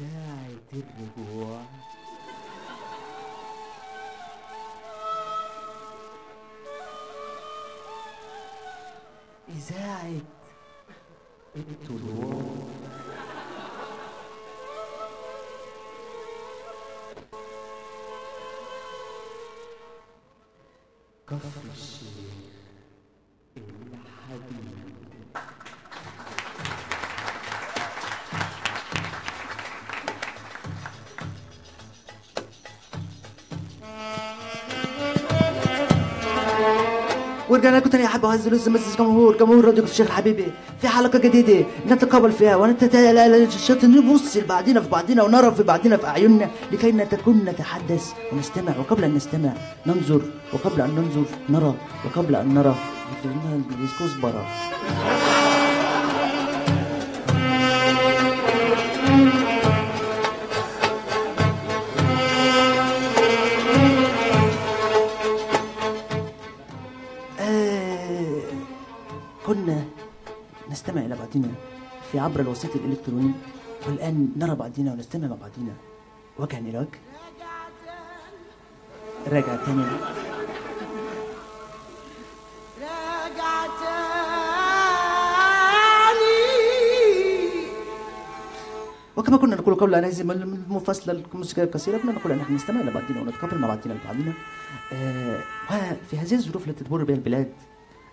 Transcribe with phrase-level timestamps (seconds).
[0.00, 0.31] Yeah.
[37.62, 40.46] ورجعنا لكم تاني يا حبة وعز لسه مسج جمهور جمهور راديو الشيخ حبيبي.
[40.80, 46.50] في حلقة جديدة نتقابل فيها ونتشط نبص لبعضنا في بعضنا ونرى في بعضنا في أعيننا
[46.72, 49.52] لكي نتكون نتحدث ونستمع وقبل أن نستمع
[49.86, 50.20] ننظر
[50.52, 52.74] وقبل أن ننظر نرى وقبل أن نرى.
[54.00, 54.46] كزبرة
[72.22, 73.32] عبر الوسيط الإلكتروني
[73.86, 75.74] والآن نرى بعضنا ونستمع مع بعضنا.
[76.38, 76.98] وجها إلى وجه
[79.26, 79.62] راجع تاني.
[79.66, 79.86] راجع تاني.
[89.16, 92.90] وكما كنا نقول قبل أن نهزم المفصلة الموسيقى القصيرة كنا نقول أن نحن نستمع إلى
[92.90, 94.32] بعضنا ونتقابل مع بعضنا البعضنا
[94.92, 97.52] آه وفي هذه الظروف التي تمر بها البلاد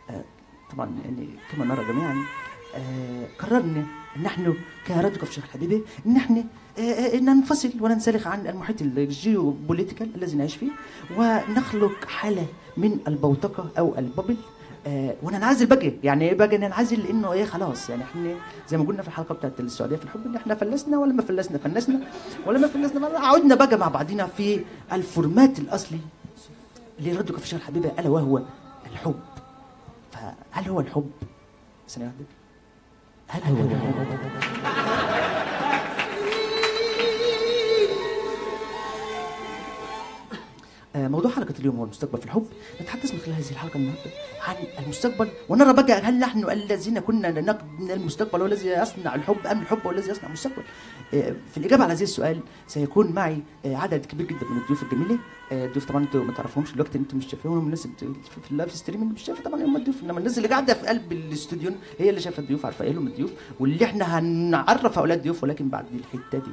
[0.10, 0.24] آه
[0.72, 2.16] طبعا يعني كما نرى جميعا
[3.40, 3.86] قررنا
[4.18, 4.54] أن نحن
[4.88, 6.44] كراديو كفر الشيخ الحبيبي نحن
[6.78, 10.70] آه آه ننفصل وننسلخ عن المحيط ال geopolitical الذي نعيش فيه
[11.18, 12.46] ونخلق حالة
[12.78, 14.36] من البوتقة أو ال bubble
[14.88, 17.90] آه وننعزل بقى يعني إيه بقى ننعزل لأنه إيه خلاص.
[17.90, 18.36] يعني إحنا
[18.70, 21.58] زي ما قلنا في الحلقة بتاعت السعودية في الحب إن إحنا فلسنا ولا ما فلسنا
[21.58, 22.00] فلسنا
[22.48, 24.60] ولا ما فلسنا عدنا بقى مع بعضنا في
[24.94, 26.00] ال format الأصلي
[27.00, 28.42] لراديو كفر الشيخ الحبيبه ألا وهو
[28.92, 29.20] الحب.
[30.12, 31.12] فهل هو الحب؟
[31.90, 32.26] ثانية واحدة
[33.30, 35.29] هل هو الحب؟
[40.96, 42.46] موضوع حلقة اليوم هو المستقبل في الحب.
[42.82, 44.12] نتحدث من خلال هذه الحلقة النهاردة
[44.48, 45.28] عن المستقبل.
[45.50, 50.10] ونرى بقى هل نحن الذين كنا نقد المستقبل والذي يصنع الحب أم الحب هو الذي
[50.12, 50.64] يصنع المستقبل؟
[51.14, 55.18] آه، في الإجابة على هذا السؤال سيكون معي آه، عدد كبير جدا من الضيوف الجميلة.
[55.52, 57.88] آه، الضيوف طبعا أنتوا ما تعرفهمش دلوقتي أنتوا مش شايفينهم الناس
[58.44, 61.12] في ال live streaming مش شايفة طبعا هم الضيوف إنما الناس اللي قاعدة في قلب
[61.12, 63.32] الاستوديو هي اللي شايفة الضيوف عارفة إيه هم الضيوف.
[63.60, 66.52] واللي إحنا هنعرف هؤلاء الضيوف ولكن بعد الحتة دي.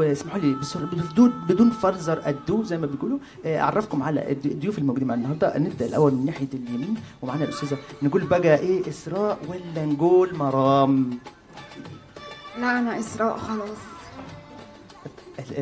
[0.00, 0.56] واسمحوا لي
[0.92, 5.58] بدون بدون فرزر الدو زي ما بيقولوا آه، أعرفكم على الض- الضيوف الموجودين معانا النهاردة.
[5.58, 11.18] نبدأ الأول من ناحية اليمين ومعانا الأستاذة نقول بقى إيه إسراء ولا نقول مرام؟
[12.60, 13.78] لا أنا إسراء خلاص.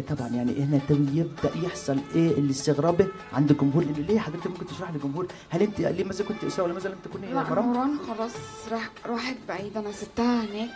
[0.09, 3.85] طبعا يعني هنا تو يبدأ يحصل إيه الاستغراب عند الجمهور.
[3.85, 6.99] لأنه ليه حضرتك ممكن تشرح للجمهور؟ هل أنت ليه مثلا كنت إسراء ولا مثلا لم
[7.05, 8.33] تكوني مرام؟ نوران خلاص
[8.73, 9.77] راح راحت بعيد.
[9.77, 10.71] أنا سبتها هناك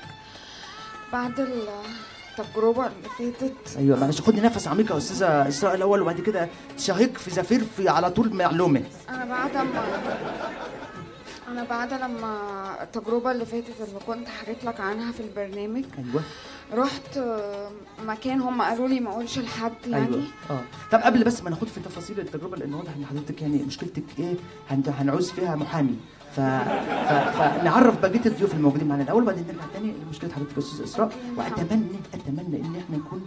[1.12, 1.48] بعد
[2.38, 3.76] التجربة اللي فاتت.
[3.78, 6.48] أيوه معلش خدي نفس عميق يا أستاذة إسراء الأول وبعد كده
[6.78, 8.82] شهيق في زفير في على طول معلومة.
[9.08, 9.84] أنا بعد ما
[11.48, 12.38] أنا بعد لما
[12.82, 16.22] التجربة اللي فاتت اللي كنت حكيت لك عنها في البرنامج أيوه.
[16.74, 17.18] رحت
[18.06, 20.06] مكان هم قالوا لي ما أقولش لحد يعني.
[20.06, 20.22] أيوه.
[20.50, 20.60] آه.
[20.92, 24.34] طب قبل بس ما ناخد في تفاصيل التجربة لأن واضح إن حضرتك يعني مشكلتك إيه؟
[24.70, 25.96] هن- هنعوز فيها محامي.
[26.36, 26.40] ف...
[26.40, 27.12] ف...
[27.38, 31.86] فنعرف بقية الضيوف الموجودين معانا الأول وبعدين نرجع تاني لمشكلة حضرتك يا أستاذ اسراء واتمنى
[32.14, 33.22] أتمنى إن إحنا نكون.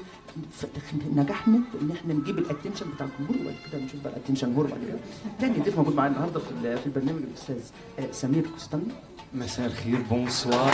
[1.16, 4.48] نجحنا في إن إحنا نجيب ال attention بتاع الجمهور وبعد كده نشوف بقى ال attention
[4.50, 4.98] جمهور بعد كده.
[5.40, 7.60] تاني ضيف موجود معانا النهارده في في البرنامج الأستاذ
[8.00, 8.92] آه، سمير قسطنطي
[9.34, 10.72] مساء الخير Bonsoir.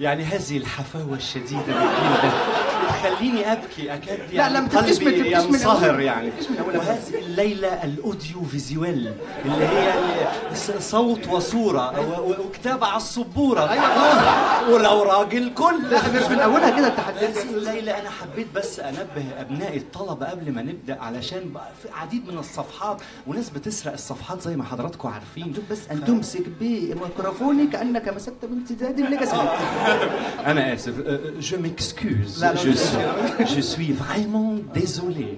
[0.00, 1.74] يعني هذه الحفاوة الشديدة.
[3.14, 6.00] تخليني أبكي أكاد يعني لا، ما تبكيش من- قلبي تبكيش من ينصهر أول.
[6.00, 6.30] يعني.
[6.74, 9.14] وهذه الليلة الأوديو فيزيوال
[9.44, 9.92] اللي هي
[10.78, 13.70] صوت وصورة و- و- وكتابة على السبورة
[14.70, 15.82] ولو راجل كل.
[15.90, 20.52] لا مش من أولها كده هذه التحدي الليلة أنا حبيت بس أنبه أبنائي الطلبة قبل
[20.52, 21.40] ما نبدأ علشان
[21.82, 23.02] في عديد من الصفحات.
[23.26, 25.54] وناس بتسرق الصفحات زي ما حضراتكم عارفين.
[25.70, 29.36] بس ان تمسك بميكروفوني كأنك مسكت بامتداد ال legacy
[30.46, 30.94] أنا آسف.
[31.40, 32.62] je m'excuse لا، لا،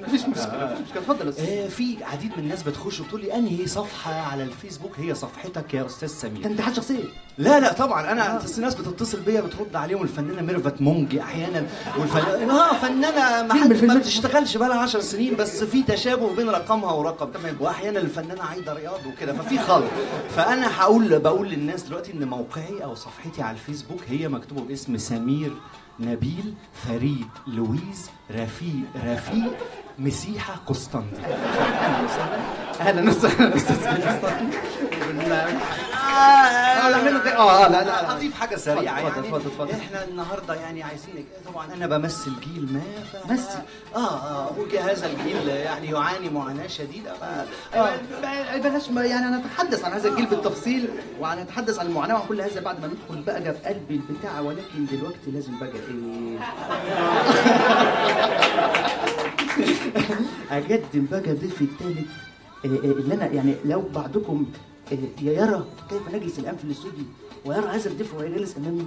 [0.03, 1.45] مفيش مشكلة مفيش مشكلة اتفضل يا أستاذ.
[1.49, 5.87] آه، في عديد من الناس بتخش وبتقول لي أنهي صفحة على الفيسبوك هي صفحتك يا
[5.87, 7.05] أستاذ سمير؟ كان انتحال شخصية؟
[7.39, 8.13] لا لا طبعا.
[8.13, 11.67] أنا الناس بتتصل بيا بترد عليهم الفنانة ميرفت مونجي أحيانا
[11.99, 13.85] والفنانه آه فنانة ما, حد.
[13.85, 17.29] ما بتشتغلش بقى لها 10 سنين بس في تشابه بين رقمها ورقم.
[17.61, 19.85] واحيانا الفنانة عايدة رياض وكده ففي خلط.
[20.37, 25.53] فأنا هقول بقول للناس دلوقتي إن موقعي أو صفحتي على الفيسبوك هي مكتوبة باسم سمير
[26.01, 29.53] نبيل فريد لويز رفيق رفيق
[29.99, 31.25] مسيحة قسطنطين
[32.81, 33.87] أهلا وسهلا أستاذ
[36.09, 39.71] آه لا منه آه آه لا لا لا هضيف حاجة سريعة يعني اتفضل، اتفضل.
[39.71, 42.81] إحنا النهارده يعني عايزين طبعا أنا بمثل جيل ما
[43.13, 43.33] ف...
[43.33, 43.59] مثل.
[43.95, 47.13] آه آه وهذا الجيل يعني يعاني معاناة شديدة.
[47.75, 47.97] آه،
[48.57, 50.89] بلاش يعني نتحدث عن هذا الجيل بالتفصيل
[51.21, 55.31] ونتحدث عن المعاناة وعن كل هذا بعد ما ندخل بقى في قلب البتاع ولكن دلوقتي
[55.31, 56.39] لازم بقى إيه
[60.51, 62.11] أقدم بقى ضيفي الثالث
[62.65, 64.47] اللي أنا يعني لو بعضكم
[64.93, 67.05] آه، يرى كيف نجلس الآن في الاستوديو؟
[67.45, 68.87] ويرى هذا الضيف وهو جالس أمامي؟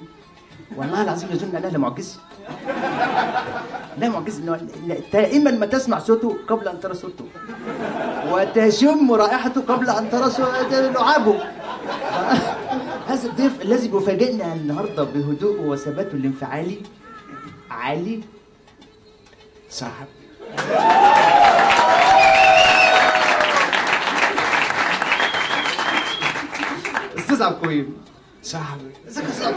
[0.77, 2.19] والله العظيم يظن انها لمعجزه
[3.97, 4.59] لا معجزه
[5.13, 7.25] دائما ما تسمع صوته قبل أن ترى صوته.
[8.31, 10.31] وتشم رائحته قبل أن ترى
[10.71, 11.35] لعابه.
[13.07, 16.77] هذا الضيف الذي بيفاجئنا النهارده بهدوءه وثباته الانفعالي
[17.71, 18.21] عالي
[19.69, 20.07] صاحب.
[27.18, 27.98] أستاذ الكريم
[28.44, 29.53] صاحبي إزيك يا أستاذ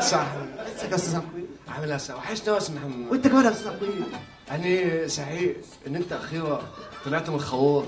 [0.00, 0.44] صاحبي
[0.76, 3.06] إزيك يا أستاذ الكريم عامل إيه وحشني يا أستاذ محمد.
[3.10, 4.06] وأنت كمان يا أستاذ الكريم
[4.48, 5.52] يعني صحيح
[5.86, 6.62] إن أنت أخيرا
[7.04, 7.86] طلعت من الخوار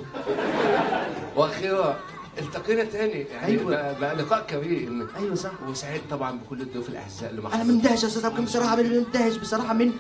[1.37, 1.97] وأخيرا
[2.39, 3.65] التقينا تاني يعني أيوة.
[3.71, 5.51] بقى, بقى لقاء كريم أيوه صح.
[5.69, 9.37] وسعيد طبعا بكل الضيوف الأعزاء اللي أنا معانا مندهش يا أستاذ عبد الكريم بصراحة مندهش
[9.37, 9.93] بصراحة من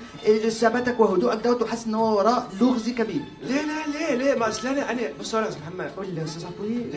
[0.50, 3.23] ثباتك وهدوءك دوت وحاسس إن هو وراه لغز كبير.
[3.43, 5.90] ليه لا ليه ليه؟ ما أصل أنا أنا بص يا أستاذ محمد.
[5.96, 6.94] قول لي يا أستاذ عبد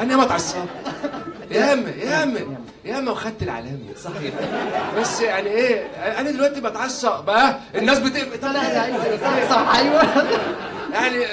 [0.00, 0.68] أنا ما اتعصبت
[1.50, 3.78] ياما ياما ياما وخدت العلامة.
[4.04, 4.34] صحيح.
[4.98, 5.86] بس يعني إيه
[6.20, 8.52] أنا دلوقتي بتعصب بقى الناس بتقفل.
[8.52, 10.02] لا لا صح صح أيوه.
[10.92, 11.24] يعني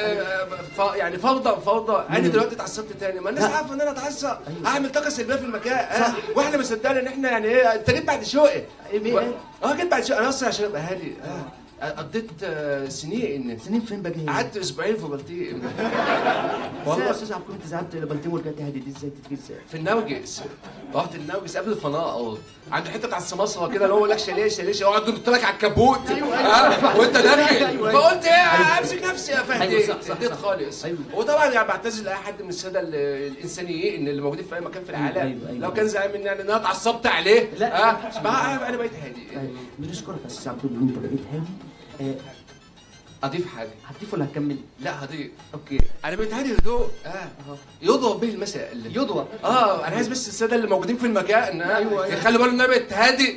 [0.78, 0.82] ف...
[0.96, 3.20] يعني فوضى فوضى أنا دلوقتي اتعصبت تاني.
[3.20, 5.74] ما الناس عارفة إن أنا اتعصب اعمل طاقة سلبية في المكان.
[5.78, 6.14] آه.
[6.36, 8.62] وإحنا مصدقين إن إحنا يعني إيه أنت جيت بعد شوقي؟
[8.92, 9.20] إيه؟ و-
[9.64, 10.20] أه جيت بعد شوقي.
[10.20, 11.14] أنا أصلا عشان أبقى هادي.
[11.26, 11.46] آه.
[11.82, 13.60] قضيت آه، سنين.
[13.60, 15.54] سنين فين بقى؟ هي؟ قعدت أسبوعين في بلطيق
[16.86, 17.06] والله.
[17.06, 20.42] يا أستاذ عبد الكريم انت إلى بلطيمور جت هذه دي إزاي تيجي إزاي؟ في النوجس.
[20.96, 22.00] رحت النوجس قبل الفناء.
[22.02, 22.38] آه.
[22.72, 26.12] عند حتة على السماسرة كده اللي هو لك شاليه شاليه اقعد نط لك على الكبوت.
[26.12, 27.66] ها؟ وانت داخل.
[27.66, 27.92] أيوة.
[27.92, 29.78] فقلت إيه أمسك نفسي يا فهدي.
[29.78, 30.36] أيوة، اديت صح.
[30.38, 30.86] خالص.
[30.86, 30.98] أيوة.
[31.14, 32.96] وطبعا يعني بعتذر لأي حد من السادة ال-
[33.32, 35.60] الإنسانيين اللي موجودين في أي مكان في العالم أيوة، أيوة.
[35.60, 37.50] لو كان زعلان مني يعني إن أنا اتعصبت عليه.
[37.60, 37.90] لا،
[38.70, 39.28] أنا بقيت هادي.
[39.36, 41.46] طيب، بنشكرك يا أستاذ عبد الكريم ان أنت بقيت هادي؟
[43.24, 47.28] أضيف حاجة هتضيف ولا هتكمل؟ لا هضيف أوكي أنا بقيت هادي هدوء آه
[47.82, 48.60] يضرب به المثل
[48.96, 52.06] يضوى آه أنا عايز بس السادة اللي موجودين في المكان آه، أيوة، أيوة.
[52.08, 52.76] يخلوا بالهم ان أنا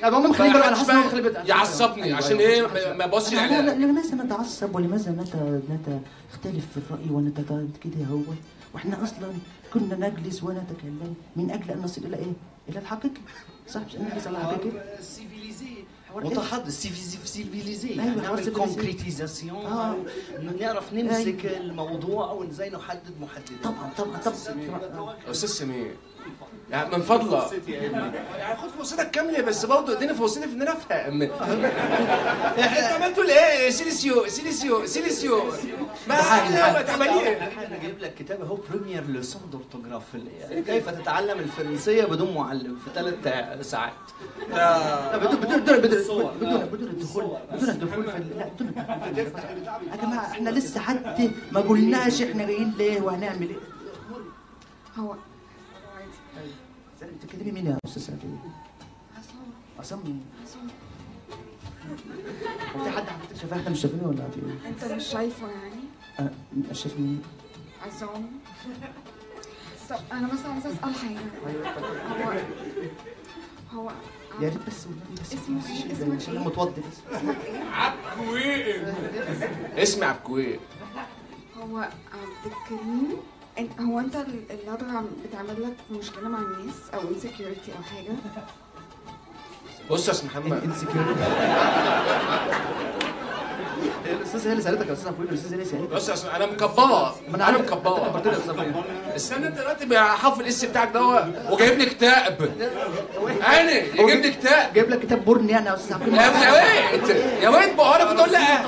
[0.08, 1.46] أنا فمحدش حاسس إن هم بقى مخلين بالهم.
[1.46, 2.50] يعصبني أيوة، عشان أيوة.
[2.50, 5.10] إيه ما- ما يبصش لا- لا- عليها لماذا نتعصب ولماذا.
[5.10, 8.20] نختلف في الرأي ونتكلم كده هو
[8.74, 9.32] وإحنا أصلا
[9.72, 12.32] كنا نجلس ونتكلم من أجل أن نصل إلى إيه؟
[12.68, 13.20] إلى الحقيقة
[13.68, 14.82] صح مش نجلس على الحقيقة؟
[16.16, 18.48] متحضر سيفيليزي أيوة، يعني نعمل civilization.
[18.56, 19.96] concrétisation آه.
[20.60, 23.64] نعرف نمسك الموضوع أو إزاي نحدد محددات.
[23.64, 24.34] طبعا طبعا طبعا.
[25.30, 25.96] أستاذ سمير
[26.70, 27.68] يعني من فضلك.
[27.68, 33.30] يعني خد فرصتك كاملة بس برضه اديني فرصتي في ان أنا افهم انت عمال تقول
[33.30, 35.42] إيه سيليسيو سيليسيو سيليسيو.
[36.08, 37.36] ما إحنا ما تعملية.
[37.36, 40.02] أنا جايب لك كتاب أهو première leçon d'orthographe
[40.66, 43.92] كيف تتعلم الفرنسية بدون معلم في ثلاث ساعات؟
[45.14, 48.22] بدون بدون بدون بدون بدون بدون الدخول بدون الدخول في
[49.90, 53.56] يا جماعة إحنا لسه حتى ما قلناش إحنا جايين ليه وهنعمل إيه؟
[54.98, 55.14] هو
[57.22, 58.18] بتكلمي مين يا أستاذ سعد؟
[59.18, 59.36] عصام
[59.78, 60.66] عصام مين؟ عصام
[62.76, 65.80] هو في حد حضرتك شايفاه إحنا مش شايفينه ولا في إيه؟ أنت مش شايفه يعني
[66.20, 66.32] أنا
[66.70, 67.22] مش شايف مين؟
[67.86, 68.26] عصام
[69.90, 71.18] طب أنا بس عايزة أسأل حاجة
[72.24, 72.32] هو
[73.72, 73.90] هو
[74.40, 77.14] يا ريت بس والنبي بس اسمه إيه؟ عشان- اسمه عشان إيه؟ أنا متوضي بس
[77.72, 78.94] عبكويق
[79.78, 80.60] اسمي عبكويق
[81.58, 83.16] هو عبد الكريم
[83.58, 88.16] انت هو أنت ال- اللدغه بتعمل لك مشكلة مع الناس أو insecurity أو حاجة؟
[89.90, 90.52] بص يا أستاذ محمد.
[90.64, 91.24] انسكيورتي
[94.06, 96.46] الاستاذه هي اللي سالتك يا أستاذ عفوي الاستاذه هي اللي سالتك بص يا أستاذ، أنا
[96.46, 98.72] مكبره أنا مكبره أستاذ
[99.16, 101.02] استنى أنت دلوقتي حافظ الاس بتاعك ده
[101.50, 102.50] وجايب لي كتاب.
[103.46, 104.72] أنا يجيب لي كتاب.
[104.74, 107.08] جايب لك كتاب بورن يعني يا أستاذ عفوي يا ابني يا ويت
[107.42, 108.66] يا ويت بقى أنا كنت أقول لا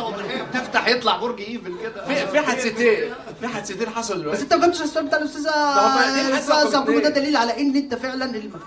[0.54, 2.06] تفتح يطلع برج إيفل كده.
[2.06, 6.14] في في حادثتين في حادثتين حصل بس دلوقتي انت ما جبتش السؤال بتاع الأستاذة طب
[6.14, 7.09] دي حادثة الاستاذ عفوي ده.
[7.09, 8.25] دليل على إن أنت فعلا.
[8.25, 8.59] لا ما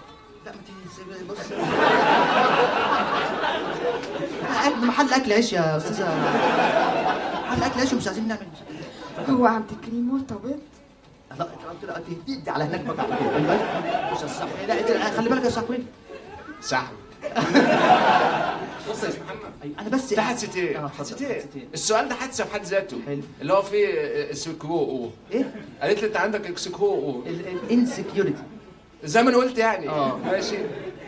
[1.30, 1.38] بص.
[4.66, 6.16] أكل- محل أكل عيش يا أستاذة.
[7.48, 8.48] محل أكل عيش ومش عايزين نعمل.
[9.30, 10.56] هو عبد الكريم مرتبط؟
[11.40, 13.06] لا انت قلت لا تهديد على هناك بقى
[14.14, 15.86] مش الصح لا خلي بالك يا صاحبي.
[16.64, 16.92] صح
[18.90, 21.70] بص يا محمد أنا بس في حادثتين آه، اتفضل، حادثتين حادثتين.
[21.74, 23.22] السؤال ده حادثة في حد ذاته؟ حلو.
[23.42, 23.88] اللي هو فيه
[24.30, 28.44] اكسكرو إيه؟ قالت لي أنت عندك اكسكرو الانسكيورتي
[29.04, 29.90] زي ما أنا قلت يعني.
[29.90, 30.18] آه.
[30.26, 30.56] ماشي.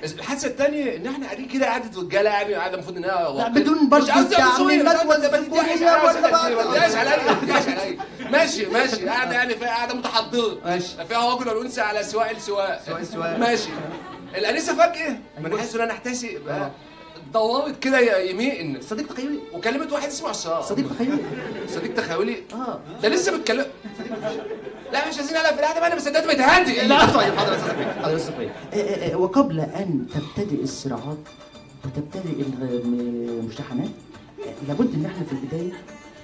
[0.04, 3.48] الحادثة الثانية إن إحنا قاعدين كده قعده رجالة يعني قاعدة المفروض إنها لا،.
[3.48, 4.84] بدون برضه مش قصدي- ولا سكونية
[6.96, 7.98] عليا، تديهاش عليا.
[8.32, 9.06] ماشي ماشي.
[9.10, 10.58] قاعدة يعني قاعدة متحضرة.
[10.66, 11.06] ماشي.
[11.10, 12.84] فيها رجل والأنثى على سواء السواء.
[12.86, 13.38] سواء السواء.
[13.40, 13.70] ماشي.
[14.36, 15.18] الأنسة فجأة.
[15.42, 16.72] من حيث أنا احتسي بقى
[17.34, 19.40] دورت كده يمين صديق تخيلي.
[19.54, 20.62] وكلمت واحد اسمه عصام.
[20.62, 21.18] صديق تخيلي.
[21.68, 22.36] صديق تخيلي.
[22.54, 22.80] آه.
[23.04, 23.66] ده لسه بيتكلم.
[24.94, 27.06] لا مش عايزين على في القعدة بقى أنا صدقت بيتهدي لا.
[27.06, 28.34] طيب يا حاضر يا أستاذ
[28.74, 28.78] آه،
[29.14, 31.18] آه، وقبل أن تبتدئ الصراعات
[31.86, 33.90] وتبتدئ المشاحنات
[34.46, 35.72] آه، لابد إن إحنا في البداية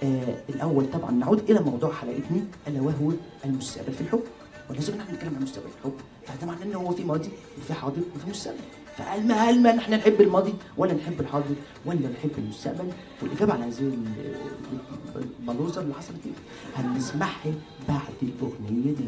[0.04, 3.12] آه، الأول طبعا نعود إلى موضوع حلقتنا ألا وهو
[3.46, 4.24] المستقبل في الحب
[4.70, 5.94] ولازم نحن نتكلم عن المستقبل في الحب.
[6.28, 8.58] فده معناه ان هو في ماضي وفي حاضر وفي مستقبل.
[8.98, 11.56] فهل ما هل ما نحن نحب الماضي ولا نحب الحاضر
[11.86, 12.90] ولا نحب المستقبل؟
[13.22, 14.36] والإجابة على هذه ال-
[15.40, 16.18] البلوزه اللي حصلت
[16.76, 17.54] هنسمعها
[17.90, 19.04] بعد الأغنية دي.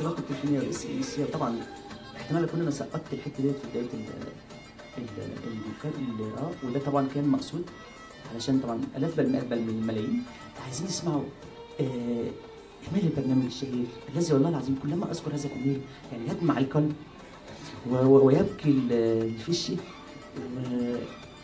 [0.00, 1.56] وال SMS طبعا
[2.16, 4.04] احتمال أكون أنا سقطت الحتة ديت في بداية ال
[4.98, 5.04] ال-
[6.20, 7.64] ال- آه وده طبعا كان مقصود
[8.34, 10.22] علشان طبعا الاف بل بل من الملايين.
[10.64, 11.22] عايزين يسمعوا
[11.80, 11.84] آه
[12.88, 13.86] إيميل البرنامج الشهير.
[14.16, 15.80] الذي والله العظيم كلما أذكر هذا الإيميل
[16.12, 16.92] يعني يدمع القلب
[18.00, 18.92] ويبكي ال-
[19.24, 20.96] الفشي و-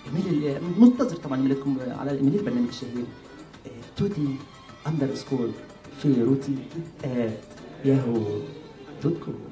[0.07, 3.05] إيميل منتظر طبعا ايميلاتكم على إيميل البرنامج الشهير.
[3.67, 4.26] آه، تودي
[4.87, 5.50] اندر سكور
[6.02, 6.55] في روتي
[7.05, 8.14] ات ياهو
[9.02, 9.48] دوت كوم المنام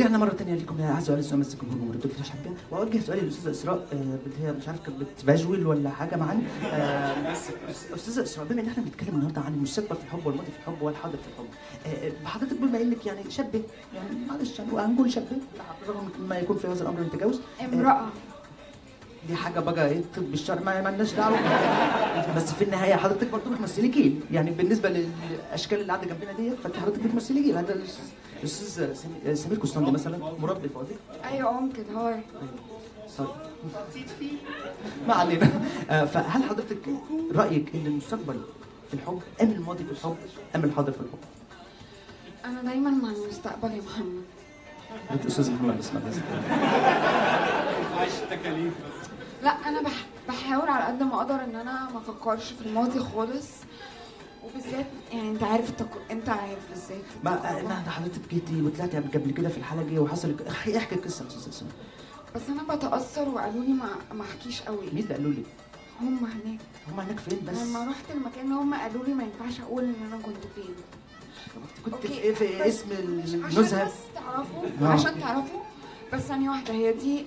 [0.00, 0.80] رجعنا مرة ثانية لكم.
[0.80, 4.52] يا اعز وعز مس الجمهور ومردود فلاش حبه واوجه سؤالي للأستاذة إسراء آه، بت- هي
[4.52, 6.40] مش عارف كانت بتفاجول ولا حاجة معانا.
[6.64, 7.32] آه،
[7.94, 11.16] أستاذة إسراء بما إن إحنا بنتكلم النهارده عن المستقبل في الحب والماضي في الحب والحاضر
[11.16, 11.46] في الحب
[12.04, 13.62] آه، بحضرتك بما إنك يعني شابة
[13.94, 15.26] يعني معلش يعني هنقول شابة
[15.88, 18.06] رغم ما يكون في هذا الأمر متجاوز آه، امرأة.
[19.28, 21.38] دي حاجة بقى إيه طب الشرع ما ما لناش دعوة.
[22.36, 24.20] بس في النهاية حضرتك برضه بتمثلي جيل.
[24.30, 27.56] يعني بالنسبة للأشكال اللي قاعدة جنبنا ديت فأنت حضرتك بتمثلي جيل.
[28.40, 30.94] الاستاذ الاستاذ سمير- كوستاندي مثلا مربي فاضل
[31.24, 32.20] أيوه ممكن هاي.
[35.08, 35.50] ما علينا.
[35.90, 36.78] آه، فهل حضرتك
[37.34, 38.40] رأيك إن المستقبل
[38.88, 40.16] في الحب أم الماضي في الحب
[40.56, 41.18] أم الحاضر في الحب؟
[42.44, 44.22] أنا دايما مع المستقبل يا محمد.
[45.10, 46.14] انت أستاذ محمد اسمع بس
[49.42, 50.06] لا أنا بح...
[50.28, 53.46] بحاول على قد ما أقدر إن أنا ما أفكرش في الماضي خالص.
[54.44, 55.72] وبالذات يعني انت عارف.
[56.10, 60.94] انت عارف بالذات ما أنا حضرتك جيتي وطلعتي قبل كده في الحلقة دي وحصل احكي
[60.94, 61.72] القصة يا أستاذ اسماء
[62.34, 64.78] بس أنا بتأثر وقالوا لي ما ما أحكيش قوي.
[64.92, 65.42] مين اللي قالوا لي؟
[66.00, 66.60] هم هناك.
[66.92, 70.22] هم هناك فين بس؟ لما رحت المكان هم قالوا لي ما ينفعش أقول إن أنا
[70.22, 70.74] كنت فين.
[71.84, 74.86] كنت في إيه في اسم عشان النزهه بس تعرفوا آه.
[74.88, 75.60] عشان تعرفوا
[76.12, 77.24] بس ثانية واحدة هي دي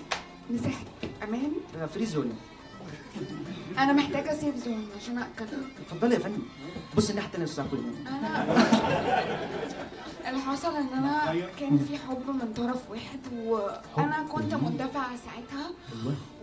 [0.50, 0.84] مساحة
[1.24, 1.51] أمان؟
[1.93, 2.34] free zone.
[3.77, 6.41] أنا محتاجة safe zone عشان أتكلم اتفضلي يا فندم.
[6.98, 7.74] بص الناحيه الثانية يا أستاذ عبد
[8.08, 8.44] أنا
[10.30, 15.72] اللي حصل إن أنا كان في حب من طرف واحد وأنا كنت مندفعة ساعتها.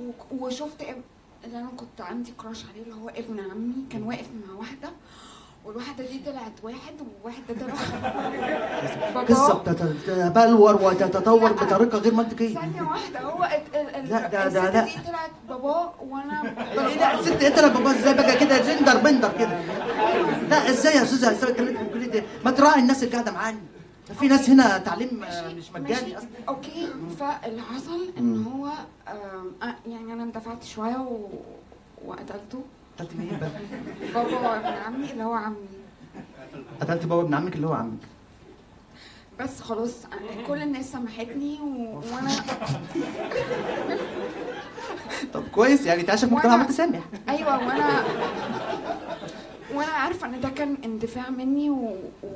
[0.03, 4.29] و- وشفت إب- اللي أنا كنت عندي كراش عليه اللي هو ابن عمي كان واقف
[4.49, 4.91] مع واحدة.
[5.64, 7.75] والواحدة دي طلعت واحد وواحد ده طلع.
[9.29, 12.55] قصة بتتبلور وتتطور بطريقة غير منطقية.
[12.55, 13.49] ثانية واحدة هو
[14.05, 14.85] لا، ده- ده- لا.
[14.85, 16.43] دي طلعت باباه وأنا
[16.88, 19.59] إيه لا الست انت لما بابا إزاي؟ بقى كده جندر بندر كده.
[20.50, 23.59] لا إزاي يا أستاذة؟ إزاي كلمتك كده ما تراعي الناس اللي قاعدة معانا.
[24.21, 26.19] في ناس هنا تعليم آه، مش مجاني.
[26.19, 26.29] أصلا.
[26.49, 26.88] أوكي.
[27.21, 28.67] فاللي حصل إن هو
[29.09, 31.29] آم، آه، يعني أنا اندفعت شوية و...
[32.07, 32.62] وقتلته.
[33.00, 33.50] قتلت مين بقى؟
[34.14, 35.57] بابا ابن عمي اللي هو عمي.
[36.80, 37.99] قتلت بابا ابن عمك اللي هو عمك.
[39.40, 39.92] بس خلاص
[40.47, 42.00] كل الناس سامحتني و...
[42.14, 42.30] وأنا
[45.35, 48.04] طب كويس يعني تعيش في مجتمع وأنا- متسامح أيوه وأنا
[49.75, 51.97] وأنا عارفة إن ده كان اندفاع مني و...
[52.23, 52.28] و...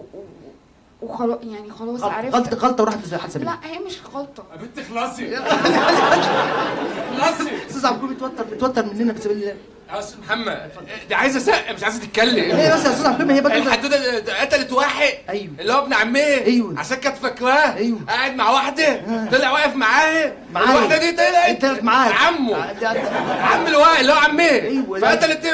[1.02, 2.34] وخلاص يعني خلاص عرفت.
[2.34, 4.44] غلطه غلطة وراحت لحادثه لا هي مش غلطة.
[4.52, 5.36] يا بنت خلاصي.
[7.20, 7.66] خلاصي.
[7.66, 9.56] أستاذ عبد الكريم بتوتر بتوتر مننا بسبب الله
[9.92, 10.70] يا أستاذ محمد
[11.08, 12.34] دي عايزه سق مش عايزه تتكلم.
[12.56, 15.52] ليه بس يا أستاذ عبد الكريم هي بقى الحدوده ده قتلت واحد أيوه.
[15.60, 16.78] اللي هو ابن عميه أيوه.
[16.80, 17.98] عشان كانت فاكراه أيوه.
[18.08, 19.00] قاعد مع واحدة
[19.30, 20.32] طلع واقف معاها.
[20.52, 20.68] معايا.
[20.70, 21.62] الواحده دي طلعت.
[21.62, 22.56] طلعت معاك عمه.
[22.56, 25.08] آه، عم الواقع اللي هو عميه أيوه، لا.
[25.16, 25.46] فقتلت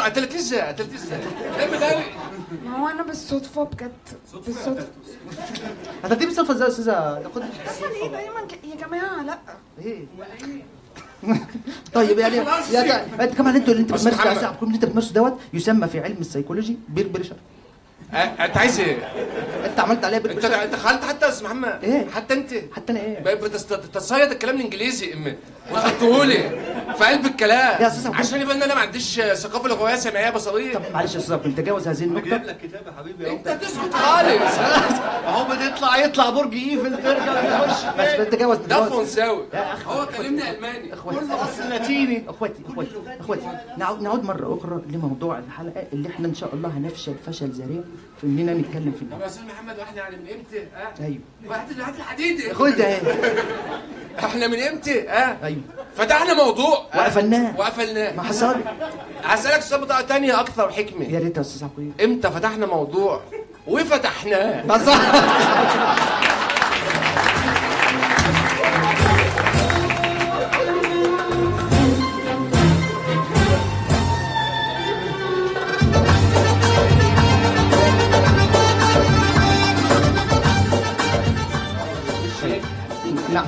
[0.00, 1.18] قتلت إزاي؟ قتلت إزاي
[2.64, 3.92] ما هو أنا بالصدفة بجد
[4.46, 4.86] بالصدفة.
[6.04, 7.42] هتدي بالصدفة إزاي يا أستاذة؟ خد
[7.92, 8.40] ليه دايما.
[8.64, 9.38] يا جماعة لأ.
[9.84, 10.04] إيه؟
[11.94, 12.36] طيب يعني
[12.72, 14.22] يا كمان أنتوا اللي انت بتمارسوا
[14.62, 17.36] اللي انت بتمارسه دوت يسمى في علم ال psychology peer pressure
[18.14, 18.96] انت عايز إيه؟
[19.66, 21.78] انت عملت عليها peer انت انت خلت حتى يا أستاذ محمد.
[21.82, 22.50] إيه؟ حتى انت.
[22.76, 25.14] حتى أنا إيه؟ بتصيد الكلام الإنجليزي.
[25.70, 26.50] وتحطهولي
[26.98, 27.82] في قلب الكلام.
[27.82, 30.74] يا أستاذ عبد عشان يبقى إن أنا ما عنديش ثقافة لغوية سمعية بصرية.
[30.74, 33.94] طب معلش يا أستاذ الكريم تجاوز هذه النقطة؟ جايب لك كتاب يا حبيبي انت تسكت
[33.94, 34.58] خالص.
[35.28, 37.84] أهو بتطلع يطلع برج إيفل ترجع تخش.
[37.98, 39.44] بس تجاوز ده فرنساوي.
[39.86, 40.94] هو كلمني ألماني.
[40.94, 41.18] اخواتي.
[41.32, 42.24] أصل لاتيني.
[42.28, 43.42] اخواتي اخواتي اخواتي.
[43.78, 47.80] نعود نعود مرة أخرى لموضوع الحلقة اللي إحنا إن شاء الله هنفشل فشل ذريع.
[48.20, 51.18] في إننا نتكلم طب فيه يا أستاذ محمد وإحنا يعني من إمتى؟ ها؟ أيوه
[51.50, 53.00] هات هات الحديد خد اهي
[54.18, 55.60] إحنا من إمتى؟ ها؟ أيوه
[55.96, 57.54] فتحنا موضوع؟ وقفلناه.
[57.58, 58.56] وقفلناه ما حصل
[59.24, 63.20] هسألك سؤال بطريقة تانية أكثر حكمة يا ريت يا أستاذ عبد إمتى فتحنا موضوع
[63.66, 64.64] وفتحناه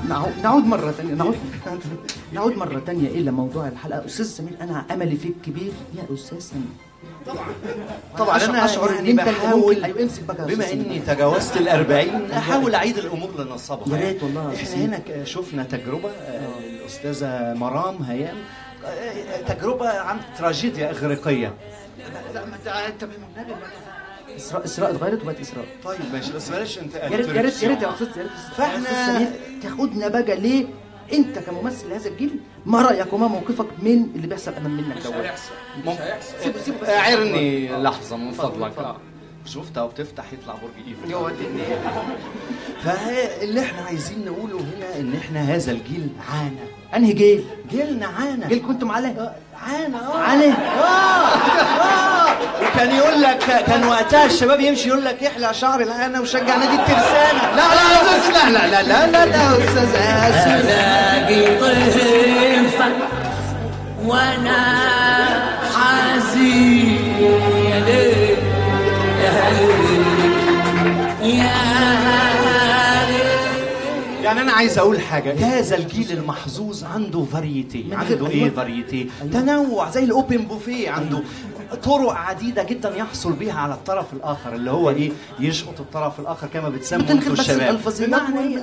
[0.09, 1.37] نعود نعود مرة ثانية نعود
[2.33, 4.07] نعود مرة ثانية إلى موضوع الحلقة.
[4.07, 5.72] أستاذ سمير أنا أملي فيك كبير.
[5.94, 6.62] يا أستاذ سمير.
[8.18, 10.98] طبعا أشعر- أنا أشعر يعني إن أنت اللي بحاول أيوة امسك بقى يا بما إني
[10.98, 17.55] تجاوزت الأربعين أحاول أعيد الأمور لنصابها يا ريت والله إحنا هنا شفنا تجربة آه، الأستاذة
[17.55, 18.37] مرام هيام.
[18.85, 21.55] آه، تجربة عن تراجيديا إغريقية.
[24.37, 25.64] إسراء إسراء اتغيرت وبقت إسراء.
[25.85, 26.33] طيب ماشي.
[26.33, 29.29] بس بلاش أنت يا ريت يا ريت يا ريت يا أستاذ يا ريت سمير
[29.62, 30.67] تاخدنا بقى ليه؟
[31.12, 35.14] أنت كممثل هذا الجيل ما رايك وما موقفك من اللي بيحصل أمام منك مش دوت
[35.14, 35.51] هيحصل.
[35.87, 36.35] مش هيحصل.
[36.43, 36.88] سيبه سيبه بس.
[36.88, 38.97] اعرني لحظة من فضلك.
[39.55, 41.35] شفتها وبتفتح يطلع برج إيفل.
[42.85, 46.65] فاللي إحنا عايزين نقوله هنا إن إحنا هذا الجيل عانى.
[46.97, 48.47] أنهي جيل؟ جيلنا عانى.
[48.49, 49.35] جيل كنتم عليه؟
[49.67, 49.97] عانى.
[49.97, 50.19] آه.
[50.19, 50.53] عانى آه.
[50.85, 52.37] آه.
[52.63, 57.57] وكان يقول لك كان وقتها الشباب يمشي يقول لك أحلى شعر العانة وشجع نادي الترسانة.
[57.57, 60.65] لا لا يا أستاذ لا لا لا لا لا لا يا أستاذ آسف.
[60.65, 62.97] الاقي طيفك
[64.05, 64.63] وأنا
[65.75, 66.99] حزين
[74.23, 78.51] يعني أنا عايز أقول حاجة هذا الجيل المحظوظ عنده variety عنده إيه أيوة.
[78.51, 79.33] variety أيوة.
[79.33, 81.23] تنوع زي ال open buffet عنده
[81.83, 86.69] طرق عديدة جدا يحصل بيها على الطرف الآخر اللي هو إيه يشقط الطرف الآخر كما
[86.69, 88.39] بتسموا أنتوا الشباب بمعنى.
[88.39, 88.59] إيه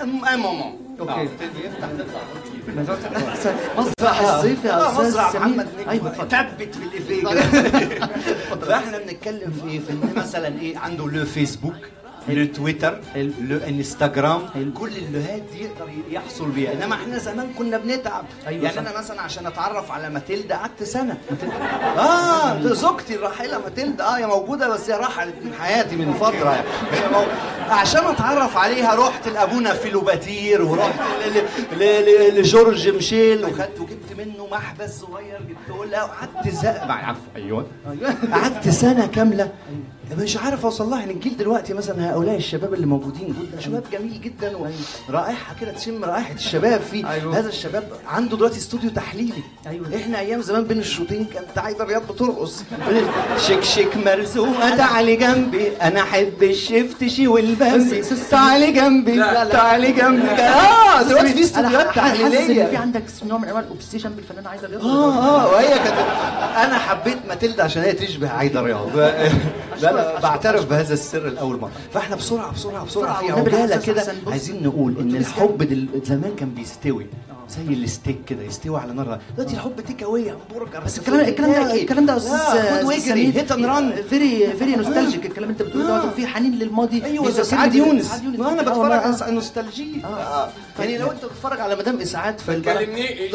[0.00, 1.28] آه، okay.
[1.64, 2.20] يفتح تطلع
[3.78, 5.68] مسرح الصيف يا آه، أستاذ محمد
[6.28, 7.24] ثبت في الافيه.
[8.68, 11.74] فإحنا بنتكلم في في مثلا إيه عنده لو فيسبوك.
[12.34, 13.00] لو تويتر.
[13.16, 14.40] لو انستغرام.
[14.74, 18.80] كل اللوهات دي يقدر يحصل بيها إنما إحنا زمان كنا بنتعب أيوة يعني صح.
[18.82, 21.18] أنا مثلا عشان أتعرف على ماتيلدا قعدت سنة
[21.98, 26.66] آه زوجتي الراحله ماتيلدا آه هي موجودة بس هي رحلت من حياتي من فترة يعني.
[27.68, 31.38] عشان أتعرف عليها رحت لأبونا فيلوباتير ورحت ل...
[31.78, 31.84] ل...
[31.84, 32.40] ل...
[32.40, 37.66] لجورج ميشيل وخدت وجبت منه محبس صغير جبته لها وقعدت زق مع عفو أيوه
[38.32, 39.52] قعدت سنة كاملة
[40.18, 41.00] مش عارف أوصل لها.
[41.00, 44.52] يعني الجيل دلوقتي مثلا هؤلاء الشباب اللي موجودين شباب جميل جدا
[45.08, 46.80] ورائحة كده تشم رائحة الشباب.
[46.80, 47.38] فيه أيوة.
[47.38, 49.42] هذا الشباب عنده دلوقتي استوديو تحليلي.
[49.66, 49.96] أيوة.
[49.96, 52.62] إحنا أيام زمان بين الشوطين كانت عايده الرياض بترقص.
[53.46, 55.76] شك شك مرزوقه تعالي جنبي.
[55.82, 59.16] أنا أحب الشفتشي والبامبي تعالي جنبي.
[59.52, 60.28] تعالي جنبي.
[60.30, 62.78] آه دلوقتي في استوديوهات إن في تحليلية.
[62.78, 65.98] عندك نوع من انواع ال obsession بالفنانه عايده رياض آه آه وهي كانت
[66.56, 68.88] أنا حبيت ماتيلدا عشان هي تشبه عايده رياض
[69.82, 74.04] لا لا بعترف بهذا السر لأول مرة فإحنا بسرعة بسرعة بسرعة بسرعة في عجاله كده.
[74.26, 76.00] عايزين نقول إن الحب.
[76.04, 77.06] زمان كان بيستوي
[77.50, 81.74] زي الستيك كده يستوي على نار دلوقتي الحب take away همبرجر بس الكلام الكلام ده
[81.74, 85.86] الكلام ده يا أستاذ واجري hit and run very very nostalgic الكلام اللي انت بتقوله
[86.04, 89.30] ده في حنين للماضي أيوه اسعاد بال- يونس ما أنا آه، بتفرج على آه.
[89.30, 90.48] نوستالجيا آه.
[90.78, 93.32] يعني لو انت بتتفرج على مدام اسعاد في البلد كلمنيش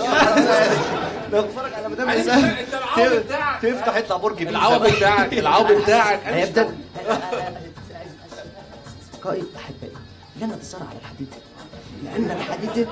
[1.33, 3.61] لو بتتفرج على مدام اسعاد العوض تف- بتاعك.
[3.61, 6.69] تفتح يطلع برج بيزا العوض بتاعك العوض بتاعك هيبدا
[9.13, 9.93] اصدقائي احبائي
[10.41, 11.27] لن نتصارع على الحديد
[12.03, 12.87] لأن الحديد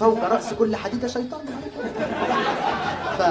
[0.00, 1.40] فوق رأس كل حديده شيطان.
[3.18, 3.22] ف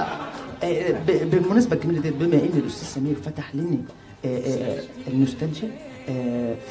[0.63, 3.77] آه، ب- بالمناسبه الجميله دي بما إن الأستاذ سمير فتح لنا
[4.25, 5.69] آه، آه، النوستالجيا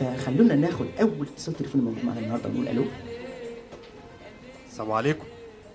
[0.01, 2.85] فخلونا ناخد أول اتصال تليفوني موجود معانا النهارده نقول ألو.
[4.73, 5.25] السلام عليكم.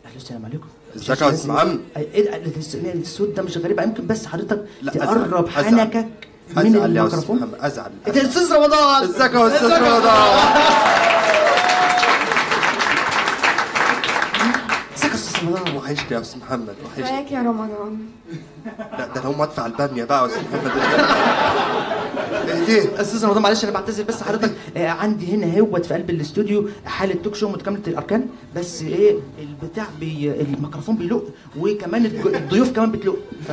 [0.05, 0.67] أهلا السلام عليكم.
[0.95, 5.95] إزيك يا أستاذ محمد؟ إيه الصوت ده مش غريب يمكن بس حضرتك تقرب حنكك
[6.55, 7.51] من أستاذ الميكروفون.
[7.59, 11.08] أزعل انت أستاذ رمضان؟ إزيك يا أستاذ رمضان؟
[15.43, 17.03] رمضان وحشني يا أستاذ محمد وحشني.
[17.19, 17.97] ازيك يا رمضان.
[18.97, 20.71] لا ده أنا هقوم ادفع الباميه بقى يا أستاذ محمد.
[22.49, 26.69] اهدي أستاذ رمضان معلش أنا بعتذر بس حضرتك آه عندي هنا هوت في قلب الاستوديو
[26.85, 28.25] حالة توك شو متكاملة الأركان
[28.55, 31.23] بس إيه البتاع بي الميكروفون بيلق
[31.59, 33.17] وكمان الضيوف كمان بتلق.
[33.47, 33.51] ف...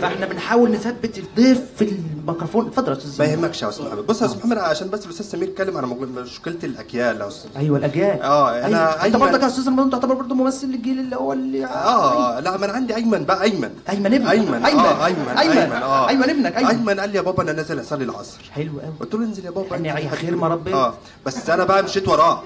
[0.00, 1.84] فإحنا بنحاول نثبت الضيف في
[2.28, 3.32] الميكروفون اتفضل يا أستاذ ما.
[3.32, 4.06] يهمكش يا أستاذ محمد.
[4.06, 7.50] بص يا أستاذ محمد عشان بس الاستاذ سمير اتكلم على مشكلة الأجيال يا أستاذ.
[7.56, 8.22] أيوه الأجيال.
[8.22, 9.06] آه، أنا أيوة.
[9.06, 9.16] أنت.
[9.16, 12.72] برضك يا أستاذ رمضان تعتبر برضه ممثل الجيل اللي هو اللي آه لا ما أنا
[12.72, 13.70] عندي أيمن بقى أيمن.
[13.90, 14.30] أيمن ابنك.
[14.30, 14.80] أيمن أيمن.
[14.80, 15.28] آه أيمن.
[15.38, 16.08] أيمن آه.
[16.08, 16.68] أيمن ابنك أيمن.
[16.68, 18.50] أيمن قال لي يا بابا أنا نازل أصلي العصر.
[18.52, 19.76] حلو قوي قلت له انزل يا بابا.
[19.76, 20.16] يعني انزل.
[20.16, 20.76] خير ما ربنا.
[20.76, 20.94] آه
[21.26, 22.42] بس أنا بقى مشيت وراه.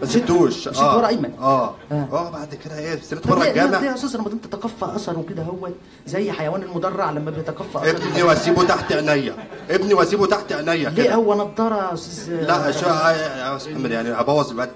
[0.00, 1.32] ما سبتوش مشيت ورا أيمن.
[1.38, 1.74] آه.
[1.92, 2.08] آه.
[2.12, 3.80] آه بعد كده إيه طب ورا الجامع.
[3.82, 5.68] يا أستاذ رمضان تتقفى اثره كده هو
[6.06, 9.34] زي حيوان المدرع لما بيتقفى اثره ابني واسيبه تحت عينيا.
[9.70, 14.08] ابني واسيبه تحت عينيا ليه هو نضارة يا أستاذ؟ لا شو يا أستاذ محمد يعني
[14.12, 14.70] هبوظ الواد.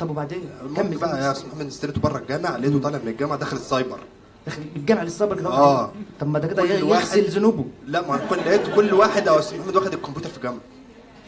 [0.00, 0.40] طب وبعدين؟
[0.76, 3.98] كمل بقى يا أستاذ محمد استلمته بره الجامع لقيته طالع من الجامعة داخل السايبر.
[4.46, 5.92] داخل الجامع للصبر كده؟ آه.
[6.20, 7.64] طب ما ده كده يغسل ذنوبه.
[7.86, 10.58] لا ما كل لقيت كل واحد يا أستاذ محمد واخد الكمبيوتر في جنب.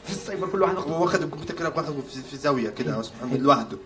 [0.06, 1.94] في السايبر كل واحد واخد الكمبيوتر كده واخده
[2.30, 3.76] في, زاوية كده محمد لوحده.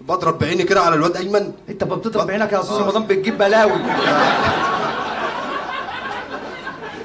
[0.00, 1.52] بضرب بعيني كده على الواد أيمن.
[1.68, 3.72] انت بتضرب بعينك يا أستاذ رمضان بتجيب بلاوي.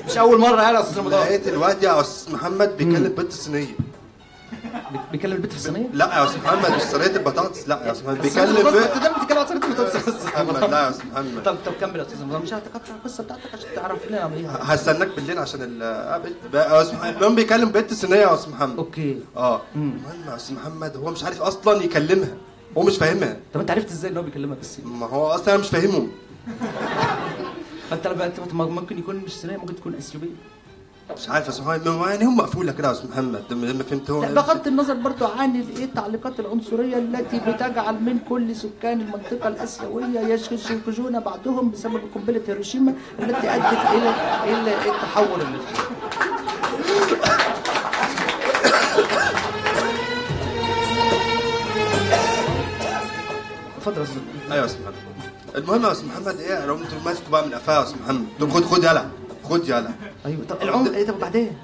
[0.10, 1.20] مش أول مرة يعني يا أستاذ رمضان.
[1.28, 3.76] لقيت الواد يا أستاذ محمد بيكلم بنت صينية.
[5.12, 8.22] بيكلم البنت في الصينية؟ لا يا أستاذ محمد مش صينية البطاطس لا يا أستاذ محمد
[8.22, 9.94] بيكلم أنت ده بتتكلم عن صينية البطاطس.
[9.96, 10.56] يا أستاذ محمد.
[10.72, 11.44] لا يا أستاذ محمد.
[11.46, 15.08] طب طب كمل يا أستاذ رمضان مش هتقطع القصة بتاعتك عشان تعرف لنا عليها هستناك
[15.16, 16.22] بالليل عشان ال آه،
[16.54, 18.78] يا أستاذ محمد المهم بيكلم بنت صينية يا أستاذ محمد.
[18.78, 19.20] أوكي.
[19.38, 19.62] آه.
[19.76, 22.38] المهم يا أستاذ محمد هو مش عارف أصلا يكلمها.
[22.78, 23.38] هو مش فاهمها.
[23.54, 26.08] طب أنت عرفت إزاي إن هو بيكلمك بالصيني ما هو أصلا أنا مش فاهمه.
[27.90, 28.08] فأنت
[28.54, 30.30] ممكن يكون مش صينية ممكن تكون إثيوبية.
[31.16, 33.44] مش عارف محمد ما- يعني هم مقفوله كده يا أستاذ محمد.
[33.52, 38.20] لما لما فهمت هو لا، بغض النظر برضو عن الايه التعليقات العنصرية التي بتجعل من
[38.30, 44.10] كل سكان المنطقة الآسيوية يشكشون بعضهم بسبب قنبلة هيروشيما التي أدت إلى
[44.44, 45.42] إلى التحول
[53.78, 54.18] اتفضل يا أستاذ
[54.52, 54.96] أيوه يا أستاذ محمد.
[55.56, 58.26] المهم يا أستاذ محمد إيه لو أنتوا ماسكوا بقى من قفاه يا أستاذ محمد.
[58.54, 59.06] خد خد يلا
[59.50, 59.92] خد يلا.
[60.26, 61.58] أيوه طب العمر إيه طب وبعدين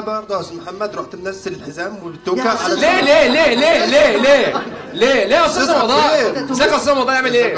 [0.00, 4.52] برضه يا أستاذ محمد رحت منزل الحزام والتوكه أستاذ ليه ليه ليه ليه ليه ليه
[4.92, 6.10] ليه ليه يا أستاذ رمضان؟
[6.60, 7.54] يا أستاذ رمضان؟ عامل إيه؟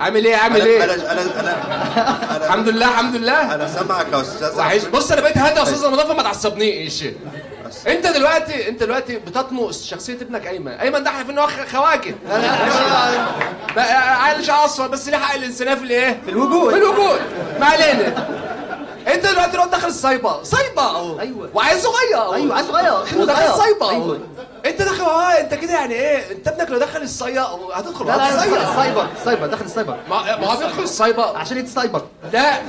[0.00, 3.54] عامل إيه؟ عامل إيه؟ أنا أنا أنا الحمد لله الحمد لله.
[3.54, 4.58] أنا سامعك يا أستاذ.
[4.58, 4.84] وحش.
[4.84, 7.04] بص أنا بقيت هادي يا أستاذ رمضان فما تعصبنيش.
[7.86, 10.68] أنت دلوقتي أنت دلوقتي بتطمو شخصية ابنك أيمن.
[10.68, 12.14] أيمن ده إحنا ان هو خواجه
[13.76, 16.70] بقى عيل شعر اصفر بس ليه حق الانسانيه في الإيه؟ في الوجود.
[16.72, 17.20] في الوجود.
[17.60, 18.28] ما علينا.
[19.08, 21.50] انت دلوقتي لو داخل الصيبه صيبه أيوة.
[21.54, 22.34] وعيل صغير.
[22.34, 23.22] أيوه عايز صغير.
[23.22, 23.62] وداخل.
[23.62, 24.20] صيبه أيوه.
[24.66, 28.06] انت داخل آه انت كده يعني إيه انت ابنك لو دخل الصيا هتدخل.
[28.06, 29.06] لا لا الصيا السايبر.
[29.16, 29.96] السايبر داخل السايبر.
[30.10, 32.60] ما ما هو بيدخل الصيبه عشان يتسايبر لا.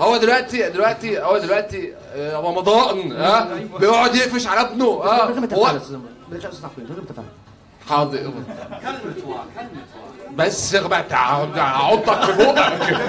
[0.00, 3.48] هو دلوقتي دلوقتي هو دلوقتي آه، رمضان ها
[3.80, 5.24] بيقعد يقفش على ابنه ها.
[5.24, 6.10] هو تفعل يا أستاذ رمضان.
[6.28, 7.24] من غير من غير ما تفعل
[7.88, 8.32] حاضر.
[10.36, 10.94] بس اغبى
[11.60, 13.00] اعضك في بقك.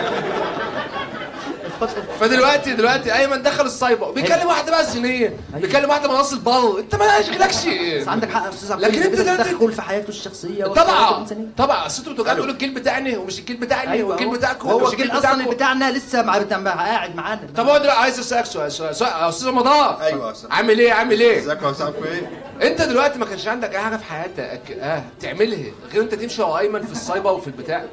[2.19, 4.11] فدلوقتي دلوقتي أيمن دخل السايبر.
[4.11, 7.55] بيكلم واحدة بقى صينيه بيكلم واحدة من راس البر انت ما يشغلكش
[8.01, 11.25] بس عندك حق يا أستاذ عبد لكن انت تدخل في حياته الشخصية طبعا.
[11.57, 11.85] طبعا.
[11.85, 15.11] أصل أنتوا بتوجعوا تقولوا الجيل بتاعنا ومش الجيل بتاعنا أيوه والجيل هو- بتاعكم هو الجيل
[15.11, 17.41] أصلا بتاعنا لسه قاعد معانا.
[17.57, 18.71] طب هو دلوقتي عايز اسالك سؤال.
[18.71, 20.01] سؤال أستاذ رمضان.
[20.01, 20.51] أيوه يا أستاذ.
[20.51, 23.97] عامل إيه؟ عامل إيه؟ إزيك يا أستاذ إيه أنت دلوقتي ما كانش عندك اي حاجة
[23.97, 27.85] في حياتك آه تعملها غير أنت تمشي ورا أيمن في الصيبه وفي البتاع.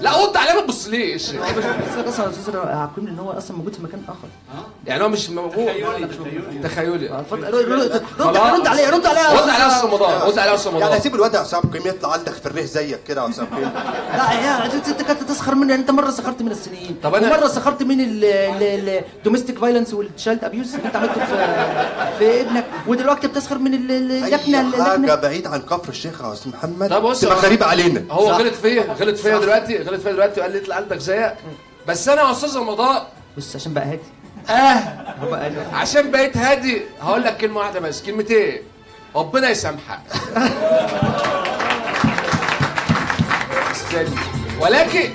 [0.00, 1.30] لا رد عليا ما تبصليش.
[1.30, 4.28] بس أصلا يا أستاذ عبد ان هو أصلا موجود في مكان آخر.
[4.86, 5.70] يعني هو مش موجود.
[6.62, 7.54] تخيلي اتفضل.
[7.54, 9.84] رد رد عليه رد عليه يا رد يا أستاذ.
[9.88, 12.46] رمضان رد عليا يا أستاذ يعني رمضان هسيب الواد يا حسام قيم يطلع عندك في
[12.46, 13.46] الريه زيك كده يا حسام
[14.12, 16.96] لا يا أنت كنت تسخر مني أنت مرة سخرت من السنين.
[17.02, 21.36] طب أنا- ومرة سخرت من ال domestic violence وال child abuse اللي أنت عملته في
[22.18, 22.64] في ابنك.
[22.86, 26.90] ودلوقتي بتسخر من ال- ال- اللكنه اي حاجة بعيد عن كفر الشيخ يا أستاذ محمد
[26.90, 28.04] طب بص غريبه علينا.
[28.10, 28.30] هو.
[28.30, 29.81] غلط فيا غلط فيا دلوقتي.
[29.82, 31.34] غلط فيا دلوقتي وقال لي اطلع عندك زيك.
[31.88, 33.02] بس أنا يا أستاذ رمضان
[33.36, 34.00] بص عشان بقى هادي.
[34.50, 35.74] آه.
[35.74, 36.82] عشان بقيت هادي.
[37.02, 38.62] هقول لك كلمة واحدة بس كلمتين
[39.16, 40.00] ربنا يسامحك.
[43.70, 44.08] استنى
[44.60, 45.10] ولكن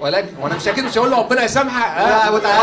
[0.00, 1.98] ولكن وأنا مش أكيد مش هقول له ربنا يسامحك.
[1.98, 2.60] لا، متعب.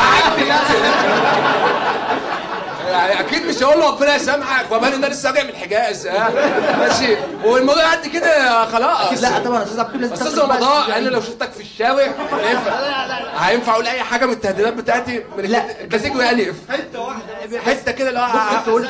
[2.91, 6.29] يعني أكيد مش هقول له ربنا يسامحك وبان إن أنا لسه راجع من الحجاز ها
[6.79, 7.17] ماشي.
[7.45, 9.21] والموضوع يعدي كده خلاص.
[9.23, 12.03] لا طبعا أستاذ عبد لازم أستاذ رمضان أنا لو شفتك في الشارع
[12.43, 12.71] هينفع؟
[13.37, 15.81] هينفع أقول أي حاجة من التهديدات بتاعتي؟ من لا.
[15.81, 18.87] الكاتيجوري الف حتة واحدة حتة كده اللي هو ممكن تقول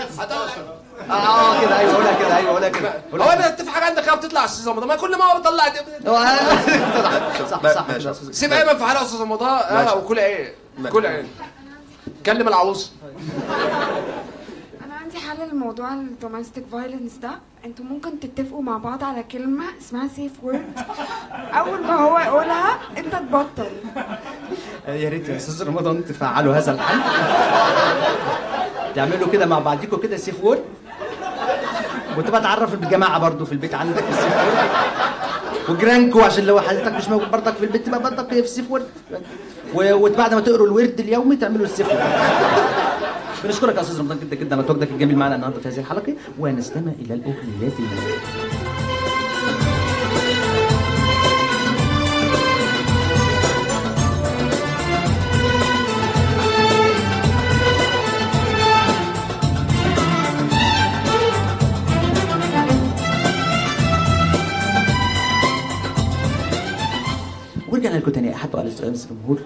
[1.11, 2.93] أه كده أيوه قولها كده أيوه قولها كده.
[3.13, 4.87] هو أنا في حاجة عندك بتطلع يا أستاذ رمضان.
[4.87, 5.63] ما كل ما بطلع
[7.51, 8.31] صح صح أستاذ.
[8.31, 9.87] سيب أيمن في حاله يا أستاذ رمضان.
[9.97, 10.49] وكل عين.
[10.91, 11.27] كل عين.
[12.25, 12.91] كلم العروس.
[14.85, 17.31] أنا عندي حل لموضوع ال domestic violence ده.
[17.65, 20.65] أنتوا ممكن تتفقوا مع بعض على كلمة اسمها safe word
[21.53, 23.71] أول ما هو يقولها أنت تبطل.
[24.87, 26.99] يا ريت يا أستاذ رمضان تفعلوا هذا الحل.
[28.95, 30.63] تعملوا كده مع بعضكم كده safe word
[32.17, 34.69] وتبقى تعرف بالجماعه برضو في البيت عندك ال safe word
[35.69, 38.87] وجيرانكو عشان لو حضرتك مش موجود برضك في البيت تبقى برضك في ال safe word
[39.77, 41.87] وبعد ما تقروا الورد اليومي تعملوا ال safe
[43.43, 46.91] بنشكرك يا أستاذ رمضان جدا جدا على تواجدك الجميل معنا النهارده في هذه الحلقة ونستمع
[47.01, 48.56] إلى الاغنيات الموسيقيه
[68.07, 69.39] لكم تاني احب سؤال الجمهور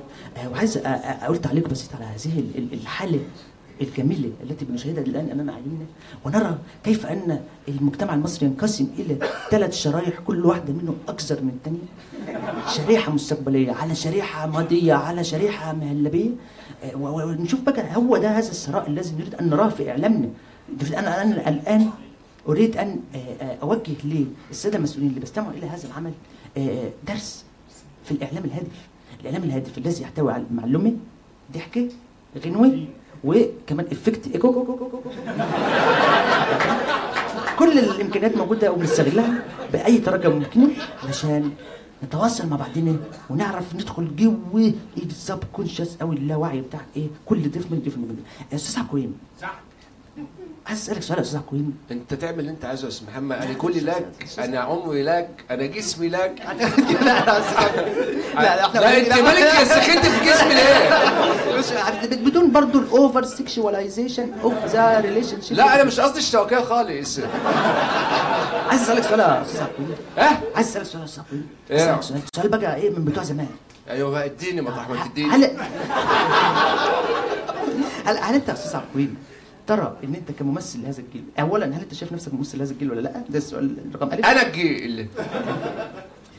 [0.51, 3.19] وعايز أقول تعليق بسيط على هذه ال- ال- الحالة
[3.81, 5.85] الجميلة التي بنشاهدها الآن أمام اعيننا
[6.25, 9.17] ونرى كيف أن المجتمع المصري ينقسم إلى
[9.51, 11.87] ثلاث شرايح كل واحدة منهم أكثر من الثانية.
[12.69, 16.29] شريحة مستقبلية على شريحة ماضيه على شريحة مهلبية.
[16.83, 20.29] آه، ونشوف بقى هو ده هذا الثراء الذي نريد أن نراه في إعلامنا.
[20.93, 21.89] أنا أنا الآن
[22.47, 26.11] أريد أن آه، آه، أوجه للسادة المسؤولين اللي بيستمعوا إلى هذا العمل
[27.07, 27.45] درس
[28.05, 28.87] في الإعلام الهادف.
[29.21, 30.93] الإعلام الهادف الذي يحتوي على معلومة
[31.53, 31.87] ضحكة
[32.45, 32.85] غنوة
[33.23, 34.53] وكمان effect echo.
[34.53, 35.09] كو- كو- كو- كو- كو.
[37.59, 40.69] كل الإمكانيات موجودة وبنستغلها بأي طريقة ممكنة
[41.03, 41.51] علشان
[42.03, 42.95] نتواصل مع بعضنا
[43.29, 44.33] ونعرف ندخل جو
[44.97, 48.23] ال subconscious أو اللاوعي بتاع إيه؟ كل ضيف من الضيوف الموجودين.
[48.51, 49.13] يا أستاذ عكويم
[50.71, 53.37] عايز أسألك سؤال يا أستاذ عكويم أنت تعمل اللي أنت عايزه يا أستاذ محمد.
[53.37, 56.41] أنا كلي لك أنا عمري لك أنا جسمي لك.
[57.05, 64.33] لا لا إحنا لا أنت مالك يا سخنت في جسمي ليه؟ بدون برضو ال over
[64.43, 67.19] sexualization of the relationship لا أنا مش قصدي الشوكيه خالص.
[68.69, 72.01] عايز أسألك سؤال يا أستاذ عكويم ها؟ عايز أسألك سؤال يا أستاذ عكويم إيه؟ أسألك
[72.03, 72.21] سؤال.
[72.35, 73.47] سؤال بقى إيه من بتوع زمان.
[73.89, 75.29] أيوه بقى إديني مطرح ما تديني.
[78.05, 79.17] هل هل أنت يا أستاذ عكويم
[79.67, 83.01] ترى إن أنت كممثل لهذا الجيل اولا هل أنت شايف نفسك ممثل لهذا الجيل ولا
[83.01, 84.25] لأ؟ ده السؤال رقم ألف.
[84.25, 85.07] أنا الجيل.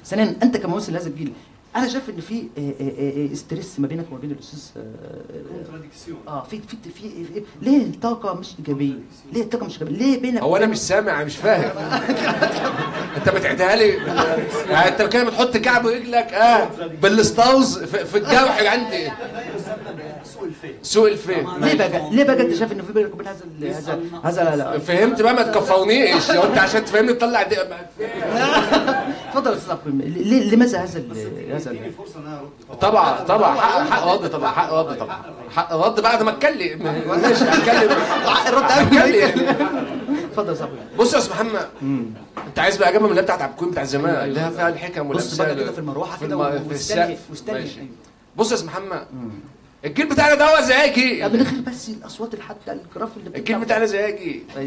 [0.04, 1.32] ثانيا أنت كممثل لهذا الجيل
[1.76, 6.44] أنا شايف إن في آه، آه، آه، stress ما بينك وما بين الأستاذ آه، آه
[6.50, 8.94] في في في ليه الطاقة مش إيجابية؟
[9.32, 11.78] ليه الطاقة مش إيجابية؟ ليه بينك هو أنا مش سامع أنا مش فاهم.
[13.16, 13.96] أنت بتعيدها لي؟
[14.88, 16.68] أنت كده بتحط كعب رجلك آه
[17.02, 19.08] بالستاوز في, في الجرح عندي.
[20.82, 21.64] سوء الفهم.
[21.64, 23.44] ليه بقى ليه بقى أنت شايف ان في بينك وبين هذا
[23.78, 27.56] هذا هذا لا لا فهمت بقى ما تكفرنيش لو أنت عشان تفهمني تطلع دي
[29.32, 31.76] اتفضل يا أستاذ عبد ليه لماذا هذا ال- هذا
[32.80, 33.54] طبعا طبعا.
[33.54, 35.22] حق حق رد طبعا حق رد طبعا.
[35.50, 36.00] حق رد.
[36.00, 36.82] بعد ما اتكلم.
[37.22, 37.96] ماشي هتكلم.
[38.48, 39.46] الرد هتكلم.
[40.30, 41.68] اتفضل يا أستاذ عبد بص يا أستاذ محمد
[42.46, 45.34] أنت عايز بقى اجابه من اللي بتاعت عبد الكريم بتاع زمان اللي فيها الحكم بص
[45.36, 47.70] بقى والامثال كده في المروحة في كده واستني واستني.
[48.36, 49.06] بص يا أستاذ محمد
[49.84, 53.86] الجيل بتاعنا ده هو زياجي يا من غير بس الأصوات حتى الجراف اللي الجيل بتاعنا
[53.86, 54.42] زياجي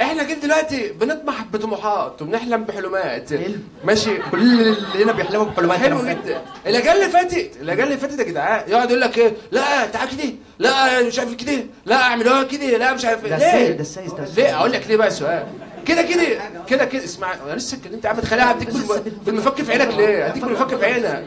[0.00, 3.54] إحنا جيل دلوقتي بنطمح بطموحات وبنحلم بحلمات حلو.
[3.84, 4.10] ماشي.
[4.30, 6.42] كل اللي هنا بيحلموا بحلمات حلو جدا.
[6.66, 10.32] الاجيال اللي فاتت الاجيال اللي فاتت يا جدعان يقعد يقول لك إيه؟ لا تعال كده.
[10.58, 11.52] لا مش عارف كده.
[11.86, 12.78] لا اعملوها كده.
[12.78, 14.24] لا مش عارف ده ليه؟ ده السيد- ده.
[14.36, 15.46] ليه؟ أقول لك ليه بقى السؤال.
[15.86, 16.22] كده كده
[16.68, 17.04] كده كده.
[17.04, 20.76] اسمع أنا لسه اتكلمت يا عم تخليها هديك بالم- بالمفك في عينك ليه؟ هديك بالمفك
[20.76, 21.24] في عينك.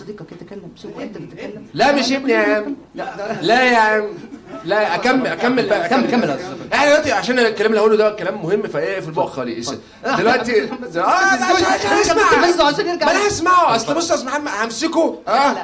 [0.00, 0.70] صديقك يتكلم.
[0.82, 1.66] شوف انت بتتكلم.
[1.74, 2.76] لا مش ابني يا عم.
[3.42, 4.08] لا يا عم.
[4.64, 6.22] لا أكمل أكمل بقى كمل أكمل.
[6.24, 6.38] كمل.
[6.72, 9.72] إحنا دلوقتي عشان الكلام اللي هقوله ده كلام مهم فإيه في البق خالص
[10.18, 13.06] دلوقتي آه لا، عشان اسمع بس عشان يرجع.
[13.06, 15.18] ما أنا هسمعه اصل بص يا أستاذ محمد همسكه.
[15.28, 15.56] آه.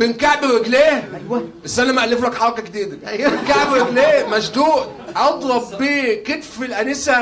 [0.00, 1.48] من كعب رجليه أيوه.
[1.64, 3.08] استنى ما ألف لك حركة جديدة.
[3.08, 3.30] أيوة.
[3.30, 4.86] من كعب رجليه مشدود.
[5.16, 7.12] أضرب بيه كتف الأنسة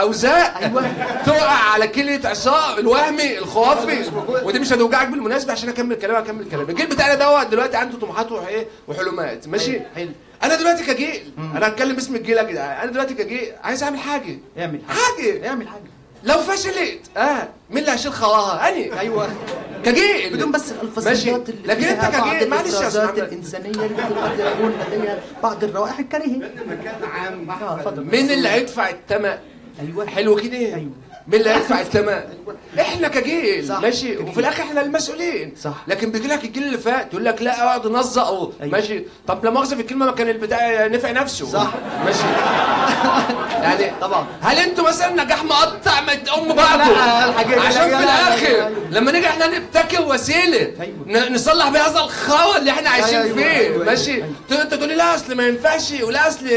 [0.00, 0.92] أوزاء أيوة.
[1.26, 4.10] تقع على كليه عصام الوهمي الخرافي
[4.42, 6.70] ودي مش هتوجعك بالمناسبة عشان أكمل كلامي أكمل كلامي.
[6.70, 9.48] الجيل بتاعنا دوت دلوقتي عنده طموحات وايه وحلمات.
[9.48, 10.10] ماشي؟ حلو.
[10.42, 12.80] أنا دلوقتي كجيل أنا هتكلم باسم الجيل يا جدعان.
[12.80, 14.38] أنا دلوقتي كجيل عايز أعمل حاجة.
[14.58, 15.48] اعمل حاجة.
[15.48, 15.93] اعمل حاجة.
[16.24, 17.00] لو فشلت.
[17.16, 17.48] آه.
[17.70, 19.00] مين اللي هيشيل خواها؟ أني.
[19.00, 19.28] أيوه.
[19.84, 20.32] كجيل.
[20.32, 20.82] بدون بس ماشي.
[20.82, 25.98] الفظيات اللي لكن أنت كجيل معلش يا أستاذ الإنسانية اللي قد يكون لديها بعض الروائح
[25.98, 26.50] الكريهة.
[27.14, 28.04] عام آه اتفضل.
[28.04, 29.38] مين اللي هيدفع الثمن؟
[29.80, 30.06] أيوه.
[30.06, 30.56] حلو كده.
[30.56, 30.90] أيوة.
[31.28, 32.20] مين اللي هيدفع الثمن
[32.80, 33.80] إحنا كجيل صح.
[33.80, 35.74] ماشي وفي الآخر إحنا المسؤولين صح.
[35.88, 38.52] لكن بيجي لك الجيل اللي فات يقول لك لا أقعد نزق أيوة.
[38.60, 41.70] ماشي طب لا مؤاخذه في الكلمة ما كان البتاع نفع نفسه صح.
[42.04, 42.22] ماشي
[43.64, 44.26] يعني طبعا.
[44.42, 45.98] هل أنتوا مثلا نجاح مقطع
[46.38, 48.98] أم بعضه لا، الحاجات عشان في لا، لا، الآخر لا، لا.
[48.98, 51.28] لما نيجي إحنا نبتكر وسيلة أيوة.
[51.28, 53.84] نصلح بيها هذا الخوى اللي إحنا عايشين أيوة، فيه أيوة، أيوة.
[53.84, 56.48] ماشي أنت تقول لي لا أصل ما ينفعش ولا أصل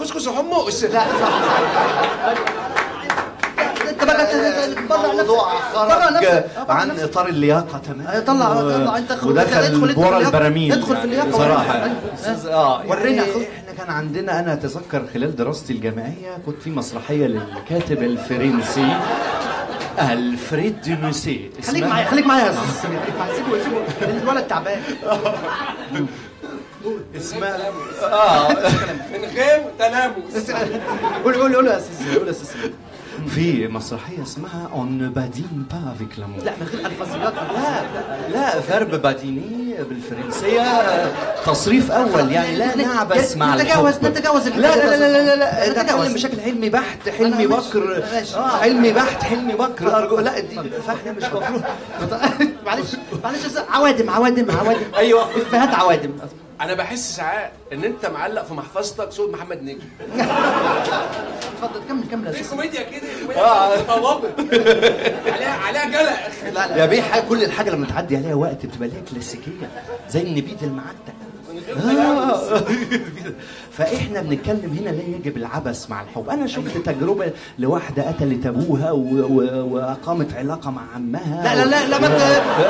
[0.00, 1.30] كسكس وحمص لا صح
[4.10, 5.28] انت بقى تطلع نفسك.
[5.74, 10.18] طلع خرج عن إطار اللياقة تماما طلع طلع أنت خد- ودخل ادخل ورا في اللياقة.
[10.26, 11.88] البراميل ادخل في اللياقة صراحة.
[12.24, 13.40] أستاذ- آه ورينا يعني خد.
[13.40, 18.96] إحنا كان عندنا أنا أتذكر خلال دراستي الجامعية كنت في مسرحية للكاتب الفرنسي
[19.98, 22.90] الفريد دي موسيه خليك معايا خليك معايا يا أستاذ.
[23.18, 23.34] معايا.
[23.36, 24.22] سيبه سيبه.
[24.22, 24.80] الولد تعبان.
[27.16, 27.56] اسمها
[28.02, 28.48] آه.
[29.12, 30.50] من غير تلامس.
[31.24, 32.18] قول قول قول يا أستاذ.
[32.18, 32.60] قول يا أستاذ.
[33.28, 37.82] في مسرحية اسمها on ne badine pas avec l'amour لا من غير الفاظيات لا
[38.32, 41.12] لا verbe badiner بالفرنسية آه،
[41.46, 43.94] تصريف أول يعني لا نعبث مع نتجاوز.
[44.04, 45.68] نتجاوز لا لا لا لا لا, لا.
[45.70, 46.00] نتجاوز.
[46.00, 47.46] نتكلم بشكل حلمي بحت حلمي.
[47.46, 48.04] بكر.
[48.36, 51.62] آه حلمي بحت حلمي بكر أرجو لا دي فاحنا مش مفروض
[52.66, 52.88] معلش
[53.24, 53.38] معلش.
[53.70, 55.22] عوادم عوادم عوادم أيوة.
[55.30, 56.10] إفيهات عوادم
[56.60, 59.78] أنا بحس ساعات ان انت معلق في محفظتك صوت محمد نجم.
[60.18, 62.50] اتفضل كمل كمل أستاذ.
[62.50, 64.28] كوميديا كده كوميديا متطوبه
[65.32, 66.50] عليها عليها جلق.
[66.54, 69.70] لا لا يا بيه كل الحاجة لما تعدي عليها وقت بتبقى ليها كلاسيكية
[70.10, 70.96] زي النبيذ المعتق.
[71.08, 71.23] آه.
[73.78, 78.90] فاحنا بنتكلم هنا لا يجب العبث مع الحب أنا شفت تجربة لواحدة قتلت أبوها.
[78.90, 82.08] وأقامت علاقة مع عمها لا لا لا لا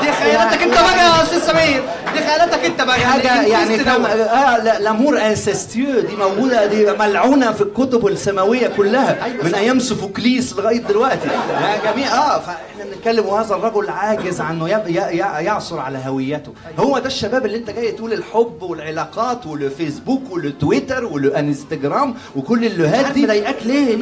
[0.00, 1.82] دي خيالاتك انت بقى يا أستاذ سمير
[2.14, 4.04] دي خيالاتك انت بقى حاجة يعني كم...
[4.06, 9.54] آه لا l'amour incestueux دي موجودة دي ملعونة في الكتب السماوية كلها أيوة من.
[9.54, 14.68] أيام سوفوكليس لغاية دلوقتي يا جميع آه فإحنا بنتكلم وهذا الرجل عاجز عنه.
[14.68, 22.14] يعثر على هويته هو ده الشباب اللي انت جاي تقول الحب والعلاقات والفيسبوك والتويتر والانستجرام
[22.36, 23.96] وكل اللهات عارف دي مضايقاك ليه؟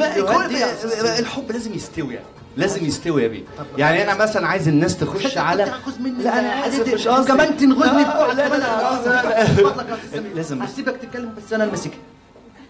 [1.19, 2.25] الحب لازم يستوي يعني.
[2.57, 3.43] لازم يستوي يا بيه
[3.77, 7.57] يعني أنا مثلا عايز الناس تخش على تاخذ مني لا أنا اسف مش قصدي كمان
[7.57, 11.97] تنغزني آه، لا لا لا لازم- هسيبك تتكلم بس أنا المسكها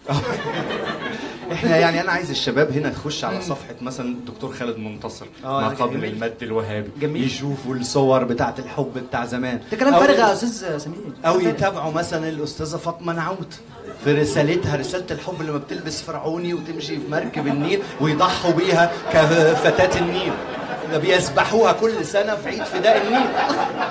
[1.52, 5.68] إحنا يعني أنا عايز الشباب هنا يخش على صفحة مثلا الدكتور خالد منتصر ما.
[5.68, 6.90] قبل المد الوهابي.
[7.00, 7.24] جميل.
[7.24, 9.60] يشوفوا الصور بتاعة الحب بتاع زمان.
[9.72, 10.98] ده كلام فارغ يا أستاذ سمير.
[11.26, 13.60] أو يتابعوا مثلا الأستاذة فاطمة نعوت
[14.04, 20.32] في رسالتها رسالة الحب لما بتلبس فرعوني وتمشي في مركب النيل ويضحوا بيها كفتاة النيل.
[20.92, 23.26] ده بيسبحوها كل سنة في عيد فداء النيل.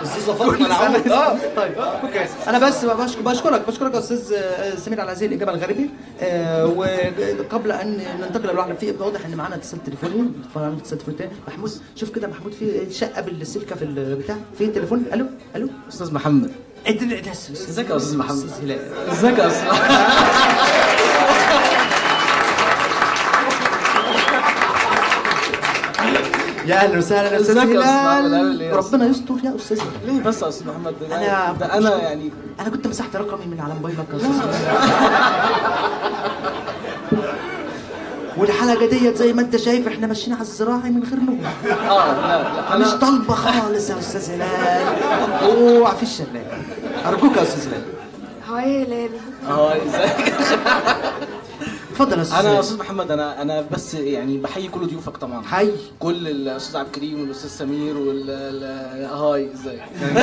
[0.02, 1.38] الاستاذه فاطمة نعوت آه.
[1.56, 2.26] طيب okay.
[2.48, 5.90] أنا بس بشك- بشكرك بشكرك يا أستاذ آه، سمير على هذه الإجابة الغريبة.
[6.22, 10.32] آه، وقبل أن ننتقل للواحد في واضح إن معانا اتصال تليفوني.
[10.56, 11.30] اتصال تليفوني.
[11.48, 14.36] محمود شوف كده محمود في شقة بالسلكة في البتاع.
[14.58, 15.26] في تليفون؟ ألو؟
[15.56, 16.52] ألو؟ أستاذ محمد.
[16.88, 18.50] إزيك يا أستاذ محمد.
[19.12, 19.68] إزيك يا أستاذ
[26.66, 30.16] يا أهلا وسهلا يا أستاذ هلال؟ إيه؟ ربنا يستر يا أستاذ هلال.
[30.16, 33.60] ليه بس يا أستاذ محمد ده أنا ده أنا يعني أنا كنت مسحت رقمي من
[33.62, 34.32] على موبايلك يا أستاذ
[38.38, 41.38] والحلقة ديت زي ما أنت شايف إحنا ماشيين على الزراعي من غير نور
[41.90, 44.50] آه لا لا مش طالبة خالص يا أستاذ هلال.
[45.44, 46.44] اوعى في الشلال
[47.06, 47.82] أرجوك يا أستاذ هلال.
[48.50, 49.10] هاي هلال
[49.50, 50.34] آه ازيك
[51.94, 52.60] اتفضل يا أستاذ أنا.
[52.60, 55.44] أستاذ محمد أنا أنا بس يعني بحيي كل ضيوفك طبعا.
[55.44, 55.70] حي.
[56.00, 59.82] كل الأستاذ عبد الكريم والأستاذ سمير وال ال- هاي ازيك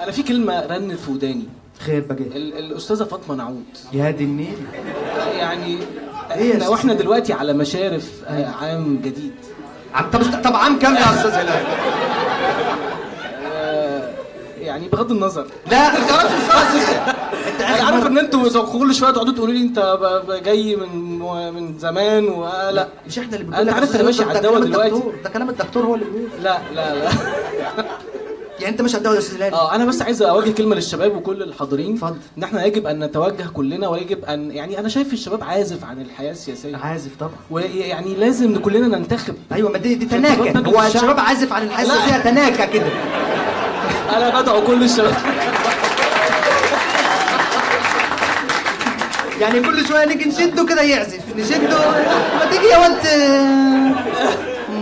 [0.00, 1.44] أنا في كلمة رنت في وداني.
[1.80, 2.14] خير بقى.
[2.24, 3.64] ال- الأستاذة فاطمة نعود.
[3.92, 4.56] يا دي النيل.
[5.38, 5.78] يعني
[6.30, 9.32] يا إحنا وإحنا دلوقتي على مشارف آه، عام جديد.
[10.12, 11.64] طب طب عام كام يا أستاذ هلال؟
[14.76, 15.46] آه، يعني بغض النظر.
[15.70, 19.98] لا أنت أنا عارف مرة- إن أنتوا كل شوية تقعدوا تقولوا لي أنت
[20.44, 21.18] جاي من
[21.54, 25.02] من زمان ولا مش إحنا اللي بنقول لك عارف أنا ماشي على الدواء دلوقتي.
[25.24, 26.28] ده كلام الدكتور هو اللي بيقول.
[26.42, 27.10] لا لا لا.
[28.60, 31.42] يعني أنت مش على الدواء يا أستاذ آه أنا بس عايز اوجه كلمة للشباب وكل
[31.42, 31.94] الحاضرين.
[31.94, 32.16] اتفضل.
[32.38, 36.30] إن إحنا يجب أن نتوجه كلنا ويجب أن يعني أنا شايف الشباب عازف عن الحياة
[36.32, 36.76] السياسية.
[36.76, 37.32] عازف طبعا.
[37.50, 39.34] ويعني لازم كلنا ننتخب.
[39.52, 40.58] أيوه ما دي دي تناكة.
[40.68, 40.82] هو.
[40.82, 42.00] الشباب عازف عن الحاسه لا.
[42.00, 42.86] فيها تناكة كده.
[44.10, 45.16] أنا بدعو كل الشباب.
[49.40, 51.20] يعني كل شوية نيجي نشده كده يعزف.
[51.36, 51.78] نشده
[52.38, 53.06] ما تيجي يا واد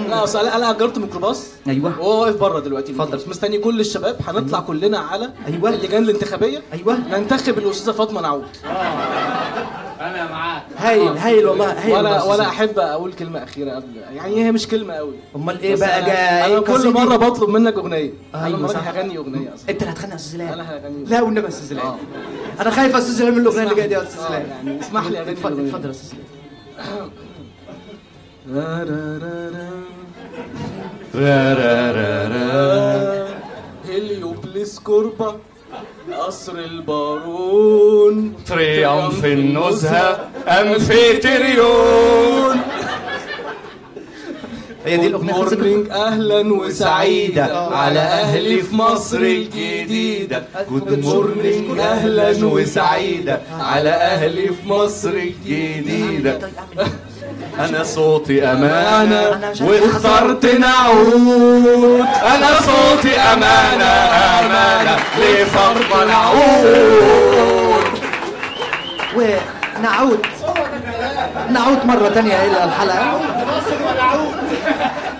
[0.08, 1.46] لا أصل أنا أجرت ميكروباص.
[1.68, 2.00] أيوه.
[2.00, 2.92] وهو واقف بره دلوقتي.
[2.92, 3.20] اتفضل.
[3.26, 4.16] مستني كل الشباب.
[4.28, 5.70] هنطلع كلنا على أيوة.
[5.70, 6.62] اللجان الانتخابية.
[6.72, 6.98] أيوه.
[7.18, 8.44] ننتخب الأستاذة فاطمة نعود.
[10.76, 12.48] هايل هايل والله هايل ولا ولا.
[12.48, 13.86] أحب أقول كلمة أخيرة قبل.
[14.14, 15.14] يعني هي مش كلمة قوي.
[15.36, 18.12] أمال إيه بقى أنا- جاي أنا كل؟ مرة بطلب منك أغنية.
[18.34, 18.88] أنا المره دي صح.
[18.88, 19.70] هغني أغنية أصلا.
[19.70, 21.96] أنت اللي هتغني يا أستاذ هلال أنا هغني لا والنبي يا أستاذ هلال آه.
[22.60, 24.80] أنا خايف يا أستاذ هلال من الأغنية اللي جاية دي يا أستاذ آه، هلال يعني
[24.80, 27.10] اسمح لي أغني اتفضل يا أستاذ هلال
[31.14, 33.26] را را را را.
[33.88, 35.36] هليوبلس كوربا
[36.18, 38.34] قصر البارون.
[38.46, 42.56] تريومف النزهة أنفيتريون
[44.86, 50.44] هي دي خلصت؟ morning أهلا وسعيده على أهلي في مصر الجديدة.
[50.70, 56.26] good morning أهلا وسعيده على أهلي في مصر طيب
[56.76, 56.94] إيه؟
[57.58, 62.04] أنا صوتي أمانة واخترت نعود.
[62.22, 63.84] أنا صوتي أمانة
[64.40, 66.64] أمانة لفرق نعود.
[69.16, 70.26] ونعود.
[71.50, 73.20] نعود مرة تانية إلى الحلقة.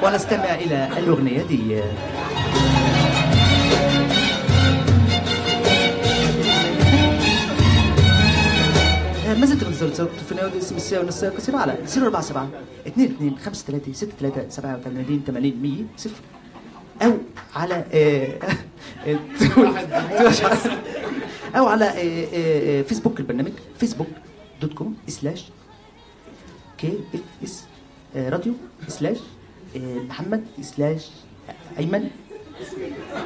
[0.02, 1.82] ونستمع إلى الأغنية دي.
[9.41, 12.51] ما زلت بنزل في نادي اسم الساعة ونص قصيرة على 047
[12.87, 16.20] 22 53 63 87 80 100 صفر.
[17.03, 17.12] أو
[17.55, 18.39] على آه،
[19.07, 19.18] آه،
[21.59, 24.09] أو على آه، فيسبوك البرنامج فيسبوك
[24.61, 25.45] دوت كوم سلاش
[26.78, 27.64] كي اف اس
[28.16, 28.55] راديو
[28.89, 29.18] سلاش
[29.76, 31.11] محمد سلاش
[31.78, 32.11] ايمن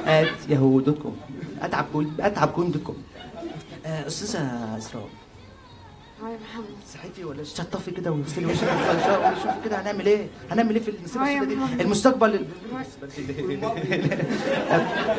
[0.06, 1.16] ات ياهو دوت كوم
[1.62, 3.02] أتعب كوين أتعب كوين دوت كوم
[3.84, 5.08] أستاذة إسراء
[6.22, 6.76] محمد.
[6.94, 8.62] صحيتي ولا شطفي كده وغسلي وشك
[9.32, 12.46] وشوفي كده هنعمل إيه؟ هنعمل إيه في السوداء دي؟ المستقبل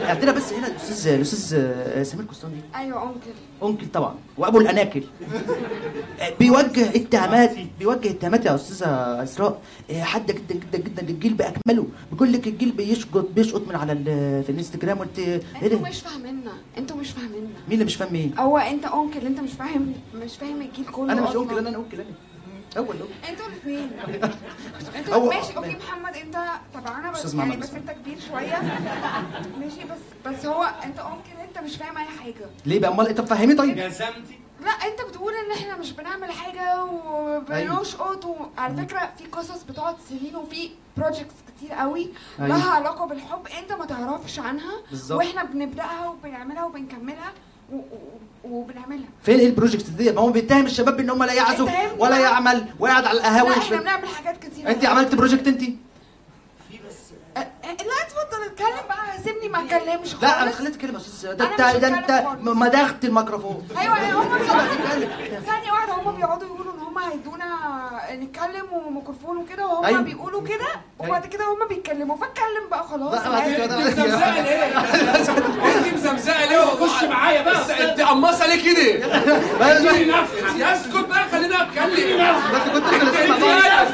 [0.10, 3.32] عندنا بس هنا الاستاذ الأستاذ سمير قسطندي أيوه انكل
[3.64, 4.16] انكل طبعا.
[4.38, 5.04] وأبو الأناكل.
[6.40, 9.62] بيوجه اتهامات بيوجه اتهامات يا أستاذة إسراء.
[10.00, 11.88] حاده جدا جدا جدا للجيل بأكمله.
[12.12, 13.96] بيقول لك الجيل بيشقط بيشقط من على
[14.46, 16.52] في الإنستجرام وانت إيه أنتوا؟ مش فاهميننا.
[16.78, 17.50] أنتوا مش فاهميننا.
[17.68, 21.22] مين اللي مش فاهم إيه؟ هو أنت انكل أنت مش فاهم مش فاهم الجيل أنا
[21.22, 21.36] مش.
[21.36, 22.10] انكل أنا أنا uncle أنا
[22.78, 23.10] أول أول.
[23.30, 23.92] أنتوا الاثنين
[24.96, 26.38] أنتوا ماشي okay محمد أنت
[26.74, 27.60] تبعنا بس يعني محمد.
[27.60, 28.62] بس أنت كبير شوية.
[29.60, 32.46] ماشي بس بس هو أنت uncle أنت مش فاهم أي حاجة.
[32.66, 38.26] ليه بقى؟ أمال أنت فهمي طيب؟ لا أنت بتقول إن إحنا مش بنعمل حاجة وبنشقط
[38.26, 42.10] وعلى فكرة في قصص بتقعد سنين وفي projects كتير قوي
[42.40, 42.48] أيوة.
[42.58, 44.74] لها علاقة بالحب أنت ما تعرفش عنها.
[44.90, 45.18] بالظبط.
[45.20, 47.32] وإحنا بنبدأها وبنعملها وبنكملها.
[48.44, 52.18] وبنعملها فين إيه ال project دي؟ ما هو بيتهم الشباب بان هم لا يعزف ولا.
[52.20, 53.78] يعمل وقاعد على القهاوي لا إحنا.
[53.82, 55.62] بنعمل حاجات كتير انت عملت project انت؟
[57.32, 61.46] لا اتفضل اتكلم بقى سيبني ما اتكلمش خالص لا أنا خليت كلمه يا أستاذ ده
[61.46, 62.10] أنا انت ده انت
[63.06, 65.10] الميكروفون أيوه هم تتكلم.
[65.46, 66.69] ثانية واحدة هم بيقعدوا يقولوا هم
[67.12, 67.46] هيدونا
[68.14, 70.02] نتكلم وميكروفون وكده وهم أيوة.
[70.02, 70.68] بيقولوا كده
[71.00, 73.20] وبعد كده هم بيتكلموا فاتكلم بقى خلاص
[73.56, 79.06] كده- مزمزقه ليه؟ انت مزمزقه ليه وخش معايا بقى انت قماصه ليه كده؟
[80.74, 83.88] اسكت بقى خلينا اتكلم بس كنت انت بعض.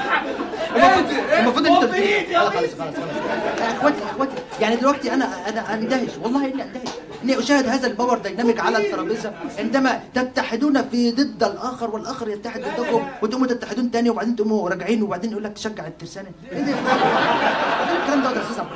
[0.75, 1.05] المفروض
[1.39, 3.75] المفروض انت اللي- خلاص خلاص خلاص خلاص.
[3.77, 6.09] اخواتي اخواتي يعني دلوقتي أنا أنا اندهش.
[6.23, 6.89] والله إني اندهش.
[7.23, 9.33] إني أشاهد هذا ال power dynamic على الترابيزة.
[9.59, 15.31] عندما تتحدون في ضد الآخر والآخر يتحد ضدكم وتقوموا تتحدون تاني وبعدين تقوموا راجعين وبعدين
[15.31, 16.29] يقول لك تشجع الترسانة.
[16.51, 16.73] إيه ده؟
[18.01, 18.71] الكلام ده يا أستاذ عبد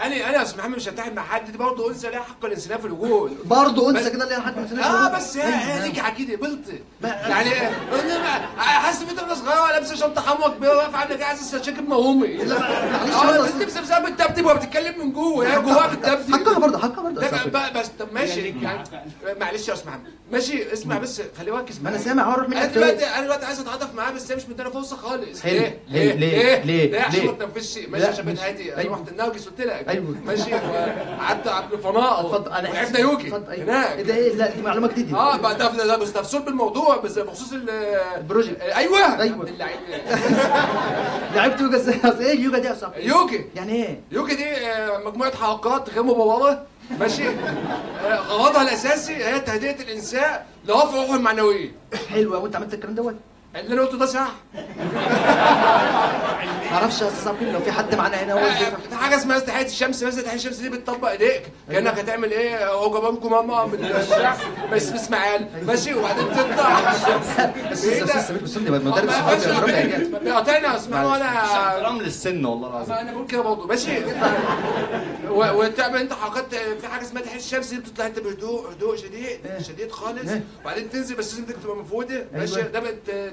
[0.00, 2.76] أنا أنا يا أستاذ محمد مش هتحد مع حد دي برضه انثى لها حق الانسانيه
[2.76, 6.36] في الوجود برضه بس- انثى كده اللي حد من آه بس هي هي ليك كده
[6.36, 6.58] بلط
[7.02, 7.50] يعني
[8.56, 12.52] حاسس بنت وأنا صغيرة لابسة شنطة حمرا كبيرة واقفة عامله كده عايزه تشكل امي معلش
[13.14, 17.20] آه برضه البنت بس بتدبدب وبتتكلم من جوه هي جواها بتدبدب حقها برضه حقها برضه
[17.80, 18.84] بس طب ماشي يعني
[19.40, 21.98] معلش يا أستاذ محمد ماشي اسمع بس خلي ركز ما أنا.
[21.98, 25.40] سامع أنا منك دلوقتي أنا دلوقتي عايز أتعاطف معاه بس هي مش مدينا فرصة خالص
[25.42, 25.52] حلو.
[25.52, 28.92] ليه؟ ليه؟ ليه؟ ليه؟ ليه؟ عشان ليه؟ ما تنفذش ماشي عشان بنت هادي أنا أيوه.
[28.94, 30.14] رحت النرجس قلت لك أيوه.
[30.26, 32.52] ماشي وقعدت عبد الفناء اتفضل.
[32.52, 33.64] أنا ولعبنا يوكي اتفضل، أيوه.
[33.64, 34.00] هناك.
[34.00, 35.16] ده إيه لا دي معلومة جديدة.
[35.18, 37.70] آه بقى ده ده بس تفصيل بالموضوع بس بخصوص ال
[38.16, 38.60] البروجكت.
[38.60, 39.14] أيوه.
[39.22, 39.76] اللعيب
[41.34, 45.36] لعبت يوجا إزاي؟ إيه اليوجا دي يا صاحبي يوكي يعني إيه؟ يوكي دي آه، مجموعة
[45.36, 46.62] حلقات غير مبرره
[47.00, 47.28] ماشي.
[47.28, 51.72] آه، غرضها الأساسي هي تهدئة الانسان لرفع روحه المعنوية.
[52.10, 53.14] حلوة وانت عملت الكلام دوت؟
[53.56, 54.30] اللي أنا قلته ده صح
[56.70, 58.50] ما أعرفش يا أستاذ عبد لو في حد معانا هنا هو.
[58.90, 61.42] في حاجة اسمها تحيه الشمس مثلا تحيه الشمس دي بتطبق إيديك.
[61.70, 63.92] كأنك هتعمل إيه؟ هو جابانكم ماما من
[64.72, 66.80] بس بس معال ماشي وبعدين تطلع.
[67.70, 72.44] بس إيه ده؟ بس بس بس مدرس ما صحابي يا بيقاطعني اسمع وأنا احترام للسن
[72.44, 72.94] والله العظيم.
[72.94, 73.66] أنا بقول كده برضه.
[73.66, 73.90] ماشي.
[75.30, 79.90] وتعمل أنت حركات في حاجة اسمها تحية الشمس دي بتطلع أنت بهدوء هدوء شديد شديد
[79.92, 80.30] خالص.
[80.30, 80.42] إيه.
[80.62, 82.56] وبعدين تنزل بس لازم تبقى مفروده ماشي.
[82.56, 82.68] أيوة.
[82.68, 82.80] ده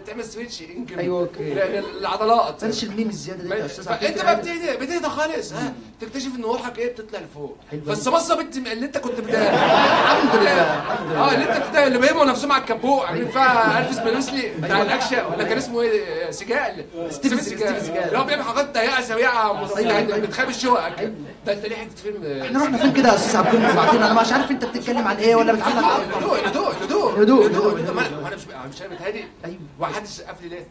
[0.09, 1.53] تعمل سويتش انجل أيوة، أوكي.
[1.99, 2.63] العضلات.
[2.63, 6.77] بلاش الميم الزيادة دي يا أستاذ فأنت بقى بتهدى بتهدى خالص ها؟ تكتشف إن روحك
[6.79, 7.57] إيه؟ بتطلع لفوق.
[7.71, 7.81] حلو.
[7.87, 10.51] فالصبصه بنت اللي أنت كنت بت الحمد لله.
[10.61, 11.75] آه اللي أنت بت...
[11.75, 16.31] اللي بيهموا نفسهم على الكبوع عاملين فيها ألفيس بنوسلي بتاع الاكشن ولا كان اسمه إيه؟
[16.31, 16.85] سجال.
[17.09, 17.41] سيجال.
[17.81, 20.25] سجال اللي هو بيعمل حاجات ضيقة سريعة أيوة، يعني أيوة.
[20.25, 21.11] بتخيب الشقق
[21.45, 24.21] ده انت ليه حتة فيلم إحنا رحنا فين كده يا أستاذ عبد الله وبعدين أنا
[24.21, 26.17] مش عارف أنت بتتكلم عن إيه ولا بتعلق على إيه.
[26.17, 26.73] هدوء هدوء.
[26.83, 27.79] هدوء هدوء، هدوء.
[27.79, 28.41] أنا مش
[28.75, 29.57] مش متهادي أيوه.
[29.99, 30.67] وحد سقف لي ليه؟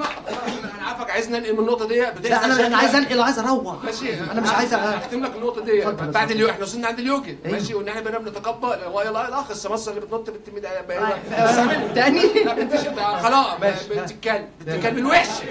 [0.00, 0.12] وقت
[0.78, 3.84] أنا عارفك عايز ننقل من النقطة دي لا أنا أنا عايز أنقل عايز أروح.
[3.84, 4.14] ماشي.
[4.32, 5.88] أنا مش عايز اختم لك النقطة دي.
[5.88, 6.32] اتفضل.
[6.32, 7.58] اليوم إحنا وصلنا عند اليوجي أيوه.
[7.58, 7.74] ماشي.
[7.74, 12.76] وان إحنا بنتقبل راي الله الاخ السمسه اللي بتنط بنت ميد آه، تاني؟ لا بنت
[12.76, 13.46] شد- خلاص.
[14.68, 15.44] الكلب الوحشه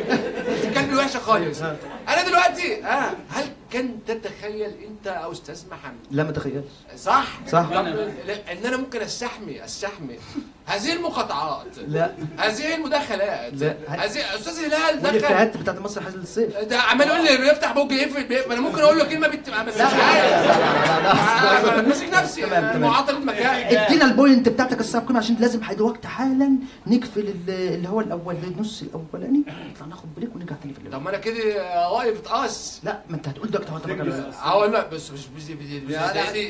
[0.47, 1.61] بنت الكلب الوحشه خالص.
[2.07, 6.65] أنا دلوقتي آه هل كان تتخيل انت أو أستاذ محمد؟ لا ما تخيلش.
[6.95, 7.67] صح؟ صح.
[7.71, 10.17] ان أنا ممكن أستحمي أستحمي.
[10.67, 13.75] هذه المقاطعات لا هذه المداخلات لا.
[13.87, 17.93] هذه أستاذ هلال دخل والافيهات بتاعت مصر حزن الصيف ده عمال يقول لي بيفتح بوجه
[17.93, 19.49] يقفل أنا ممكن أقول له كلمه بت...
[19.49, 21.77] بس مش لا، لا، عارف لا، لا، لا.
[21.79, 22.45] آه، ماسك نفسي.
[22.77, 26.51] معطل المكان ادينا البوينت بتاعتك أستاذ عبد عشان لازم دلوقتي حالا
[26.87, 29.43] نقفل ال- اللي هو الأول النص الاولاني
[29.73, 31.33] نطلع ناخد بريك ونرجع تاني في الليل طب ما أنا كده
[31.91, 33.85] رايي بتقص لا ما انت هتقول هو انت
[34.43, 35.49] آه لا بس مش بس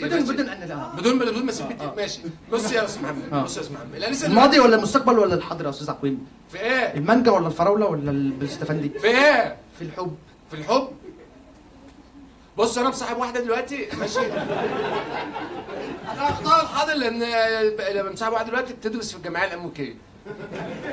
[0.03, 1.51] بدون بدون ان لا بدون بدون ما
[1.97, 2.19] ماشي
[2.51, 3.43] بص يا أستاذ محمد آه.
[3.43, 6.93] بص يا أستاذ محمد الانسه الماضي ولا المستقبل ولا الحاضر يا أستاذ عقيم في إيه؟
[6.93, 10.15] المانجا ولا الفراولة ولا الاستفندي في إيه؟ في الحب.
[10.51, 10.87] في الحب؟
[12.57, 14.19] بص أنا مصاحب واحدة دلوقتي ماشي.
[16.13, 17.23] أنا أختار الحاضر لأن
[17.95, 19.93] لما مصاحب واحدة دلوقتي بتدرس في الجامعيه الامريكيه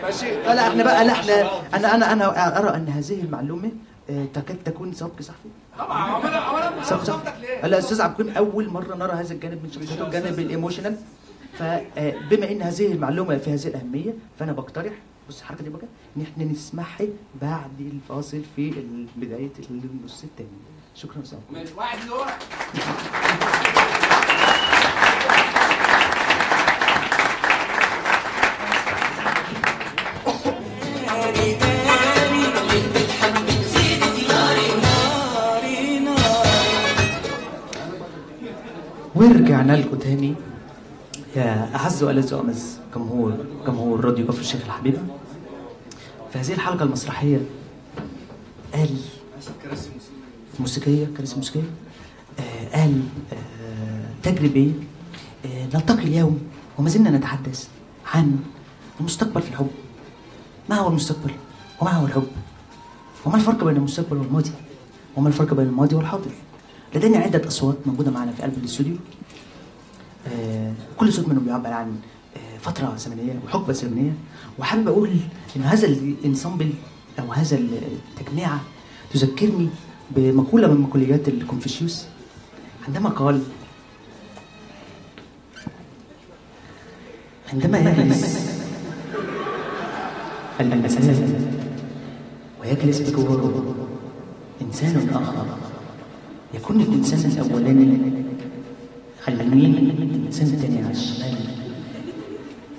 [0.02, 1.42] ماشي؟ لا إحنا بقى لا إحنا
[1.74, 3.70] أنا أنا أنا أرى أن هذه المعلومة
[4.10, 5.48] آه، تكاد تكون سبق صحفي
[5.78, 9.32] طبعا عمال عمال سبق صفتك صحفي ليه؟ لا أستاذ عبد الكريم أول مرة نرى هذا
[9.34, 10.96] الجانب من شخصيته الجانب الايموشنال
[11.58, 14.92] فبما إن هذه المعلومة في هذه الأهمية فأنا بقترح
[15.28, 15.86] بص الحركة دي بقى
[16.16, 17.06] إن إحنا نسمعها
[17.42, 18.70] بعد الفاصل في
[19.16, 20.48] بداية النص الثاني
[20.94, 21.22] شكرا.
[21.52, 21.98] من واحد
[39.14, 40.34] ورجعنا لكم تاني.
[41.36, 43.34] أعز وألذ وأمز جمهور
[43.66, 44.98] جمهور راديو كفر الشيخ الحبيبة.
[46.32, 47.40] في هذه الحلقة المسرحية
[48.74, 48.88] قال
[50.60, 51.62] موسيقية كراسي موسيقية
[52.40, 53.00] آه قال
[53.32, 54.72] آه تجريبية
[55.46, 56.40] آه نلتقي اليوم
[56.78, 57.68] وما زلنا نتحدث
[58.14, 58.36] عن
[59.00, 59.70] المستقبل في الحب.
[60.70, 61.30] ما هو المستقبل؟
[61.80, 62.26] وما هو الحب؟
[63.26, 64.50] وما الفرق بين المستقبل والماضي؟
[65.16, 66.30] وما الفرق بين الماضي والحاضر؟
[66.94, 68.96] لدينا عدة أصوات موجودة معنا في قلب الاستوديو.
[70.96, 71.96] كل صوت منهم بيعبر عن
[72.36, 74.12] آه، فترة زمنية وحقبة زمنية.
[74.58, 75.10] وحابب أقول
[75.56, 76.70] إن هذا الانسامبل
[77.20, 78.60] أو هذا التجميعة
[79.12, 79.68] تذكرني
[80.10, 82.04] بمقولة من مقوليات الكونفوشيوس.
[82.88, 83.42] عندما قال
[87.52, 88.54] عندما يجلس
[90.60, 91.50] الإنسان
[92.60, 93.74] ويجلس بجواره
[94.62, 95.46] إنسان آخر
[96.54, 98.23] يكون الإنسان الأولاني
[99.28, 99.74] على اليمين
[100.20, 101.34] الإنسان الثاني على الشمال.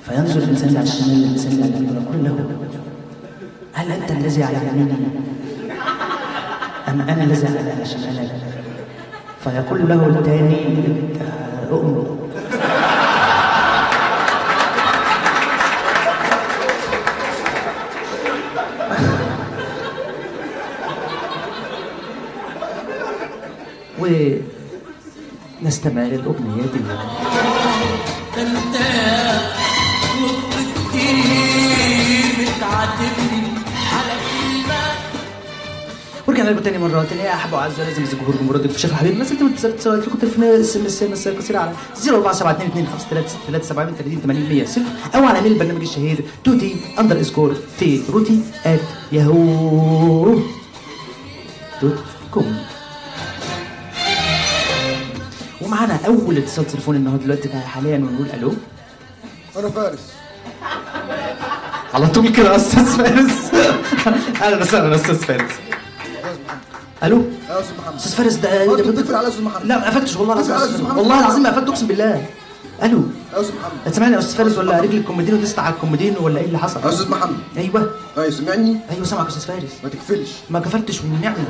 [0.04, 1.28] فينظر الإنسان اللي على الشمال اللي
[1.64, 2.58] على اليمين ويقول له
[3.74, 4.94] هل أنت الذي على يميني؟
[6.88, 8.32] أم أنا الذي على شمالك؟
[9.44, 10.82] فيقول له الثاني
[11.22, 12.16] آه، اؤمن
[25.86, 26.80] ونستمع للأغنية دي
[36.28, 39.24] ورجعنا لكم تاني مرة تانية يا أحبة وأعزائي لازم يزيد جمهور جمهور الشيخ الحبيب ما
[39.24, 42.00] زلت متصل لكم تليفون SMS MS قصيرة على 04722533
[44.68, 44.82] صفر
[45.16, 48.80] أو على mail البرنامج الشهير توتي underscore في روتي at
[49.12, 50.40] Yahoo
[51.82, 51.98] dot
[52.32, 52.65] com.
[55.86, 58.54] ومعانا أول اتصال تليفون النهارده دلوقتي حاليا ونقول ألو.
[59.58, 60.00] أنا فارس.
[61.94, 63.52] على طول كده يا أستاذ فارس.
[64.42, 65.52] أهلا وسهلا يا أستاذ فارس.
[67.04, 67.26] ألو.
[67.50, 67.96] يا أستاذ محمد.
[67.96, 69.66] أستاذ فارس ده أه، أنت بتقفل على أستاذ محمد.
[69.66, 70.98] لا ما قفلتش والله العظيم.
[70.98, 72.26] والله العظيم ما قفلت اقسم بالله
[72.84, 73.04] ألو.
[73.34, 73.78] يا أستاذ محمد.
[73.86, 76.90] هتسمعني يا أستاذ فارس ولا رجل الكوميدين وتسمع على الكوميدين ولا إيه اللي حصل؟ يا
[76.90, 77.38] أستاذ محمد.
[77.58, 77.92] أيوه.
[78.18, 79.72] أيوه سمعني أيوه سامعك يا أستاذ فارس.
[79.84, 80.30] ما تقفلش.
[80.50, 81.46] ما قفلتش والنعمة.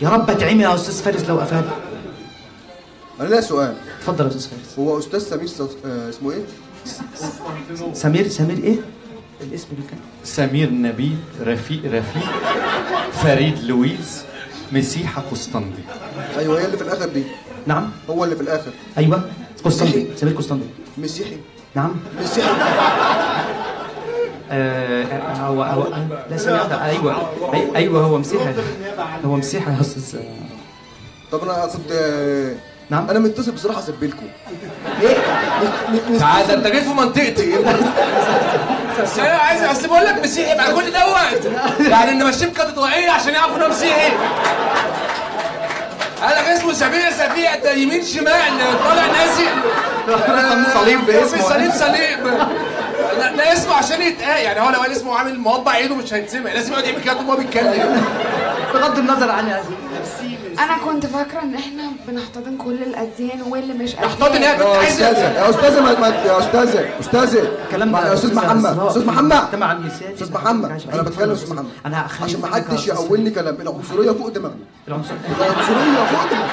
[0.00, 1.64] يا رب اتعمي يا أستاذ فارس لو قفلت
[3.20, 3.74] أنا ليا سؤال.
[3.98, 4.78] اتفضل يا أستاذ فارس.
[4.78, 6.42] هو أستاذ سمير ص- آه، اسمه إيه؟
[7.94, 8.76] سمير سمير إيه؟
[9.40, 9.98] الاسم اللي كان.
[10.24, 12.28] سمير نبيل رفيق رفيق
[13.12, 14.22] فريد لويز
[14.72, 15.82] مسيحة قسطندي
[16.38, 17.22] أيوه هي اللي في الآخر دي.
[17.66, 17.90] نعم.
[18.10, 18.70] هو اللي في الآخر.
[18.98, 19.30] أيوه.
[19.64, 20.64] قسطندي سمير قسطندي
[20.98, 21.36] مسيحي.
[21.74, 21.94] نعم.
[22.22, 22.50] مسيحي.
[24.50, 25.88] آه هو هو
[26.30, 27.30] لا واحدة أيوه.
[27.76, 28.54] أيوه هو مسيحي.
[29.24, 30.20] هو مسيحي يا أستاذ.
[31.32, 32.54] طب أنا كنت آه،
[32.90, 33.10] نعم.
[33.10, 34.26] أنا متصل بصراحة اسبلكم
[36.20, 37.54] تعال ده أنت جيت في منطقتي.
[39.02, 41.52] بس أنا عايز أصل بقول لك مسيحي بعد كل دوت
[41.88, 44.12] يعني إن ماشيين بكده طوعيه عشان يعرفوا ان أنا مسيحي.
[46.22, 48.32] قال لك اسمه سمير سفيع ده يمين شمال
[48.84, 49.46] طالع ناسي
[50.74, 52.26] صليب في صليب صليب.
[53.18, 54.42] لا, لا اسمه عشان يتقال.
[54.42, 56.52] يعني هو لو قال اسمه عامل موضع ايده مش هيتسمع.
[56.52, 58.04] لازم يقعد يعمل كده طول ما هو بيتكلم.
[58.74, 59.64] بغض النظر عن هذا
[60.58, 64.56] أنا كنت فاكرة إن إحنا بنحتضن كل الأديان واللي مش احتضن إيه؟ أديان.
[64.56, 67.48] كنت يا استاذه يا أستاذة ما- ما- يا أستاذة أستاذة.
[67.66, 69.32] الكلام ده يا أستاذ محمد أستاذ محمد.
[69.44, 70.82] مجتمع النسائي أستاذ محمد.
[70.92, 71.68] أنا بتكلم أستاذ محمد.
[71.86, 73.54] أنا عشان ما حدش يقولني كلام.
[73.60, 74.56] العنصرية فوق دماغنا
[74.88, 76.48] العنصر العنصرية فوق دماغنا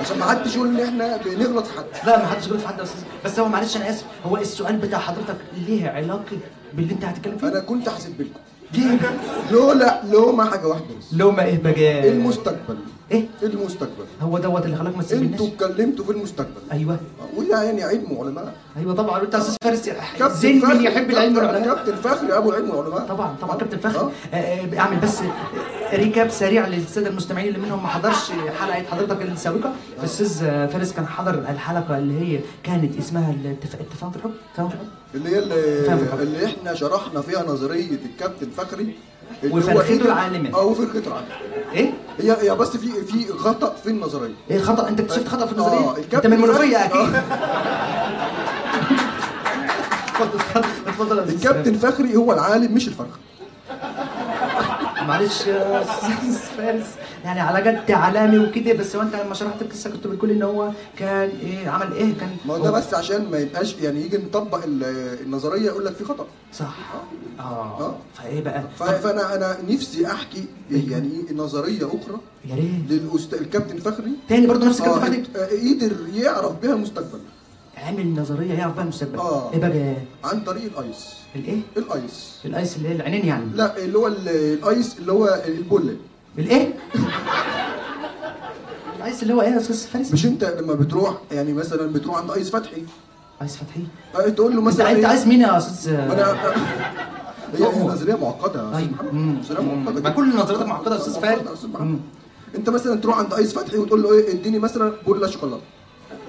[0.00, 1.84] عشان ما حدش يقول إن إحنا بنغلط في حد.
[2.06, 3.00] لا ما حدش غلط في حد يا أستاذ.
[3.24, 4.04] بس هو معلش أنا آسف.
[4.26, 6.38] هو السؤال بتاع حضرتك ليه علاقة
[6.74, 8.40] باللي أنت هتتكلم فيه؟ أنا كنت حاسب لكم
[8.74, 8.98] ليه؟
[9.50, 11.14] لو لا لو ما حاجة واحدة بس.
[11.14, 12.78] لو ما إيه بقى؟ المستقبل.
[13.10, 14.04] إيه؟ المستقبل.
[14.22, 16.60] هو دوت اللي خلاك ما تسيبناش؟ أنتوا اتكلمتوا في المستقبل.
[16.72, 16.96] أيوه.
[17.36, 19.22] وده يعني علم وعلماء أيوه طبعا.
[19.22, 19.88] أنت أستاذ فارس
[20.18, 23.06] كابتن زين فخري من يحب العلم والعلماء؟ كابتن فخري أبو العلم والعلماء.
[23.08, 23.56] طبعا طبعا.
[23.56, 23.98] كابتن فخري.
[24.32, 24.36] آه.
[24.36, 25.18] آه، آه، أعمل بس
[25.92, 28.30] ريكاب سريع للسادة المستمعين اللي منهم ما حضرش
[28.60, 30.38] حلقة حضرتك السابقه الاستاذ
[30.68, 33.34] فارس كان حضر الحلقة اللي هي كانت اسمها
[33.80, 36.22] التفاهم في الحب تفاهم في الحب اللي هي اللي.
[36.22, 38.94] اللي إحنا شرحنا فيها نظرية الكابتن فخري.
[39.44, 40.58] وفرخته إيه؟ العالمة.
[40.58, 41.28] آه وفرخته العالمه
[41.72, 45.52] إيه؟ هي هي بس في في خطأ في النظرية إيه خطأ أنت اكتشفت خطأ في
[45.52, 47.22] النظرية؟ آه أنت من المنوفية أكيد آه.
[50.86, 53.18] اتفضل الكابتن فخري هو العالم مش الفرخه
[55.06, 56.86] معلش يا أستاذ فارس
[57.24, 60.70] يعني على جد علامي وكده بس هو انت لما شرحت القصة كنت بتقول إن هو
[60.98, 64.64] كان إيه عمل إيه؟ كان ما هو ده بس عشان ما يبقاش يعني يجي نطبق
[64.64, 66.26] ال- النظرية يقول لك في خطأ.
[66.52, 66.76] صح.
[67.40, 67.80] آه.
[67.80, 67.96] آه.
[68.14, 72.90] فإيه بقى؟ فانا أنا نفسي أحكي يعني إيه نظرية أخرى يا ريت.
[72.90, 74.12] للاستاذ الكابتن فخري.
[74.28, 77.20] تاني برضه نفس الكابتن آه، فخري؟ ات- آه، قدر يعرف بيها المستقبل.
[77.76, 79.18] عامل نظرية يعرف بقى المستقبل.
[79.18, 79.52] آه.
[79.52, 79.94] إيه بقى؟
[80.24, 81.06] عن طريق ال eyes.
[81.36, 82.34] الإيه؟ ال eyes.
[82.44, 83.44] ال eyes اللي هي العينين يعني.
[83.54, 85.96] لا اللي هو ال- ال ice اللي هو البوله
[86.38, 86.74] الايه؟
[88.96, 92.16] ال ice اللي هو إيه يا أستاذ فارس؟ مش انت لما بتروح يعني مثلا بتروح
[92.16, 92.82] عند أيس فتحي؟
[93.42, 96.34] أيس فتحي؟ تقول له مثلا أنت إيه؟ عايز مين يا أستاذ؟ أنا
[97.54, 99.38] هي نظرية معقدة يا أستاذ مم.
[99.40, 100.10] نظرية معقدة.
[100.10, 101.66] كل نظرياتك معقدة يا أستاذ فارس.
[102.56, 105.62] أنت مثلا تروح عند أيس فتحي وتقول له إيه؟ إديني مثلا بوله شوكولاتة.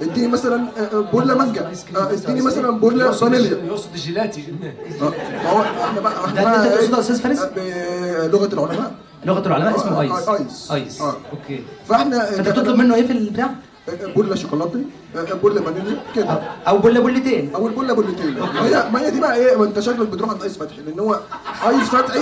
[0.02, 1.72] إديني مثلا آه، آه، بوله مانجا.
[1.96, 2.70] آه، إديني مثلا.
[2.72, 3.58] بوله فانيليا.
[3.66, 4.44] يقصد جيلاتي.
[5.02, 7.40] ما هو إحنا بقى إحنا ده أنت إيه؟ تقصده يا أستاذ فارس؟
[8.28, 8.92] بلغة العلماء.
[9.26, 10.12] لغة العلماء اسمه آه، ice.
[10.28, 10.72] آه، ice.
[10.72, 11.02] ice.
[11.02, 11.14] آه.
[11.32, 11.64] okay.
[11.90, 13.50] فإحنا فأنت بتطلب منه إيه في البتاع
[14.16, 14.82] بوله شوكولاته
[15.16, 16.02] آه، بوله فانيليا.
[16.16, 16.42] كده.
[16.68, 18.40] أو بوله بولتين أو البوله بولتين.
[18.40, 21.00] ما هي ما هي دي بقى إيه؟ ما أنت شكلك بتروح عند ايس فتحي لأن
[21.00, 21.20] هو
[21.68, 22.20] آيس فتحي.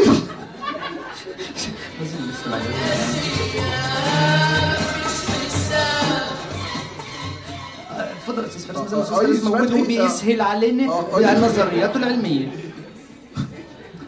[8.00, 8.94] اتفضل أستاذ فارس.
[8.94, 12.48] آه، آه، موجود فتحي، هو بيسهل علينا آه، يعني نظرياته العلمية.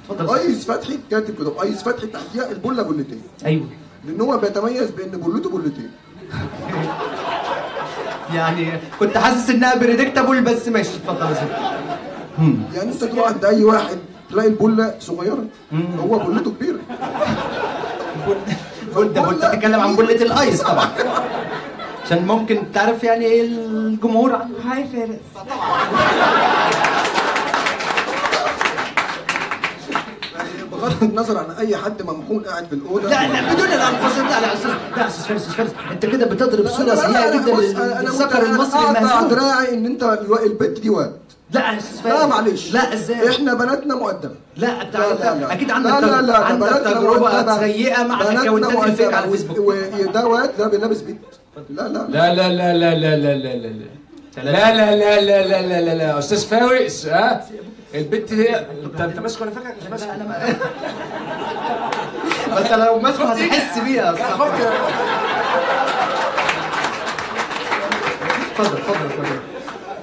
[0.10, 0.36] اتفضل.
[0.40, 3.66] ايس فتحي كاتب كده ايس فتحي تحتيها البوله بولتين أيوه.
[4.06, 5.92] لأن هو بيتميز بان بولته بولتين
[8.36, 11.48] يعني كنت حاسس إنها predictable بس ماشي اتفضل يا.
[12.76, 13.98] يعني أنت تروح عند اي واحد
[14.30, 15.46] تلاقي البوله صغيرة
[16.00, 16.80] هو بولته كبيرة.
[18.96, 20.90] قلت قلت تتكلم عن بله الآيس طبعا.
[22.06, 25.20] عشان ممكن تعرف يعني إيه الجمهور؟ عنه هاي فارس.
[30.82, 34.48] بغض النظر عن اي حد ممحون قاعد في الاوضه لا لا بدون الالفاظ لا لا
[34.48, 37.12] يا أستاذ لا يا أستاذ فارس أستاذ فارس انت كده بتضرب صوره لا، لا، سيئه
[37.30, 41.14] لا، جدا للذكر المصري المهزوم دراعي ان انت الو- البت دي واد
[41.54, 45.36] لا يا أستاذ فارس لا معلش لا إزاي إحنا بناتنا مؤدبه لا انت لا لا
[45.40, 47.60] لا أكيد عندك لا لا لا عندك تجربه.
[47.60, 49.14] سيئه مع بناتنا الاكونتات الفيك.
[49.14, 51.18] على الفيسبوك وده واد ده بيلبس بيت
[51.70, 53.86] لا لا لا لا لا لا لا لا لا
[54.38, 57.48] لا لا لا لا لا لا لا لا أستاذ فارس ها؟
[57.96, 60.08] البت دي انت أنت ماسك ولا فاكر مش ماسك.
[60.08, 60.48] أنا ما
[62.60, 64.52] أنت لو ماسكه هتحس بيها اتفضل
[68.60, 69.40] اتفضل اتفضل.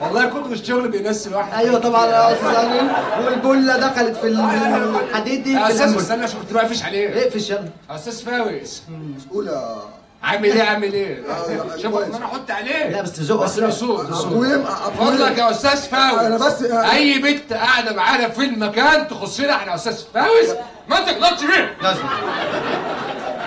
[0.00, 1.52] والله كتر الشغل بينسي الواحد.
[1.52, 2.90] أيوه طبعا يا أستاذ امين
[3.26, 5.98] والبله دخلت في الحديدي يا في أستاذ الأنبل.
[6.00, 8.82] استنى عشان كنت بقفش عليه اقفش يلا أستاذ فارس
[9.34, 9.76] أولى.
[10.22, 11.22] عامل إيه عامل إيه؟
[11.82, 12.14] شوف كويس.
[12.14, 12.88] أنا أحط عليه.
[12.88, 14.64] لا بس ذوق بس نصوص ابويا
[14.98, 19.76] فضلك يا أستاذ فاوز أنا بس- أي بنت قاعدة معانا في المكان تخصنا إحنا يا
[19.76, 20.48] أستاذ فاوز
[20.88, 21.76] ما تغلطش فيه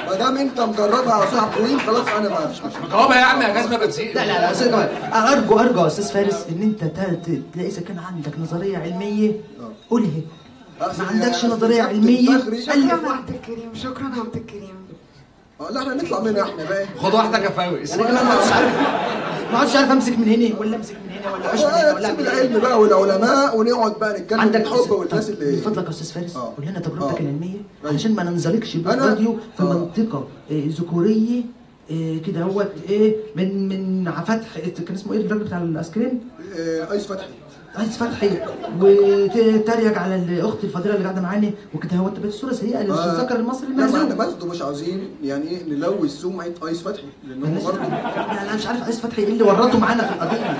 [0.08, 2.88] ما دام أنت مجربها يا صاحب طويل خلاص أنا ما فيش مشكلة.
[2.92, 6.62] جوابها يا عم يا جزمة بنزين لا لا لا أرجو أرجو يا أستاذ فارس إن
[6.62, 9.32] أنت تلاقي إذا كان عندك نظرية علمية
[9.90, 10.22] قولها.
[10.82, 12.70] ما عندكش نظرية علمية؟ ألف
[13.06, 14.81] عبد الكريم شكرا عبد الكريم.
[15.70, 18.76] لا إحنا نطلع منها إحنا بقى خد واحدك يا فاوز أنا كمان ما عدتش عارف
[19.52, 22.10] ما عدتش عارف امسك من هنا ولا امسك من هنا ولا مش من هنا ولا
[22.10, 22.20] إيه.
[22.20, 26.36] العلم بقى والعلماء ونقعد بقى نتكلم عندك الحب والناس اللي من فضلك يا أستاذ فارس
[26.36, 26.54] آه.
[26.58, 27.20] قول لنا تجربتك آه.
[27.20, 27.94] العلمية أيوة.
[27.94, 29.66] علشان ما ننزلقش بالراديو في آه.
[29.66, 31.42] منطقة آه، ذكورية
[31.92, 36.20] آه، كده هوت إيه من من فتح كان اسمه إيه الراجل بتاع الآيس كريم
[36.60, 37.28] آه، آيس فتحي
[37.76, 38.30] عايز فتحي.
[38.80, 43.76] وتتريق على الأخت الفاضله اللي قاعدة معانا وكده هو بقت الصورة سيئة للذكر المصري لا
[43.76, 47.80] ما إحنا المهزوم برضه مش عاوزين يعني إيه نلوث سمعه ايس فتحي لأن هو برضه
[47.80, 49.22] لا لا مش عارف عايز فتحي.
[49.22, 50.58] إيه اللي ورطه معانا في القضية؟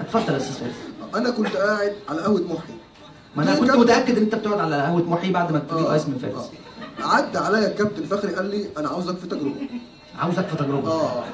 [0.00, 0.74] اتفضل يا أستاذ فارس.
[1.14, 2.72] أنا كنت قاعد على قهوة محي.
[3.36, 6.18] ما أنا كنت متأكد إن أنت بتقعد على قهوة محي بعد ما تجيب آيس من
[6.18, 6.34] فارس.
[7.02, 7.06] آه.
[7.06, 9.54] عدى عليا الكابتن فخري قال لي أنا عاوزك في تجربة.
[10.20, 10.92] عاوزك في تجربة.
[10.92, 11.24] آه.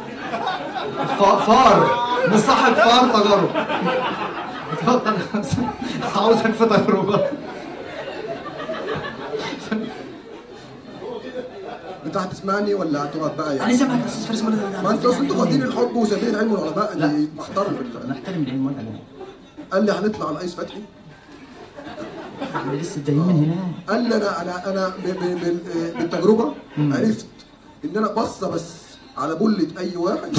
[1.19, 2.05] فا- فار.
[2.33, 3.51] مصاحب فار تجارب.
[4.73, 5.17] اتفضل.
[6.17, 7.27] عاوزك في تجربة.
[12.07, 15.37] انت هتسمعني ولا هتقعد بقى أنا يعني سامعك يا أستاذ فارس ما أنت أصل أنتوا
[15.37, 16.93] خاطين الحب وسابين العلم والعلماء.
[16.93, 17.77] اللي محترم.
[18.09, 18.99] نحترم العلم والعلم
[19.73, 20.81] قال لي هنطلع على ايس فتحي.
[22.57, 24.93] إحنا لسه جايين من هنا قال لي أنا أنا أنا
[25.99, 27.27] بالتجربة عرفت
[27.85, 28.73] إن أنا بصه بس
[29.19, 30.39] على بوله أي واحد.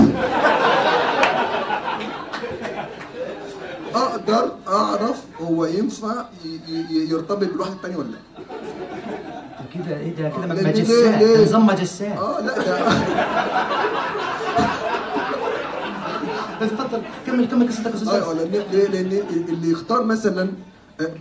[3.96, 6.26] أقدر أعرف هو ينفع
[6.89, 8.18] يرتبط بالواحد التاني ولا لا.
[9.74, 12.88] كده إيه ده؟ كده ليه- مجسات نظام مجسات آه لا ده
[16.62, 18.48] اتفضل كمل كمل قصتك يا أستاذ.
[18.52, 20.50] ليه؟ لأن اللي يختار مثلا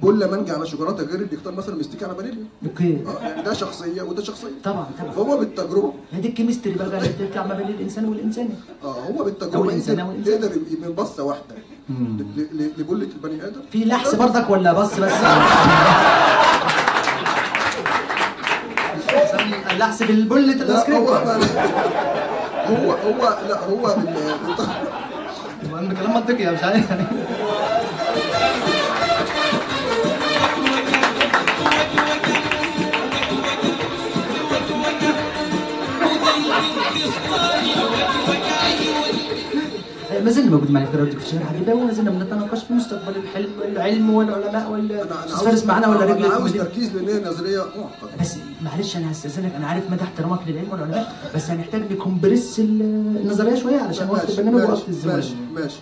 [0.03, 2.45] بوله مانجا على شوكولاتة غير اللي يختار مثلا مستيك على فانيليا.
[2.66, 2.99] okay.
[3.07, 4.49] آه يعني ده شخصية وده شخصية.
[4.64, 5.11] طبعا طبعا.
[5.11, 5.93] فهو بالتجربة.
[6.12, 8.49] هي دي ال chemistry بقى اللي بتطلع ما بين الإنسان والإنسان.
[8.85, 9.70] آه هو بالتجربة أو
[10.27, 10.51] يقدر
[10.83, 11.55] من بصة واحدة.
[12.79, 13.61] لبله البني آدم.
[13.72, 15.12] في لحس برضك ولا بص بس؟
[19.70, 20.09] اللحس لا
[20.62, 21.09] الايس هو
[22.66, 23.97] هو هو لا هو
[25.62, 26.93] المهم كلام منطقي مش عارف.
[40.25, 43.51] ما زلنا موجودين معنا في راديو في الشارع حبيبي وما زلنا بنتناقش في مستقبل الحلم
[43.61, 47.59] والعلم والعلماء أنا أنا والاستاذ فارس معانا ولا رجل أنا عاوز؟ تركيز لأن هي نظرية
[47.59, 48.16] معقدة.
[48.20, 49.53] بس معلش أنا هستأذنك.
[49.55, 54.89] أنا عارف مدى احترامك للعلم والعلماء بس هنحتاج نكمبرس النظرية شوية علشان وقت البرنامج ماشي
[54.89, 55.81] الزمن ماشي ماشي.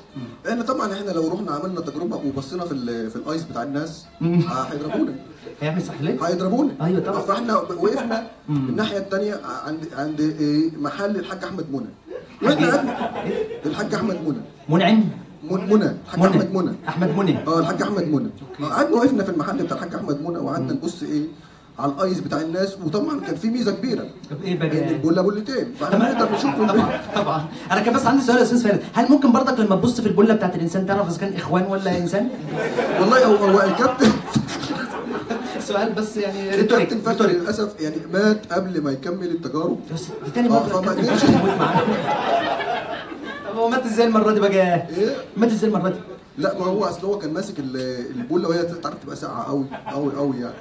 [0.48, 4.04] إحنا طبعا إحنا لو رحنا عملنا تجربة وبصينا في في الآيس بتاع الناس.
[4.22, 5.14] هيضربونا.
[5.60, 6.70] هيعمل ليه؟ هيضربونا.
[6.82, 7.20] أيوة طبعا.
[7.20, 11.86] فإحنا وقفنا الناحية الثانية عند عند إيه، محل الحاج أحمد منى.
[12.44, 12.96] قعدنا
[13.66, 14.38] الحاج أحمد منى.
[14.68, 15.04] منعم؟
[15.50, 15.84] من- منى
[16.14, 16.72] الحاج أحمد منى.
[16.88, 17.38] أحمد منى.
[17.46, 18.28] آه الحاج أحمد منى.
[18.62, 21.22] آه، قعدنا وقفنا في المحل بتاع الحاج أحمد منى وقعدنا نبص إيه
[21.78, 22.76] على الأيس بتاع الناس.
[22.84, 24.04] وطبعا كان في ميزة كبيرة.
[24.44, 25.66] إيه بقى؟ إن البوله بولتين.
[25.80, 27.44] فاحنا نقدر نشوف طبعا طبعا.
[27.72, 30.34] أنا كان بس عندي سؤال يا أستاذ فارس هل ممكن برضك لما تبص في البله
[30.34, 32.28] بتاعت الإنسان تعرف إذا كان إخوان ولا إنسان؟
[33.00, 34.12] والله هو الكابتن.
[35.62, 40.48] سؤال بس يعني ريتوريك ريتوريك للأسف يعني مات قبل ما يكمل التجارب بس دي تاني
[40.48, 41.24] آه، مره فما الكابتن قدرش.
[41.24, 41.80] يموت معانا
[43.50, 44.86] طب هو مات إزاي المرة دي بقى؟ إيه
[45.36, 45.96] مات إزاي المرة دي؟
[46.38, 50.12] لا ما هو أصل هو كان ماسك ال- البوله وهي تعرف تبقى ساقعة قوي قوي
[50.16, 50.54] قوي يعني.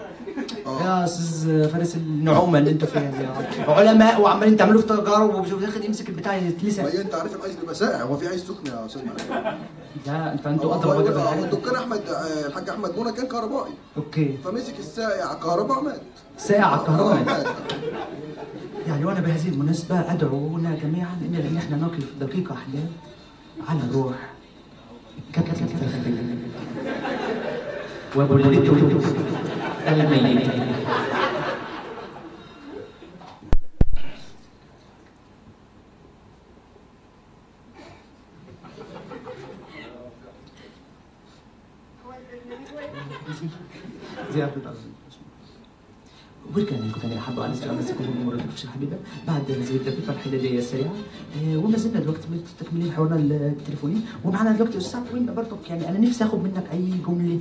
[0.65, 0.83] آه.
[0.83, 5.85] يا أستاذ فارس النعومة اللي أنتوا فيها دي علماء وعمالين تعملوا في تجارب وفي الآخر
[5.85, 8.67] يمسك البتاع ما يتلسع هي أنت عارف ال ice بيبقى ساقع هو في ice سخن
[8.67, 9.01] يا أستاذ
[10.07, 11.43] لا أنت أنتوا أضرب بقى هو.
[11.43, 13.71] الدكان أحمد آه، الحاج أحمد منى كان كهربائي.
[13.97, 14.37] أوكي.
[14.43, 16.01] فمسك الساقع كهرباء مات.
[16.37, 17.45] ساعة آه، الكهرباء مات.
[18.87, 22.87] يعني وأنا بهذه المناسبة أدعونا جميعا ان إحنا نقف دقيقة احلام
[23.69, 24.15] على الروح.
[28.16, 28.68] وبولدت
[29.88, 30.50] الميت
[44.32, 44.52] زيادة
[46.57, 48.97] العظيم ورجعنا لكم تاني حابة أنا سلام مسكم مرة في الحبيبة.
[49.27, 50.91] بعد هذه الدقيقة الحدادية السريعة
[51.43, 53.97] آه، وما زلنا دلوقتي مستكملين حوارنا التليفوني.
[54.25, 57.39] ومعنا دلوقتي أستاذ وين برضك يعني أنا نفسي آخد منك أي جملة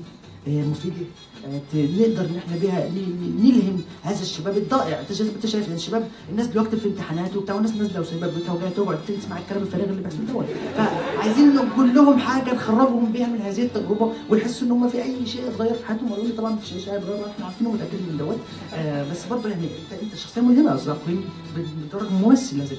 [0.49, 0.95] آه، مفيدة.
[0.97, 1.30] ت-
[1.75, 5.01] نقدر ان إحنا ن- نلهم هذا الشباب الضائع.
[5.01, 8.69] أنت شايف أنت شايف الشباب؟ الناس دلوقتي في امتحانات وبتاع والناس نازلة وسايبة بيتها وجايه
[8.71, 10.45] تقعد تسمع الكلام الفارغ اللي بيحصل دوت.
[10.77, 15.49] فعايزين نقول لهم حاجة نخرجهم بيها من هذه التجربة ويحسوا إن هم في أي شيء
[15.49, 16.09] اتغير في حياتهم.
[16.09, 18.39] قالوا لي طبعا مفيش اي شيء اتغير إحنا عارفين ومتاكدين من دوت.
[18.75, 20.95] آه بس برضه يعني انت أنت شخصيه ملهمة يا أستاذ
[21.57, 22.77] بدرجه ممثل لازم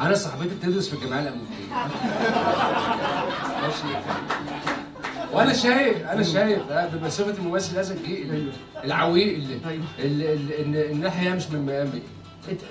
[0.00, 1.74] أنا صاحبتي بتدرس في الجامعة الامريكيه.
[3.62, 3.96] ماشي.
[5.32, 8.52] وأنا شايف أنا شايف آه، بصفه الممثل هذا الجيل
[8.84, 9.38] العويق
[9.98, 12.02] اللي إن الناحية مش من مقامي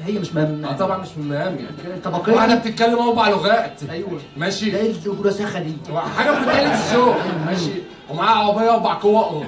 [0.06, 1.66] هي مش مهم آه طبعا مش من مقامي
[2.04, 2.34] طبقية.
[2.34, 4.20] واحدة بتتكلم أربع لغات أيوه.
[4.38, 4.70] ماشي.
[4.72, 5.74] ده الرساخه دي
[6.18, 7.16] حاجة في التالت الذوق
[7.46, 7.72] ماشي.
[8.10, 9.46] ومعاها عربية أربع قوة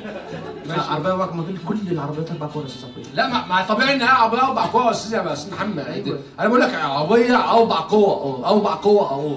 [0.70, 0.90] ماشي.
[0.92, 4.42] عربية واحد ما دول كل العربيات أربع كور يا أستاذ لا ما, طبيعي انها عربية
[4.48, 5.80] أربع قوة يا أستاذ يا أستاذ محمد.
[5.88, 6.20] أيوة.
[6.40, 9.30] أنا بقول لك عربية أربع قوة أربع قوة اهو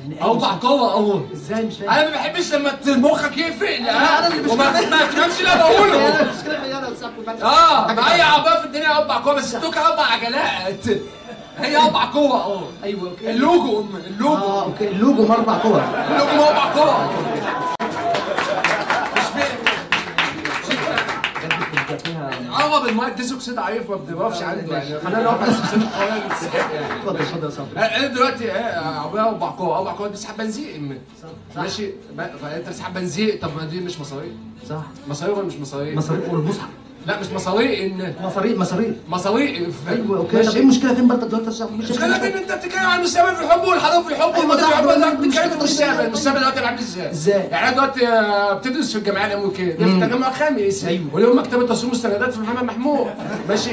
[0.00, 3.66] يعني أي أربع مش- قوة اهو إزاي مش فاهم؟ أنا ما بحبش لما مخك يقفل
[3.66, 4.90] أنا اللي مش وما فاهم.
[4.90, 6.08] ما تفهمش اللي أنا بقوله.
[6.08, 7.42] أنا يا أستاذ قيم.
[7.46, 10.86] آه اي عربية في الدنيا أربع قوة بس توك أربع عجلات.
[11.58, 12.60] هي أربع قوة أهو.
[12.84, 13.30] أيوه أوكي.
[13.30, 14.34] اللوجو اللوجو.
[14.36, 14.88] آه أوكي.
[14.88, 17.10] اللوجو أربع كور اللوجو أربع قوة.
[22.50, 25.00] عرب المايك ديسوكس ضعيف ما بنقفش عنده يعني.
[25.00, 26.04] خلينا نقف على سلسله القناه
[26.74, 27.94] يعني اتفضل اتفضل يا قيم.
[27.98, 31.00] أنا دلوقتي إيه عربية أربع قوة أربع قوة بتسحب بنزين.
[31.56, 31.90] ماشي.
[32.42, 33.38] فأنت بتسحب بنزين.
[33.38, 34.32] طب ما دي مش مصاريف.
[34.68, 34.82] صح.
[35.08, 36.68] مصاريف ولا مش مصاريف؟ مصاريف والمصحف
[37.06, 40.42] لا مش مصاريف إن مصاريف مصاريف مصاريف أيوه أوكي.
[40.42, 43.42] طب إيه المشكلة فين برضك دلوقتي؟ مش المشكلة في ان أنت بتتكلم عن المستقبل في
[43.44, 45.54] الحب والحضاره في الحب أيوة صح، انت بتتكلم في كده.
[45.58, 49.72] المستقبل المستقبل دلوقتي عامل إزاي؟ إزاي؟ يعني أنا دلوقتي آه، بتدرس في الجامعة الأمريكية.
[49.72, 49.92] ده في.
[50.04, 50.84] التجمع الخامس.
[50.84, 51.04] أيوة.
[51.12, 53.06] واليوم مكتبة تصوير مستندات في محمد محمود.
[53.48, 53.70] ماشي.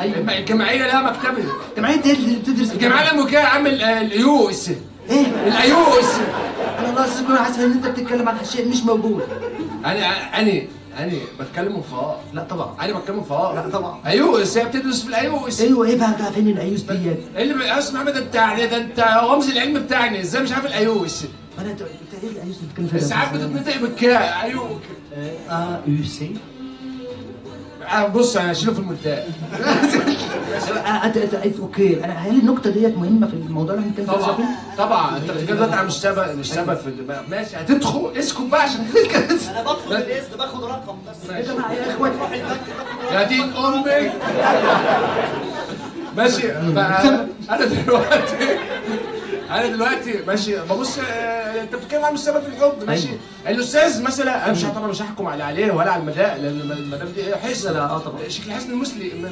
[0.00, 0.38] أيوه.
[0.38, 1.44] الجمعية لها مكتبة.
[1.76, 4.68] جمعيه إيه اللي بتدرس في الجمعية الأمريكية عامل آه، الأيوس.
[5.10, 6.10] إيه؟ الأيوس.
[6.78, 9.22] أنا يا أستاذ قيم حاسس إن أنت بتتكلم عن شيء مش موجود.
[9.84, 10.06] أنا
[10.40, 10.62] أنا
[10.98, 12.74] أنا بتكلم فراغ لا طبعا.
[12.80, 14.00] أنا بتكلم فراغ لا طبعا.
[14.06, 18.02] ايوس هي بتدرس في الايوس أيوه إيه بقى بقى فين الايوس ديت؟ إيه اللي اسمع
[18.02, 20.20] محمد انت يعني ده انت رمز العلم بتاعنا.
[20.20, 21.24] إزاي مش عارف الايوس
[21.58, 21.88] أنا انت إيه
[22.30, 24.80] الايوس اللي بتتكلم فيها؟ ساعات بتتنطق بالكاء أيوه.
[25.50, 26.34] آه يو سي
[28.14, 29.22] بص أنا هشيله في المونتاج
[31.04, 32.04] انت انت انت- أوكي.
[32.04, 34.36] أنا هل النقطة ديت مهمة في الموضوع اللي فيه طبعا
[34.78, 35.16] طبعا.
[35.16, 38.86] أنت بتتكلم دلوقتي عن مستقبل مستقبل في الدماغ ماشي هتدخل اسكت بقى عشان
[39.50, 41.30] أنا بدخل الاذن باخد رقم بس.
[41.30, 42.12] يا جماعة يا إخوان.
[43.12, 44.12] يا دين أمك
[46.16, 48.36] ماشي بقى أنا دلوقتي
[49.50, 53.08] أنا دلوقتي ماشي ببص آه، انت بتتكلم عن مستقبل في الحب ماشي؟
[53.48, 57.36] الأستاذ مثلا أنا مش طبعا مش هحكم على عليه ولا على المدى لأن المدام دي
[57.36, 57.72] حسن.
[57.72, 58.28] لا، آه طبعا.
[58.28, 58.70] شكل حسن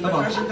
[0.01, 0.27] ما طبعا.
[0.27, 0.51] أنت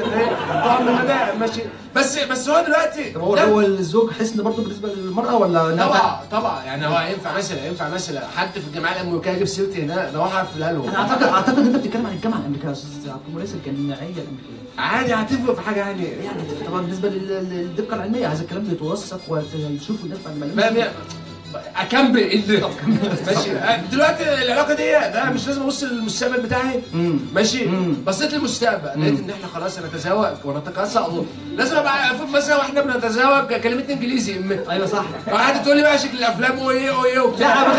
[0.49, 1.61] طبعا المدى ماشي؟
[1.95, 6.63] بس بس هو دلوقتي طب هو هو الزوج حسن برضه بالنسبة للمرأة ولا؟ طبعا طبعا.
[6.63, 10.45] يعني هو ينفع مثلا ينفع مثلا حد في الجامعة الامريكيه يجيب سيرتي هنا ده واحد
[10.45, 13.97] في أنا لهم أعتقد اعتقد أنت بتتكلم عن الجامعة الامريكيه يا أستاذ عبد المريس الجامعيه
[13.99, 16.03] الامريكيه عادي هتفرق في حاجة يعني.
[16.03, 18.27] يعني طبعا بالنسبة لل- للدقة العلمية.
[18.33, 20.45] هذا الكلام بيتوثق ويشوفوا الناس بعد ما
[21.75, 22.19] أكمل.
[22.19, 22.61] اللي؟
[23.27, 23.49] ماشي.
[23.91, 26.81] دلوقتي العلاقة دي ده مش لازم أبص للمستقبل بتاعي.
[27.33, 27.65] ماشي.
[28.07, 33.93] بصيت للمستقبل لقيت إن إحنا خلاص نتزوج ونتكاثر لازم أبقى افهم مثلا وإحنا بنتزوج كلمتني
[33.93, 34.35] إنجليزي.
[34.69, 35.05] أيوه صح.
[35.27, 37.65] وقعدت تقول لي بقى شكل الأفلام وإيه وإيه وبتاع.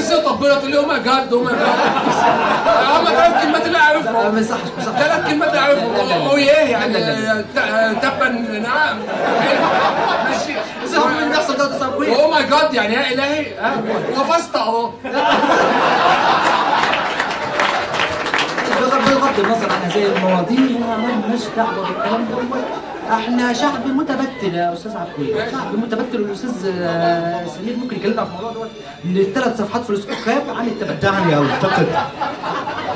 [0.00, 1.68] سيره ربنا تقول لي oh my God oh my God
[2.90, 4.60] هم ثلاث كلمات اللي اعرفهم ما يصحش
[4.98, 6.94] ثلاث كلمات اللي اعرفهم أو إيه يعني
[7.94, 8.28] تبا
[8.62, 8.98] نعم.
[10.24, 10.54] ماشي.
[10.84, 13.46] بس هو اللي بيحصل ده تصوير oh my God يعني يا إلهي.
[14.20, 14.90] وفزت أهو.
[19.22, 22.91] بغض النظر عن هذه المواضيع ما لناش دعوه بالكلام ده.
[23.12, 25.10] إحنا شعب متبتل يا أستاذ عبد
[25.52, 26.20] شعب متبتل.
[26.22, 28.68] والأستاذ آه، سمير ممكن يكلمنا في الموضوع دوت.
[29.04, 31.86] ان الثلاث صفحات في الاسكاب عن التبتل دعني التقط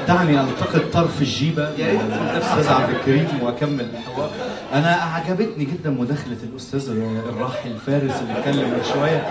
[0.09, 1.69] دعني التقط طرف الجيبة.
[1.69, 4.31] الاستاذ عبد الكريم وأكمل الحوار
[4.75, 6.89] أنا عجبتني جدا مداخلة الأستاذ
[7.29, 9.27] الراحل فارس اللي اتكلم من شوية.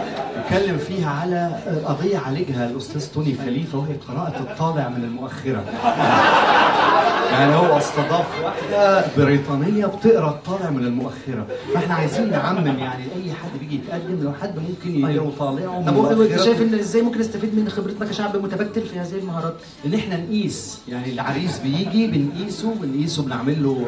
[0.46, 1.52] اتكلم فيها على
[1.86, 5.64] قضية عالجها الأستاذ توني خليفة وهي قراءة الطالع من المؤخرة.
[7.32, 11.48] يعني هو استضاف واحدة بريطانية بتقرأ الطالع من المؤخرة.
[11.74, 16.22] فإحنا عايزين نعمم يعني أي حد بيجي يتقدم لو حد ممكن يقرا طالعه من طب
[16.22, 16.42] انت.
[16.42, 19.54] شايف إن إزاي ممكن نستفيد من خبرتنا كشعب متبتل في هذه المهارات؟
[19.86, 23.86] إن إحنا نقيس يعني العريس بيجي بنقيسه بنقيسه بنعمل له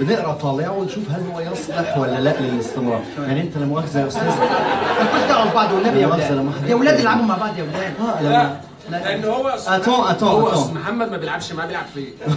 [0.00, 3.02] بنقرأ طالعه ونشوف هل هو يصلح ولا لأ للاستمرار.
[3.26, 4.22] يعني أنت لا مؤاخذة يا أستاذ.
[4.28, 6.68] مالكوش دعوه ببعض والنبي يا ولاد.
[6.68, 8.60] يا ولاد العبوا مع بعض يا ولاد آه
[8.90, 12.12] لأن هو اتون اتون هو اتون محمد ما بيلعبش معاه بيلعب فين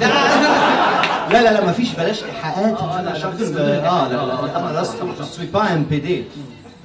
[1.31, 2.77] لا لا لا ما فيش بلاش إيحاءات.
[2.79, 6.07] آه لا شخص آه لا لا أنا لست je suis pas un PD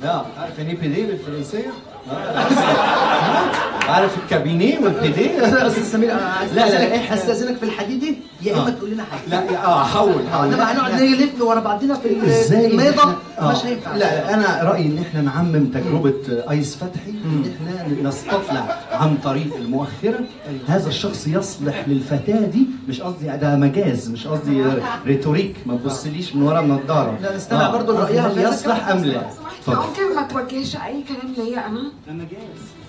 [0.02, 1.70] لا عارف يعني إيه بي دي بالفرنسيه؟
[2.10, 2.46] آه.
[3.88, 8.70] عارف الكابينيه والبيدي أستاذ سمير لا، لا، إحنا- استاذنك في الحديدي يا إما آه.
[8.70, 9.20] تقول لنا حاجة.
[9.44, 12.08] لا آه حول حول انما هنقعد نلف ورا بعضنا في
[12.50, 13.52] الميضة؟ إحنا- آه.
[13.52, 13.96] مش هينفع.
[13.96, 16.14] لا أنا رأيي إن إحنا نعمم تجربة
[16.50, 20.20] آيس فتحي إن إحنا نستطلع عن طريق المؤخرة.
[20.68, 24.64] هذا الشخص يصلح للفتاة دي مش قصدي ده مجاز مش قصدي
[25.06, 29.22] ريتوريك ما تبصليش من ورا النضاره لا، نستمع في هل هذا يصلح أم لا؟
[29.66, 31.92] سمحت ممكن ما توجهش أي كلام ليا أنا؟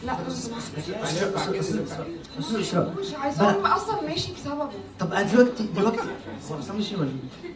[0.06, 0.62] لا لو سمحت
[1.60, 1.82] أستاذ
[2.40, 4.70] اسراء مش عايزه أصلا ماشي بسببه.
[5.00, 5.98] طب أنا دلوقتي دلوقتي.
[6.52, 7.52] هو أصلاً مش ولا إيه؟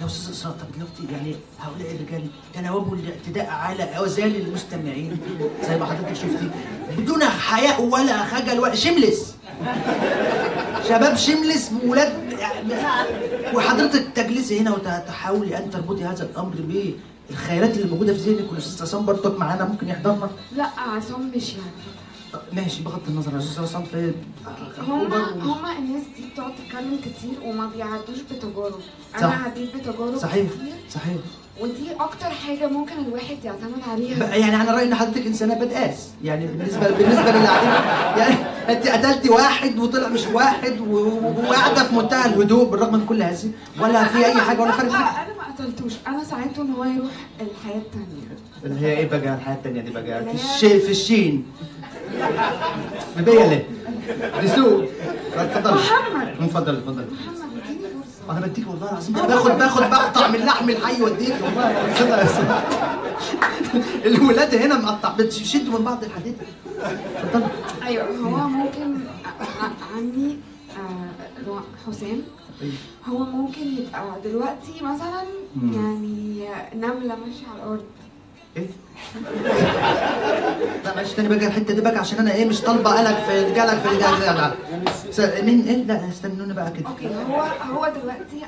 [0.00, 5.18] يا أستاذ اسراء طب دلوقتي يعني هؤلاء الرجال تناوبوا الاعتداء على أوزان المستمعين
[5.68, 6.50] زي ما حضرتك شفتي
[6.98, 9.34] بدون حياء ولا خجل ولا شملس.
[10.88, 12.38] شباب شملس ولاد
[13.54, 16.54] وحضرتك تجلسي هنا وتحاولي أن تربطي هذا الأمر
[17.30, 21.70] بالخيالات اللي موجودة في ذهنك والأستاذ عصام برضك معانا ممكن يحضرنا لا عصام مش يعني
[22.52, 24.12] ماشي بغض النظر يا أستاذ عصام في
[24.78, 28.80] هما هما الناس دي بتقعد تتكلم كتير وما بيعدوش بتجارب.
[29.18, 30.72] أنا عديت بتجارب صحيح كتير.
[30.90, 31.16] صحيح.
[31.60, 34.34] ودي أكتر حاجة ممكن الواحد يعتمد عليها.
[34.34, 37.44] يعني أنا رايي إن حضرتك انسانه بدقاس يعني بالنسبة بالنسبة للي
[38.16, 38.34] يعني
[38.68, 43.50] أنت قتلتي واحد وطلع مش واحد وقاعده في منتهى الهدوء بالرغم من كل هذه.
[43.80, 45.92] ولا في أي حاجة ولا فرق أنا ما قتلتوش.
[46.06, 48.30] أنا ساعدته إن هو يروح الحياة التانية.
[48.64, 50.24] اللي هي إيه بقى؟ الحياة الثانية دي بقى.
[50.24, 51.46] في الشين في الشين.
[53.16, 53.62] مبيله
[54.42, 54.88] رسول
[55.36, 55.74] اتفضل.
[55.74, 56.28] محمد.
[56.40, 57.04] اتفضل اتفضل.
[57.12, 57.49] محمد.
[58.30, 59.14] أنا بديك والله العظيم.
[59.14, 61.34] باخد باخد بقطع من لحم الحي واديك.
[61.44, 61.86] والله
[64.06, 65.12] الولاد هنا مقطع.
[65.18, 66.36] بتشدوا من بعض الحديد
[67.16, 67.46] اتفضل.
[67.82, 68.98] أيوه هو ممكن
[69.96, 70.38] عمي
[70.76, 72.22] آه، حسام.
[73.08, 75.22] هو ممكن يبقى دلوقتي مثلا
[75.74, 77.84] يعني نملة ماشية على الأرض.
[78.56, 78.66] إيه؟
[80.84, 83.78] لا معلش تاني بقى الحته دي بقى عشان أنا إيه مش طالبة قلق في جالك
[83.78, 84.54] في لا
[85.10, 86.88] س- مين؟ إيه؟ لا استنوني بقى كده.
[86.88, 87.40] أوكي هو
[87.74, 88.46] هو دلوقتي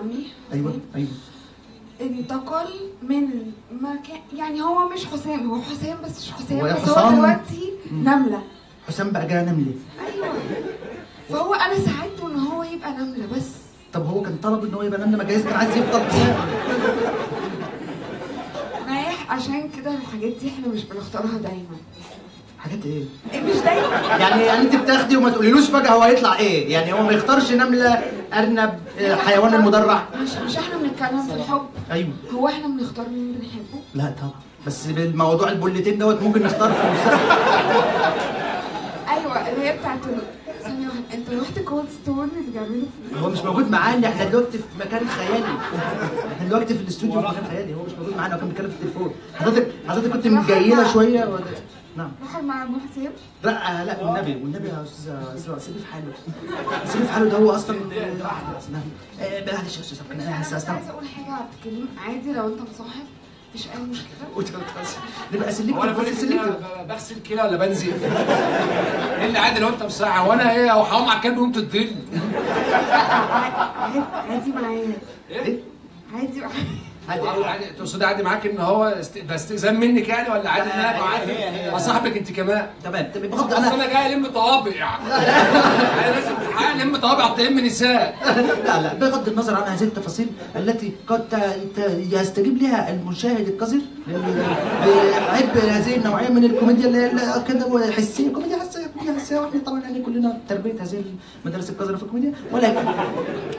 [0.00, 1.08] عمي أيوه أيوه.
[2.00, 2.66] انتقل
[3.02, 3.28] من
[3.80, 7.10] مكان يعني هو مش حسام هو حسام بس مش حسام هو بس هو.
[7.10, 8.42] دلوقتي نملة.
[8.88, 9.72] حسام بقى جاي نملة.
[10.14, 10.28] أيوه.
[11.28, 13.48] فهو أنا ساعدته إن هو يبقى نملة بس.
[13.92, 16.00] طب هو كان طلب إن هو يبقى نملة؟ ما جايز كان عايز يفضل
[19.28, 21.76] عشان كده الحاجات دي إحنا مش بنختارها دايما.
[22.58, 23.02] حاجات إيه؟
[23.32, 24.16] إيه مش دايما.
[24.20, 28.02] يعني يعني انت بتاخدي وما تقوليلوش بقى هو هيطلع إيه؟ يعني هو ما يختارش نملة
[28.32, 30.02] أرنب آه، حيوان المدرع.
[30.22, 31.66] مش مش إحنا بنتكلم في الحب.
[31.90, 32.10] أيوه.
[32.34, 34.32] هو إحنا بنختار مين بنحبه؟ لا طبعا.
[34.66, 37.20] بس بالموضوع البولتين دوت ممكن نختار في المستقبل.
[39.12, 39.98] أيوه اللي هي بتاعت
[41.14, 45.44] انت رحت كولد ستون بتعمله في هو مش موجود معانا إحنا دلوقتي في مكان خيالي.
[46.32, 47.74] إحنا دلوقتي في الاستوديو في مكان خيالي.
[47.74, 49.14] هو مش موجود معانا هو كان بيتكلم في التليفون.
[49.34, 51.44] حضرتك حضرتك كنت مجيلة شوية ولا؟
[51.96, 52.10] نعم.
[52.24, 53.12] نخرج مع ابو حسام
[53.44, 56.12] لا لا والنبي والنبي يا أستاذ اسراء سيبيه في حاله.
[56.86, 57.76] سيبيه في حاله ده هو أصلا
[58.72, 58.82] نعم.
[59.20, 63.04] آه، معلش يا أستاذ أنا عايزة أقول حاجة الكريم عادي لو أنت مصاحب
[63.54, 64.06] مفيش أي مشكلة.
[65.32, 69.68] نبقى سلكت هو أنا بس فاكر سلكت بغسل كلى ولا بنزل؟ إيه اللي عادي لو
[69.68, 71.96] أنت مساعة وأنا إيه؟ أو حرام على الكلب وأنت تدل
[73.78, 74.00] عادي
[74.30, 74.96] عادي معايا.
[75.30, 75.58] إيه؟
[76.14, 76.91] عادي معايا.
[77.08, 77.28] عادي.
[77.44, 77.64] عادي.
[77.78, 79.18] تقصدي عادي معاك إن هو است...
[79.18, 81.28] ده استئذان منك يعني ولا عادي ان أنا معاك؟
[81.74, 82.66] اصاحبك أنت كمان.
[82.84, 83.30] تمام تمام.
[83.30, 86.32] بغض أنا أنا جاي ألم طوابع أنا لازم
[86.82, 88.16] ألم طوابع تلم نساء
[88.64, 88.94] لا لا.
[88.94, 90.26] بغض النظر عن هذه التفاصيل
[90.56, 91.34] التي قد ت-
[91.80, 93.78] ت- يستجيب لها المشاهد القذر.
[95.32, 99.80] بحب هذه النوعية من الكوميديا اللي اللي كده حسيه كوميديا حسيه كوميديا حسيه وإحنا طبعا
[99.80, 101.04] يعني كلنا تربية هذه
[101.44, 102.88] المدارس القذره في الكوميديا ولكن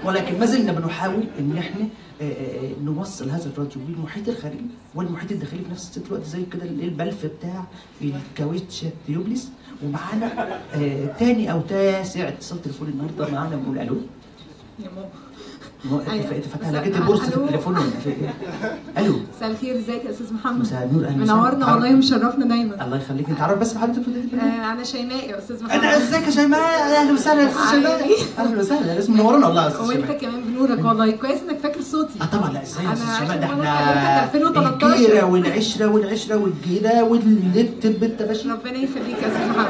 [0.05, 1.86] ولكن ما زلنا بنحاول إن إحنا
[2.21, 4.65] آه، آه، نوصل هذا الراديو للمحيط الخارجي
[4.95, 7.63] والمحيط الداخلي في نفس الوقت زي كده ال- البلف بتاع
[8.01, 9.49] الكاوتش tubeless
[9.84, 13.95] ومعانا آه، تاني أو تاسع اتصال تليفوني النهارده معانا بنقول ألو
[14.79, 15.09] يا ماما.
[15.86, 17.38] انت مساء- لقيت البورصة في.
[17.38, 18.34] التليفون ولا إيه؟
[18.97, 21.17] ألو؟ مساء الخير إزيك يا أستاذ محمد؟ مساء النور أهلا.
[21.17, 22.86] منورنا والله ومشرفنا دايما.
[22.86, 23.29] الله يخليك.
[23.29, 25.79] أنت عارف بس بحضرتك في آه أنا شيماء يا أستاذ محمد.
[25.84, 27.41] أنا إزيك يا شيماء؟ أهلا وسهلا.
[27.41, 28.09] يا أستاذ شيماء؟
[28.39, 28.93] أهلا وسهلا.
[28.93, 31.11] لازم منورانا والله يا أستاذ وانت كمان بنورك والله.
[31.11, 32.21] كويس إنك فاكر صوتي.
[32.21, 32.51] آه طبعا.
[32.51, 34.93] لا إزاي يا أستاذ شيماء؟ ده إحنا أنا كنت 2013.
[34.93, 37.88] الجيره والعشرة والعشرة والجيرة واللت
[38.23, 39.67] باشا ربنا يخليك يا أستاذ محمد.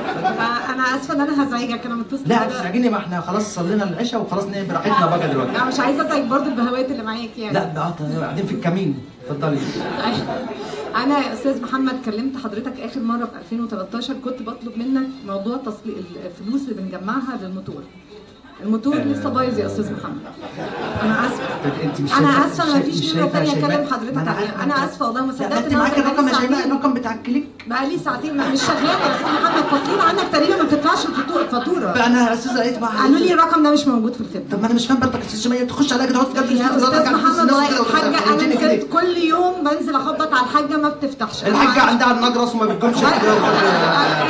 [0.74, 1.86] أنا أسفة إن أنا هزعجك.
[1.86, 2.60] أنا متصلة لا كده.
[2.60, 5.52] تزعجني ما إحنا خلاص صلينا العشاء وخلاص براحتنا بقى دلوقتي.
[5.52, 7.54] لا مش عايزة ازعج برضه البهوات اللي معاك يعني.
[7.54, 8.98] لا بقى قاعدين في الكمين.
[9.30, 9.58] اتفضلي.
[11.04, 15.98] أنا يا أستاذ محمد كلمت حضرتك آخر مرة في 2013 كنت بطلب منك موضوع تصليح
[16.26, 17.84] الفلوس اللي بنجمعها للموتور.
[18.64, 20.22] الموتور لسه بايظ يا أستاذ محمد.
[21.04, 22.04] أنا آسفة.
[22.04, 24.64] مش أنا آسفة أنا مفيش يا ثانية؟ أكلم حضرتك عليها.
[24.64, 27.98] أنا آسفة والله ما صدقت أنت معاك الرقم يا شيماء ساعتين- الرقم بتاع الكليك؟ بقالي
[27.98, 29.64] ساعتين ما- مش شغال يا أستاذ محمد.
[29.72, 32.06] فاصلين عنك تقريبا ما بتدفعش الفاتورة.
[32.06, 34.44] أنا يا أستاذ لقيت مع قالوا لي الرقم ده مش موجود في الخدمة.
[34.52, 36.78] طب ما أنا مش فاهم برضك يا أستاذ شيماء تخش عليا كده تقعد جنب يا
[36.78, 38.48] أستاذ محمد الحاجة أنا.
[38.48, 41.44] نزلت كل يوم بنزل أخبط على الحاجة ما بتفتحش.
[41.44, 41.82] الحاجة.
[41.82, 42.98] عندها النجرس وما بتجيبش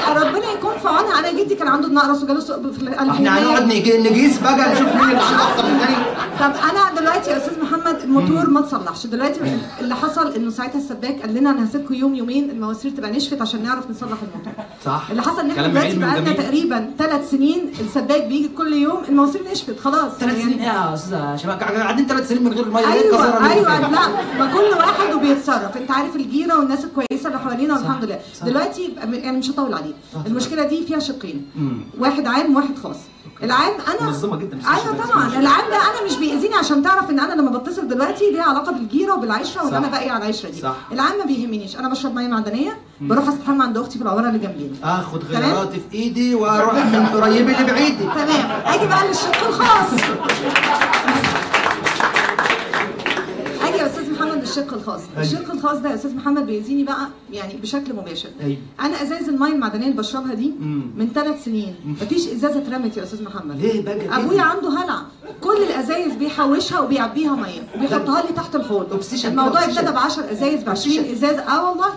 [0.07, 1.19] ربنا يكون في عونها.
[1.19, 3.09] أنا جدي كان عنده نقرس وجاله في القلب.
[3.09, 5.95] إحنا هنقعد نجي- نجيس بقى نشوف مين اللي عنده أكتر من الثاني
[6.39, 9.39] طب أنا دلوقتي يا أستاذ محمد الموتور ما تصلحش دلوقتي
[9.80, 13.64] اللي حصل إنه ساعتها السباك قال لنا أنا هسيبكم يوم يومين المواسير تبقى نشفت عشان
[13.64, 14.53] نعرف نصلح الموتور.
[14.86, 15.07] صح.
[15.09, 16.36] اللي حصل إن إحنا دلوقتي بقالنا وجميل.
[16.38, 20.11] تقريبا ثلاث سنين السباك بيجي كل يوم المواسير نشفت خلاص.
[20.20, 20.59] ثلاث سنين.
[20.59, 24.07] إيه يا أستاذ شباب قاعدين ثلاث سنين من غير مية إيه أيوه أيوه؟ لا
[24.39, 25.78] ما كل واحد وبيتصرف.
[25.78, 28.20] أنت عارف الجيرة والناس الكويسة اللي حوالينا والحمد لله.
[28.39, 28.45] صح.
[28.45, 29.95] دلوقتي يعني مش هطول عليك.
[30.26, 31.45] المشكلة دي فيها شقين.
[31.99, 32.97] واحد عام وواحد خاص.
[33.43, 35.27] العام أنا منظمة جدا أيوه طبعا.
[35.27, 39.13] العام ده أنا مش بيأذيني عشان تعرف إن أنا لما بتصل دلوقتي ليه علاقة بالجيرة
[39.13, 39.73] وبالعشرة وإن.
[39.73, 40.61] أنا باقي على العشرة دي.
[40.61, 40.75] صح.
[40.91, 41.75] العام ما بيهمنيش.
[41.77, 45.97] أنا بشرب مية معدنية بروح أستحمى عند أختي في العماره اللي جنبينا آخد؟ غيراتي في
[45.97, 48.61] إيدي وأروح من قريب لبعيد تمام.
[48.65, 49.89] أجي بقى للشق الخاص.
[54.57, 55.01] للشق الخاص.
[55.19, 58.29] الشق الخاص ده يا أستاذ محمد بيأذيني بقى يعني بشكل مباشر.
[58.41, 58.57] أيوه.
[58.79, 60.83] أنا ازاز الميه المعدنيه اللي بشربها دي مم.
[60.97, 61.75] من ثلاث سنين.
[61.85, 63.61] مفيش إزازة اترمت يا أستاذ محمد.
[63.61, 65.01] ليه بقى؟ أبويا عنده هلع.
[65.41, 67.61] كل الأزايز بيحوشها وبيعبيها مية.
[67.77, 69.01] وبيحطها لي تحت الحوض.
[69.25, 71.35] الموضوع ابتدى ب 10 أزايز ب 20 إزاز.
[71.37, 71.87] آه والله؟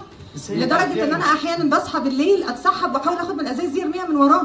[0.50, 4.42] لدرجة إن أنا أحيانا بصحى بالليل أتسحب واحاول آخد من الأزايز دي أرميها من وراه.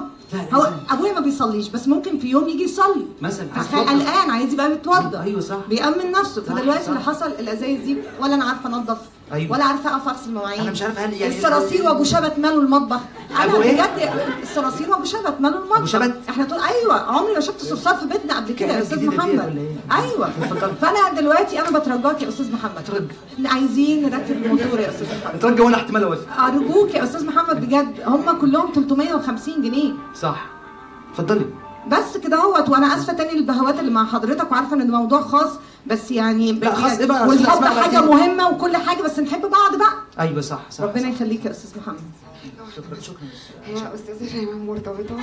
[0.53, 3.05] هو؟ أبويا ما بيصليش بس ممكن في يوم يجي يصلي.
[3.21, 5.57] مثلا قلقان عايز يبقى بيتوضى أيوه صح.
[5.69, 6.41] بيأمن نفسه.
[6.41, 6.87] فدلوقتي.
[6.89, 8.97] اللي حصل الازايز دي ولا أنا عارفة أنضف.
[9.33, 9.51] أيوة.
[9.51, 10.61] ولا عارفة أقف أغسل مواعين.
[10.61, 12.99] أنا مش عارف هل يعني الصراصير وأبو شبت مالوا المطبخ.
[13.43, 14.11] أنا إيه؟ بجد
[14.43, 15.77] الصراصير وأبو شبت مالوا المطبخ.
[15.77, 19.05] أبو شبت؟ إحنا طول أيوه عمري ما شفت صرصار في بيتنا قبل كده يا أستاذ
[19.05, 19.57] محمد.
[19.57, 20.29] إيه؟ أيوه.
[20.81, 22.77] فأنا دلوقتي أنا بترجاك يا أستاذ محمد.
[22.77, 23.47] اترجى.
[23.47, 25.35] عايزين نركب الموتور يا أستاذ محمد.
[25.35, 26.39] اترجى وأنا احتمال أوافق.
[26.39, 28.01] أرجوك يا أستاذ محمد بجد.
[28.05, 29.93] هم كلهم 350 جنيه.
[30.21, 30.45] صح.
[31.11, 31.45] اتفضلي.
[31.87, 35.49] بس كده أهوت وأنا آسفة تاني للبهوات اللي مع حضرتك وعارفة إن الموضوع خاص.
[35.91, 39.75] بس يعني لا، خاص إيه بقى يا والحب حاجة؟ مهمة وكل حاجة بس نحب بعض
[39.77, 39.93] بقى.
[40.19, 41.09] أيوه صح صح ربنا.
[41.09, 41.99] يخليك يا أستاذ محمد.
[42.77, 43.27] شكرا شكرا.
[43.65, 45.15] هي أستاذة شيماء مرتبطة.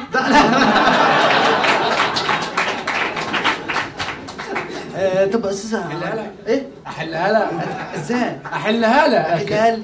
[4.97, 6.33] آه، طب يا أستاذة أحلها لك.
[6.47, 9.83] إيه؟ أحلها لها إزاي؟ أحلها لها قال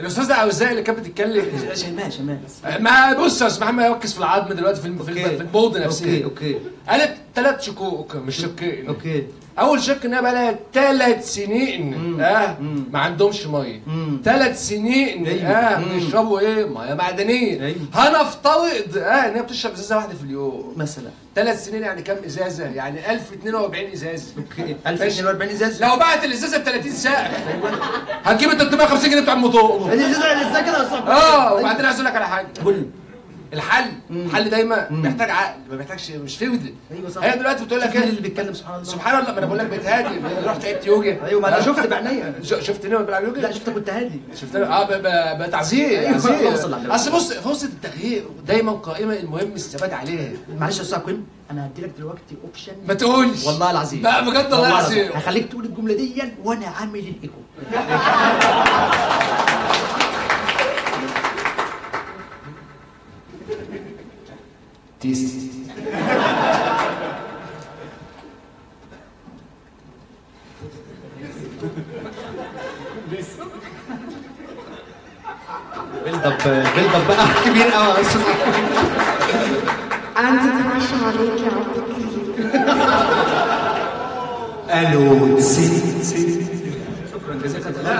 [0.00, 1.44] الأستاذة اوزاء اللي كانت بتتكلم.
[1.74, 2.38] شيماء شيماء.
[2.80, 6.08] ما بص يا أستاذ محمد يركز في العظم دلوقتي في في, البوض نفسها.
[6.08, 6.58] okay okay.
[6.88, 8.88] قالت ثلاث شكوك مش شكين.
[8.88, 9.26] okay.
[9.58, 12.20] أول شك إنها بقى لها ثلاث سنين.
[12.20, 12.56] آه.
[12.92, 13.80] ما عندهمش ميه.
[14.24, 15.26] ثلاث سنين.
[15.26, 15.42] أيوة.
[15.50, 15.92] آه.
[15.94, 17.76] بيشربوا إيه؟ مية معدنيه أيوة.
[17.94, 20.72] هنفترض آه ان هي بتشرب إزازة واحدة في اليوم.
[20.76, 21.10] مثلا.
[21.34, 24.76] ثلاث سنين يعني كام إزازة؟ يعني 1042 ازازه okay.
[24.86, 27.30] 1042 إزاز؟ لو بعت الإزازة ب 30 ساعه
[28.24, 29.92] هتجيب ال 350 جنيه بتوع الموتور.
[29.92, 31.10] الازازه إزاي كده يا صاحبي.
[31.10, 32.46] آه وبعدين عايز أقول لك على حاجة.
[32.64, 32.86] قول
[33.52, 33.90] الحل.
[34.10, 37.22] الحل دايما محتاج عقل ما محتاجش مش فوضى أيوه صح.
[37.22, 38.84] هي دلوقتي بتقول لك اللي بيتكلم سبحان الله.
[38.84, 40.18] سبحان الله ما أنا بقول لك بتهادي.
[40.44, 42.34] رحت لعبت يوجا أيوه ما أنا شفت بعينيا.
[42.42, 46.64] ش- شفتني وأنا بلعب يوجا لا شفتك كنت هادي شفت آه ب- ب- بتعزير أيوة،
[46.64, 46.94] النبي.
[46.94, 50.30] أصل بص فرصة التغيير دايما قائمة المهم الثبات عليها.
[50.58, 53.44] معلش يا أستاذ كوين أنا هدي لك دلوقتي option ما تقولش.
[53.46, 54.02] والله العظيم.
[54.02, 55.10] لا بجد والله العظيم.
[55.14, 57.38] هخليك تقول الجملة دي وأنا عامل الإيكو.
[65.00, 65.22] تيس
[76.04, 76.38] build up
[76.76, 78.20] build up بقى كبير قوي يا أستاذ
[80.16, 82.18] عندي crush عليك يا عبد الكريم.
[84.70, 85.40] ألو
[87.12, 87.98] شكرا جزاك الله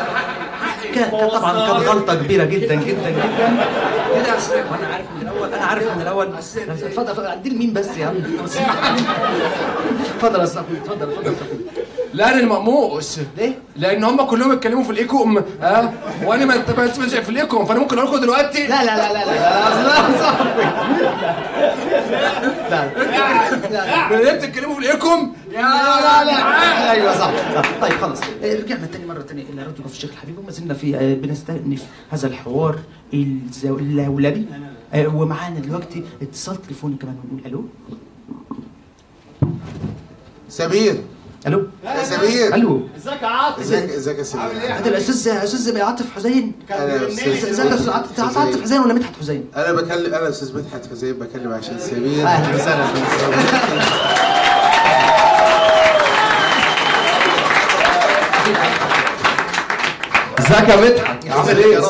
[0.98, 3.66] كان كان طبعا كانت غلطة كبيرة جدا جدا جدا.
[4.14, 6.26] كده وأنا عارف من الأول أنا عارف من الأول.
[6.34, 8.16] اتفضل اتفضل ادي لمين بس يا عم؟
[10.16, 11.58] اتفضل يا أستاذ اتفضل اتفضل.
[12.14, 15.93] لا أنا المقموس ليه؟ لأن هم كلهم اتكلموا في الايكوم آه
[16.24, 19.35] وأنا ما اتبعتش في الايكوم فانا ممكن أقول لكم دلوقتي لا لا لا لا لا
[19.35, 20.62] لا لا صاحبي
[22.70, 22.90] لا
[23.70, 27.30] لا اللي بتتكلموا في الايكوم يا لا لا أيوه صح
[27.80, 30.97] طيب خلاص آه، رجعنا تاني مره تانية إلى راديو كفر الشيخ الحبيب وما زلنا في
[30.97, 32.78] آه، بنستأنف هذا الحوار
[33.64, 34.47] اللولبي
[34.94, 37.64] آه، ومعانا دلوقتي اتصال تليفوني كمان ونقول ألو
[40.48, 40.94] سمير
[41.47, 42.55] ألو؟ يا سمير.
[42.55, 44.44] ألو؟ إزيك يا عاطف؟ ازيك إزيك يا سمير.
[44.44, 46.52] هذا الأستاذ أستاذ عاطف حسين.
[46.70, 48.81] أنا إزيك يا أستاذ أستاذ عاطف؟ عاطف حسين.
[48.81, 52.27] ولا مدحت حسين؟ أنا بكلم أنا أستاذ مدحت حسين بكلم عشان سمير.
[52.27, 52.86] أهلا
[60.50, 61.28] يا مدحت.
[61.30, 61.80] عامل إيه؟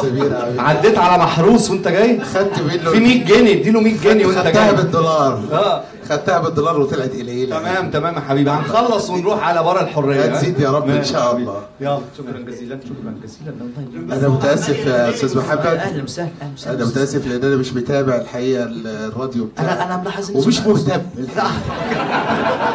[0.60, 4.52] عديت على محروس وانت جاي؟ خدت منه في 100 جنيه اديله 100 جنيه وانت خدتها
[4.66, 4.74] جاي.
[4.76, 5.43] بالدولار.
[5.52, 5.82] آه.
[6.09, 8.51] خدتها بالدولار وطلعت قليله تمام تمام يا حبيبي.
[8.51, 10.24] هنخلص ونروح على بر الحرية.
[10.24, 11.36] هتزيد يا رب إن شاء.
[11.36, 11.62] الله.
[11.80, 11.98] يلا.
[12.18, 14.16] شكرا جزيلا شكرا جزيلا.
[14.16, 15.66] أنا متأسف يا أستاذ محمد.
[15.66, 16.76] أهلا وسهلا أهلا وسهلا.
[16.76, 21.01] أنا متأسف لأن أنا مش متابع الحقيقة الراديو بتاعك أنا أنا ملاحظ ومش مهتم.
[21.16, 21.43] لا.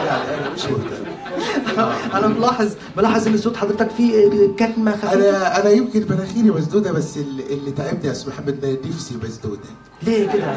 [0.07, 1.02] يعني أنا مش مهتم.
[2.17, 5.13] أنا ملاحظ ملاحظ إن صوت حضرتك فيه كتمة خفيفة.
[5.13, 9.59] أنا أنا يمكن مناخيري مسدودة بس اللي, تعبني يا أستاذ محمد نفسي مسدودة.
[10.03, 10.53] ليه كده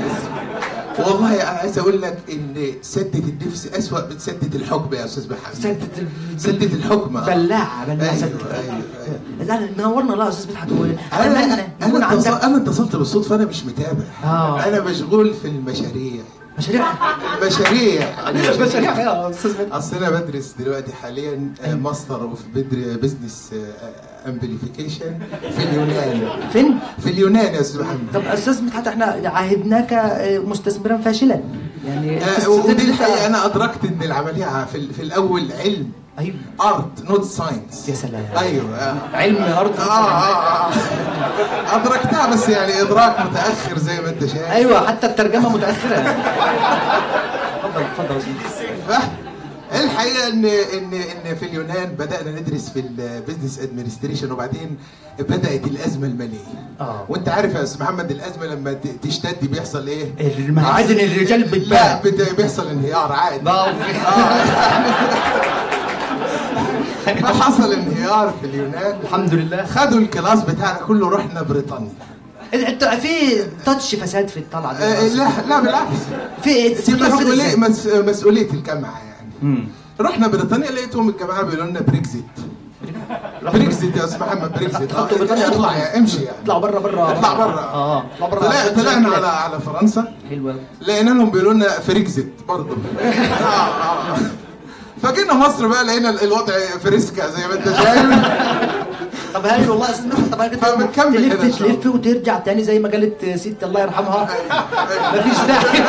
[0.99, 5.55] والله أنا عايز أقول لك إن سدة النفس أسوأ من سدة الحكم يا أستاذ محمد.
[5.55, 7.27] سدة ال- سدة الحكم آه.
[7.27, 8.29] بلاعة بلاعة أيوه سدة.
[8.61, 9.61] أيوه أيوه.
[9.61, 10.69] لا لا منورنا الله يا أستاذ مدحت
[11.13, 14.05] أنا أنا اتصلت بالصدفه أنا مش متابع.
[14.25, 14.65] آه.
[14.65, 16.23] أنا مشغول في المشاريع.
[16.59, 16.85] مشاريع.
[17.47, 18.07] مشاريع.
[18.67, 21.53] مشاريع يا أستاذ أصل أنا بدرس دلوقتي حاليا
[21.83, 22.41] master of
[23.03, 23.51] business
[24.27, 25.19] amplification
[25.57, 26.29] في اليونان.
[26.53, 28.13] فين؟ في اليونان يا أستاذ محمد.
[28.15, 31.41] طب أستاذ مدحت إحنا عاهدناك آه، مستثمرا فاشلا.
[31.87, 35.91] يعني آه، ودي الحقيقة أنا أدركت إن العملية في, في الأول علم.
[36.19, 38.25] أيوه art not science يا سلام.
[38.39, 38.77] أيوه.
[38.79, 38.97] آه.
[39.15, 40.73] علم ارض آه, آه, آه.
[41.77, 44.51] أدركتها بس يعني إدراك متأخر زي ما أنت شايف.
[44.51, 45.97] أيوه حتى الترجمة متأخرة.
[45.97, 48.21] اتفضل اتفضل
[48.89, 49.03] ف-
[49.75, 54.77] الحقيقة إن إن إن في اليونان بدأنا ندرس في ال business administration وبعدين
[55.19, 56.39] بدأت الأزمة المالية.
[56.81, 57.05] آه.
[57.09, 62.35] وأنت عارف يا أستاذ محمد الأزمة لما تشتد بيحصل إيه؟ المعادن الرجال لا بتباع بت-
[62.37, 63.51] بيحصل انهيار عادي.
[67.15, 68.99] فحصل انهيار في اليونان.
[69.03, 69.65] الحمد لله.
[69.67, 71.93] خدوا ال class بتاعنا كله رحنا بريطانيا.
[72.55, 75.97] أنت في touch فساد في الطلعة دي آه، لا لا بالعكس.
[76.43, 78.99] في إيه؟ دي ستة مسؤولية إزاي؟ مس- مسؤولية الجامعة
[79.43, 79.69] يعني.
[80.01, 82.25] رحنا بريطانيا لقيتهم الجماعة بيقولوا لنا Brexit
[83.53, 86.37] Brexit يا أستاذ محمد بريكزيت آه، بريطانيا اطلع يا امشي يعني.
[86.45, 90.15] اطلع بره بره اطلع بره آه اطلع بره طلع طلعنا على على فرنسا.
[90.31, 90.57] حلوة.
[90.81, 92.77] لقينا لهم بيقولوا لنا Frexit برضه.
[93.01, 94.17] آه، آه.
[95.03, 96.55] فجينا مصر بقى لقينا ال- الوضع
[96.85, 98.27] فريسكا زي ما انت شايف.
[99.35, 101.59] طب هاي والله مدحت طب هاي فبنكمل تلف.
[101.59, 104.29] تلف وترجع تاني زي ما قالت ست الله يرحمها؟
[105.15, 105.85] مفيش داعي.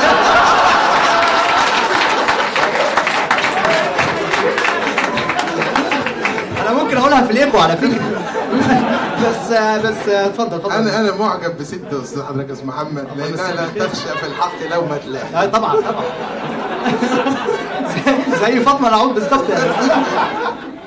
[6.61, 8.21] أنا ممكن أقولها في الإيكو على فكرة.
[9.23, 9.51] بس
[9.85, 10.71] بس اتفضل اتفضل.
[10.71, 13.07] أنا أنا معجب بست أستاذ حضرتك أستاذ محمد.
[13.17, 16.03] لأنها لا تخشى في الحق لو ما تلاقي آه، طبعا طبعا.
[18.35, 19.71] زي- فاطمة العود بالظبط يعني.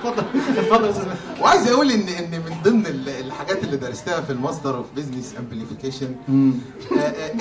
[0.05, 0.25] اتفضل.
[0.59, 1.07] اتفضل.
[1.43, 5.35] وعايز أقول ان إن من ضمن ال- الحاجات اللي درستها في ال master of business
[5.39, 6.15] amplification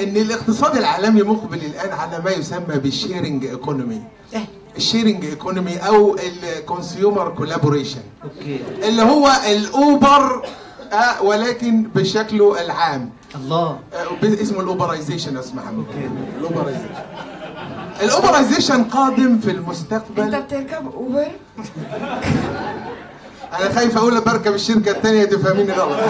[0.01, 4.01] إن الاقتصاد العالمي مقبل الآن على ما يسمى بال sharing economy؟
[4.77, 6.17] ال sharing economy أو
[6.57, 8.59] ال consumer collaboration okay.
[8.83, 10.45] اللي هو ال Uber
[10.93, 13.09] آه ولكن بشكله العام.
[13.35, 13.79] الله.
[13.93, 15.85] آه اسمه ال Uberization يا أستاذ محمد
[16.39, 16.89] ال Uberization
[18.01, 21.27] ال Uberization قادم في انت المستقبل بتركب Uber؟
[23.59, 25.99] أنا خايف أقول بركب الشركة الثانية تفهميني غلط.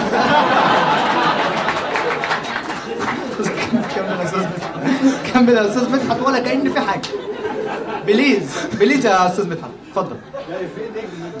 [3.94, 5.32] كمل يا أستاذ مدحت.
[5.34, 7.08] كمل يا أستاذ مدحت ولا كأن في حاجة.
[8.06, 8.42] please
[8.80, 10.16] please يا أستاذ مدحت اتفضل.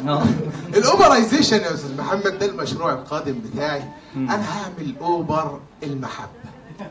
[0.76, 3.82] ال Uberization يا أستاذ محمد ده المشروع القادم بتاعي.
[4.16, 6.30] أنا هعمل أوبر المحبة.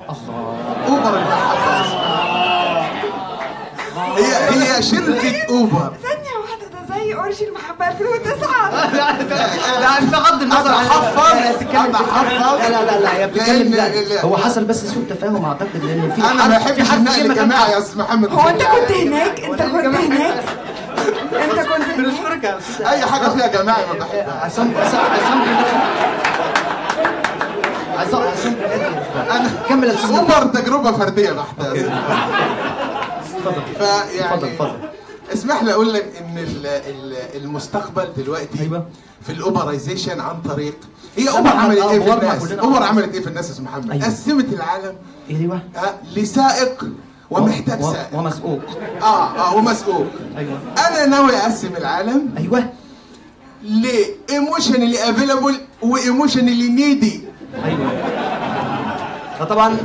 [0.10, 0.58] الله.
[0.88, 2.99] أوبر المحبة.
[4.18, 8.70] هي هي شركة اوبر ثانية واحدة ده زي أورشي المحبة 2009
[9.80, 10.86] لا بغض النظر عن.
[10.86, 11.92] لا، تتكلم.
[11.92, 14.22] لا لا لا لا هي بتتكلم لا.
[14.22, 17.78] هو حصل بس سوء تفاهم أعتقد لأن في أنا ما بحبش في النقل الجماعي يا.
[17.78, 20.44] أستاذ محمد هو أنت كنت هناك؟ أنت كنت هناك؟
[21.34, 25.42] أنت كنت يا أستاذ أي حاجة فيها جماعي ما بحبها عصام عصام عصام
[27.98, 28.56] عصام عصام
[29.32, 30.18] أنا كمل يا.
[30.20, 31.90] Uber تجربة فردية بحته يا أستاذ.
[33.48, 34.80] اتفضل فيعني اتفضل اتفضل
[35.34, 38.86] اسمح لي أقول لك إن ال- ال- المستقبل دلوقتي أيوة.
[39.22, 40.76] في ال Uberization عن طريق
[41.18, 42.84] هي Uber عملت إيه في الناس؟ Uber.
[42.84, 44.06] عملت إيه في الناس يا أستاذ محمد؟ أيوة.
[44.06, 44.96] قسمت العالم
[45.30, 45.62] أيوه
[46.16, 46.86] لسائق
[47.32, 48.60] ومحتاج و- سائق ومسؤول
[49.02, 50.06] آه آه ومسؤول
[50.38, 52.70] أيوه أنا ناوي أقسم العالم أيوه
[53.64, 57.24] ل emotionally available و emotionally needy
[57.66, 57.92] أيوه
[59.40, 59.78] فطبعا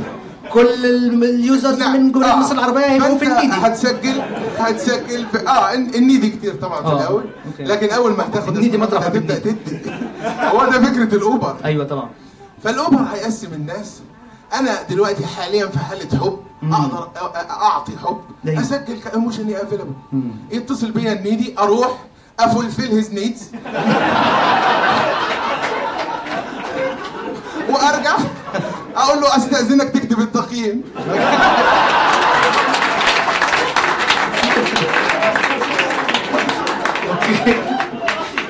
[0.53, 3.53] كل ال- ال users من جمهوريه مصر العربية هيبقوا في ال needy.
[3.53, 4.21] هتسجل
[4.57, 7.23] هتسجل في آه الن- ال needy كتير طبعا في آه، الأول.
[7.59, 9.55] لكن أول ما هتاخد ال needy مطرح هتبدا تدي.
[10.25, 11.55] هو ده فكرة ال Uber.
[11.65, 12.09] أيوه طبعا.
[12.63, 13.99] فال Uber هيقسم الناس.
[14.53, 16.39] أنا دلوقتي حاليا في حالة حب.
[16.71, 17.07] أقدر
[17.49, 18.21] أعطي حب.
[18.47, 18.61] أيوة.
[18.61, 19.91] أسجل ك emotionally available
[20.51, 21.97] يتصل بيا ال needy أروح
[22.39, 23.51] ا fulfill his needs
[27.69, 28.15] وأرجع.
[28.97, 30.81] أقول له أستأذنك تكتب التقييم.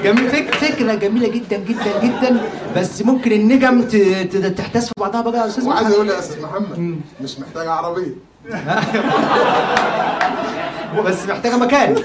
[0.04, 0.30] جميل.
[0.30, 2.42] فك فكرة جميلة جدا جدا جدا.
[2.78, 3.96] بس ممكن النجم ت-
[4.32, 5.94] ت- تحتاس في بعضها بقى يا أستاذ وعايز محمد.
[5.96, 8.16] أقول يا أستاذ محمد مش محتاج عربية.
[11.06, 11.96] بس محتاجة مكان.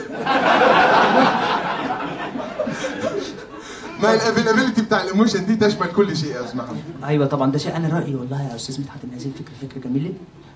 [4.03, 6.77] ما ال availability بتاع ال emotion دي تشمل كل شيء يا أستاذ محمد.
[7.05, 10.13] أيوه طبعا ده شيء أنا رأيي والله يا أستاذ مدحت ان هذه الفكرة فكره جميلة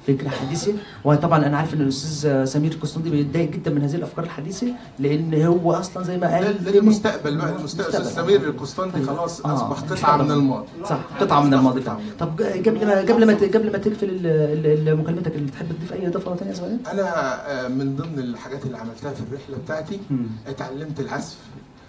[0.06, 0.72] فكرة حديثة.
[1.04, 4.66] وطبعا أنا عارف إن الأستاذ سمير القسطندي بيتضايق جدا من هذه الأفكار الحديثة
[4.98, 7.88] لأن هو أصلا زي ما قال المستقبل بقى المستقبل.
[8.00, 8.06] مستقبل.
[8.26, 10.16] سمير القسطندي خلاص آه، أصبح قطعة.
[10.22, 10.66] من الماضي.
[10.84, 11.98] صح قطعة من الماضي فعلا.
[12.20, 15.92] طب قبل ما قبل ما قبل ما تقفل ال- ال- ال- مكالمتك اللي تحب تضيف
[15.92, 17.04] أي إضافة ثانية صغيره أنا
[17.64, 20.00] آه، من ضمن الحاجات اللي عملتها في الرحلة بتاعتي
[20.46, 21.36] اتعلمت العزف.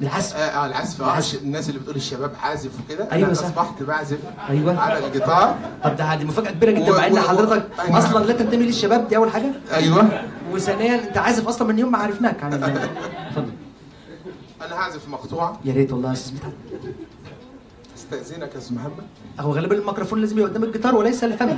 [0.02, 1.42] العزف آه آه، العزف آه العزف.
[1.42, 3.12] الناس اللي بتقول الشباب عازف وكده.
[3.12, 3.46] أنا صح.
[3.46, 4.18] أصبحت بعزف.
[4.50, 4.80] أيوه.
[4.80, 5.56] على الجيتار.
[5.84, 7.98] طب ده هذه مفاجأة كبيرة جدا مع إن حضرتك أيوة.
[7.98, 10.22] أصلا لا تنتمي للشباب دي أول حاجة؟ أيوه.
[10.52, 12.64] وثانيا أنت عازف أصلا من يوم ما عرفناك عن ال-
[13.28, 13.52] اتفضل.
[14.62, 16.38] أنا هعزف مقطوعه يا ريت والله يا أستاذ
[17.98, 19.04] استأذنك يا أستاذ محمد.
[19.40, 21.58] هو غالبا الميكروفون لازم يبقى قدام الجيتار وليس الفم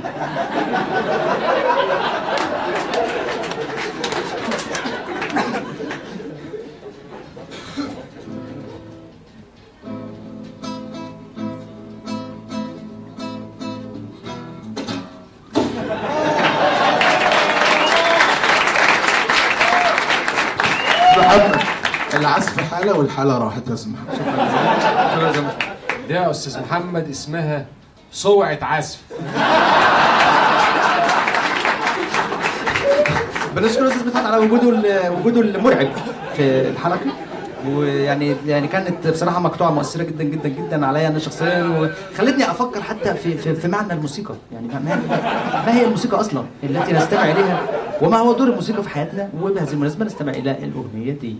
[22.78, 25.52] حاله والحاله راحت يا أستاذ محمد.
[26.08, 27.66] ده يا أستاذ محمد اسمها
[28.12, 29.00] صوعة عزف.
[33.56, 35.88] بنشكر الاستاذ مدحت على وجوده وجوده المرعب
[36.36, 36.98] في الحلقة.
[37.68, 41.64] ويعني يعني كانت بصراحة مقطوعة مؤثرة جدا جدا جدا عليا أنا شخصيا
[42.14, 44.34] وخلتني أفكر حتى في في, في معنى الموسيقى.
[44.52, 44.96] يعني ما, ما
[45.66, 47.60] ما هي الموسيقى أصلا التي نستمع إليها؟
[48.02, 51.36] وما هو دور الموسيقى في حياتنا؟ وبهذه المناسبة نستمع إلى الأغنية دي.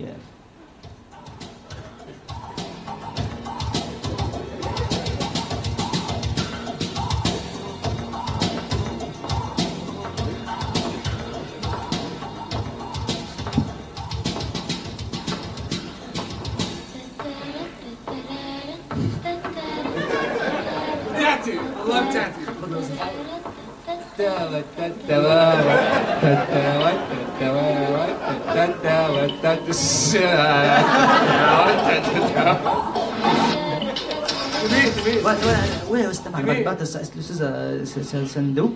[35.91, 38.71] واستمع بعد بعد الاستاذه صندوق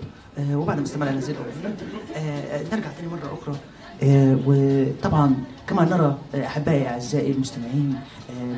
[0.53, 1.77] وبعد ما استمعنا الاغنيه
[2.17, 3.57] آه، آه، نرجع تاني مرة أخرى.
[4.03, 5.35] آه، وطبعا
[5.67, 8.01] كما نرى أحبائي أعزائي المستمعين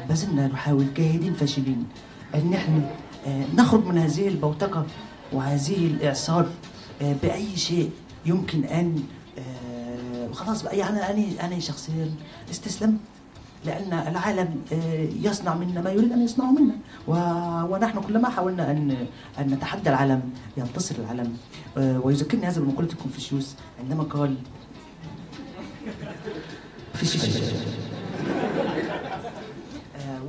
[0.09, 1.87] ما زلنا نحاول جاهدين فاشلين
[2.35, 2.83] إن نحن
[3.27, 4.87] آه، نخرج من هذه البوتقة
[5.33, 6.47] وهذه الإعصار
[7.03, 7.91] آه، بأي شيء
[8.27, 9.03] يمكن أن
[10.35, 12.11] آه، خلاص بقى يعني أنا أنا شخصيا
[12.51, 12.99] استسلمت
[13.65, 16.75] لأن العالم آه، يصنع منا ما يريد أن يصنعه منا.
[17.71, 19.07] ونحن كلما حاولنا أن
[19.39, 20.23] أن نتحدى العالم
[20.57, 21.37] ينتصر العالم.
[21.79, 24.35] آه، ويذكرني هذا بمقولة كونفوشيوس عندما قال
[26.95, 27.21] في شيء.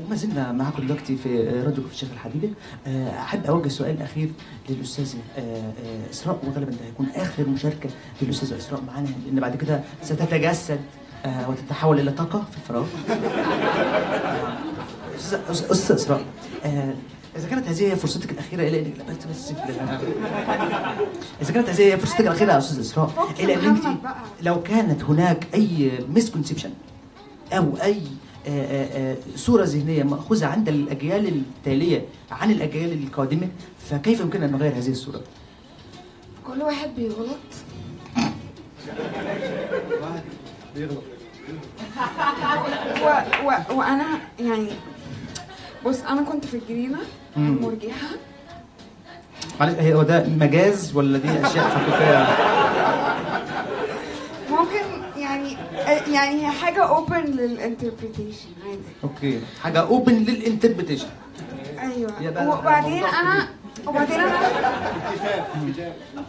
[0.05, 2.53] وما زلنا معكم دلوقتي في راديو في الشيخ الحبيبي.
[2.87, 4.29] آه، أحب أوجه سؤال أخير
[4.69, 7.89] للاستاذه آه، آه، إسراء وغالبا ده هيكون آخر مشاركة
[8.21, 10.79] للاستاذه إسراء معانا لأن بعد كده ستتجسد
[11.49, 12.85] وتتحول إلى طاقة في الفراغ.
[15.15, 16.25] أستاذ استاذه إسراء
[17.35, 19.51] إذا كانت هذه هي فرصتك الأخيرة إلى أنك لا بس
[21.41, 24.15] إذا كانت هذه هي فرصتك الأخيرة يا أن أنت محمد بقى.
[24.41, 26.69] لو كانت هناك أي مسكونسبشن
[27.53, 28.24] أو أي آه، آه،
[29.35, 33.47] صورة ذهنية مأخوذة عند الأجيال التالية عن الأجيال القادمة
[33.89, 35.21] فكيف يمكن أن نغير هذه الصورة؟
[36.47, 37.37] كل واحد بيغلط
[43.03, 43.07] و...
[43.47, 43.77] و...
[43.77, 44.05] وأنا
[44.39, 44.67] يعني
[45.85, 46.97] بص أنا كنت في الجنينه
[47.37, 47.57] مم.
[47.61, 48.07] مرجحه
[49.59, 52.27] معلش هو ده مجاز ولا دي أشياء حقيقية؟
[55.35, 55.57] يعني
[56.13, 58.81] يعني هي حاجة open لل interpretation عادي.
[59.03, 61.07] okay حاجة open لل interpretation
[61.79, 62.57] أيوه.
[62.59, 63.47] وبعدين أنا
[63.87, 64.39] وبعدين أنا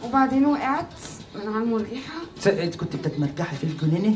[0.05, 0.87] وبعدين وقعت
[1.35, 2.15] من على المرجحة.
[2.47, 4.15] أنت كنت بتتمرجحي في الجنينة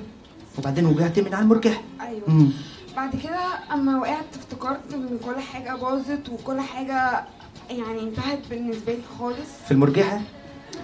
[0.59, 1.83] وبعدين وقعتي من على المرجح.
[2.01, 2.31] أيوه.
[2.31, 2.51] مم.
[2.97, 3.41] بعد كده
[3.73, 7.25] أما وقعت افتكرت إن كل حاجة باظت وكل حاجة
[7.71, 9.51] يعني انتهت بالنسبة لي خالص.
[9.67, 10.21] في المرجحة؟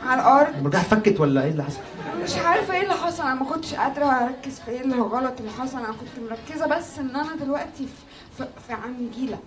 [0.07, 0.55] على الأرض.
[0.57, 1.79] المرجحة فكت ولا إيه اللي حصل؟
[2.23, 3.23] مش عارفة إيه اللي حصل.
[3.23, 5.79] أنا ما كنتش قادرة أركز في إيه اللي غلط اللي حصل.
[5.79, 7.93] أنا كنت مركزة بس إن أنا دلوقتي في
[8.39, 9.39] في, في عن نجيله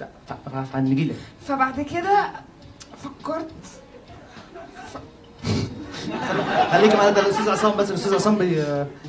[0.00, 1.14] ف- ف- ف- عن نجيلة
[1.46, 2.30] فبعد كده
[3.04, 3.50] فكرت.
[6.72, 7.90] خليكي معانا ده الأستاذ عصام بس.
[7.90, 8.64] الأستاذ عصام بي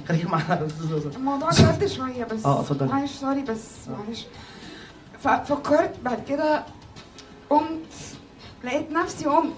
[0.07, 1.11] خليكي معانا الأستاذ عصام.
[1.15, 2.45] الموضوع جد شوية بس.
[2.45, 2.89] آه، اتفضلي.
[2.89, 4.26] معلش سوري بس معلش.
[5.23, 6.63] ففكرت بعد كده
[7.49, 7.93] قمت
[8.63, 9.53] لقيت نفسي قمت.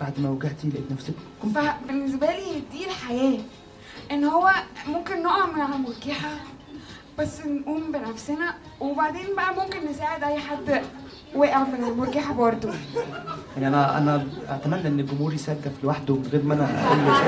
[0.00, 1.14] بعد ما وقعتي لقيت نفسك
[1.54, 3.38] فبالنسبة لي دي الحياة.
[4.10, 4.50] إن هو
[4.88, 6.30] ممكن نقع من على مرجحة
[7.18, 10.82] بس نقوم بنفسنا وبعدين بقى ممكن نساعد أي حد
[11.34, 12.68] وقع من المرجحه برضه.
[13.56, 17.20] يعني أنا أنا أتمنى إن الجمهور يسقف لوحده من غير ما أنا أقول له.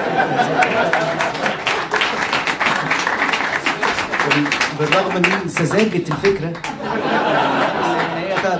[4.28, 6.52] بال- بالرغم من سذاجة الفكرة.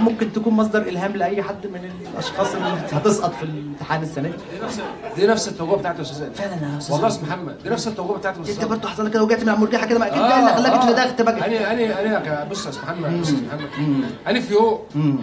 [0.01, 4.35] ممكن تكون مصدر إلهام لأي حد من الأشخاص اللي هتسقط في الامتحان السنة دي.
[4.59, 4.81] دي نفس
[5.17, 6.33] دي نفس التجربه بتاعت الأستاذ.
[6.35, 6.93] فعلا يا أستاذ.
[6.95, 8.55] والله اسم محمد دي نفس التجربه بتاعت الأستاذ.
[8.55, 10.73] أنت برضه حصل لك كده وجعت من على المرجحة كده ما أكيد ده اللي خلاك
[10.73, 14.05] اتلدغت بقى أنا أنا أنا بص يا أستاذ محمد بص يا أستاذ محمد.
[14.27, 14.79] أنا في يوم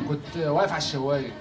[0.09, 1.31] كنت واقف على الشواية.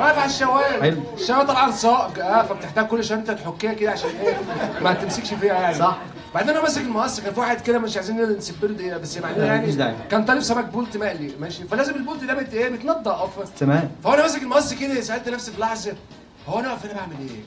[0.00, 0.96] واقف على الشواية.
[1.16, 4.34] الشواية طبعا ساق آه فبتحتاج كل أنت تحكيها كده عشان إيه؟
[4.82, 5.74] ما تمسكش فيها يعني.
[5.78, 5.96] صح.
[6.36, 9.44] بعدين أنا ماسك المقص كان في واحد كده مش عايزين نسبله دقيقة بس يعني مفيش
[9.48, 9.94] يعني داعي.
[10.10, 13.90] كان طالب سمك بولت مقلي ماشي؟ فلازم البولت ده بت إيه بتنضف تمام.
[14.04, 15.92] فأنا ماسك المقص كده سألت نفسي في لحظة
[16.48, 17.40] هو أنا واقف هنا بعمل إيه؟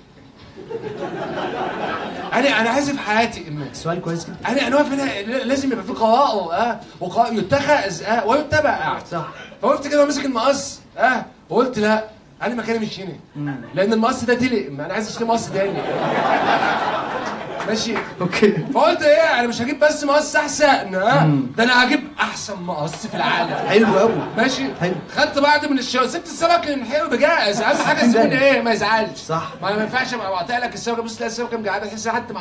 [2.34, 4.36] أنا أنا عايز في حياتي اما سؤال كويس جدا.
[4.48, 9.00] أنا أنا واقف هنا لازم يبقى في قواء أه؟ وقواء يتخذ أه؟ ويتبع.
[9.12, 9.28] صح.
[9.62, 12.06] فوقفت كده وماسك المقص أه؟ وقلت لا
[12.42, 13.56] أنا مكاني مش هنا.
[13.74, 15.80] لأن المقص ده تلق أنا عايز أشتري مقص تاني.
[17.70, 18.52] ماشي؟ أوكي.
[18.74, 23.16] فقلت إيه أنا مش هجيب بس مقص أحسن آه ده أنا هجيب أحسن مقص في
[23.16, 23.54] العالم.
[23.70, 24.94] حلو قوي ماشي؟ حلو.
[25.16, 29.20] خدت بعض من الشو سبت السمك الحلو بجاهز أهم حاجة الزبون إيه ما يزعلش.
[29.20, 29.48] صح.
[29.62, 31.02] ما أنا ما ينفعش أبقى قاطع لك السمكة.
[31.02, 32.34] بص تلاقي السمكة مجعده تحس حتى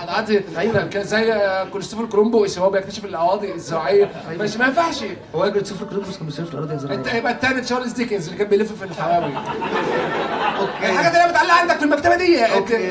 [0.58, 0.84] أيوة.
[0.86, 4.10] كان زي آه، كريستوفر كولومبو هو بيكتشف الاواضي الزراعية.
[4.38, 5.04] ماشي ما ينفعش.
[5.34, 8.72] هو صفر كلوبوس كان في الأرض يا أنت يبقى التاني تشارلز ديكنز اللي كان بيلف
[8.72, 9.32] في الحواوي.
[10.82, 12.38] الحاجة دي أنا متعلقه عندك في المكتبة دي.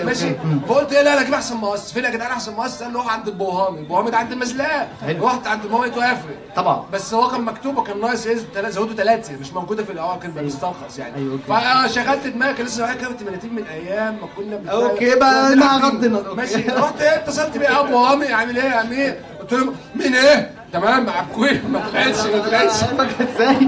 [0.03, 0.29] ماشي.
[0.69, 1.93] فقلت إيه لا أنا أجيب أحسن مقص.
[1.93, 3.79] فين يا جدعان احسن مقص قال له روح عند البوهامي.
[3.79, 4.89] البوهامي ده عند المزلاق.
[5.21, 6.29] رحت عند مامي توافق.
[6.55, 6.85] طبعا.
[6.93, 10.45] بس هو كان مكتوب وكان ناقص إيه؟ تلا- زودوا ثلاثة مش موجودة في الأول كان
[10.45, 11.15] مسترخص يعني.
[11.15, 11.39] أيوة،.
[11.87, 16.03] فشغلت دماغي كان لسه معايا مناديل من أيام ما كنا بنتفرج- أوكي، بقى مع غض
[16.03, 16.33] النظر.
[16.35, 16.55] ماشي.
[16.69, 21.09] رحت إيه؟ اتصلت بيه ابو هامي عامل إيه؟ يا امير قلت له مين إيه؟ تمام
[21.09, 22.83] عبكوي ما طلعتش ما طلعتش.
[23.21, 23.67] إزاي؟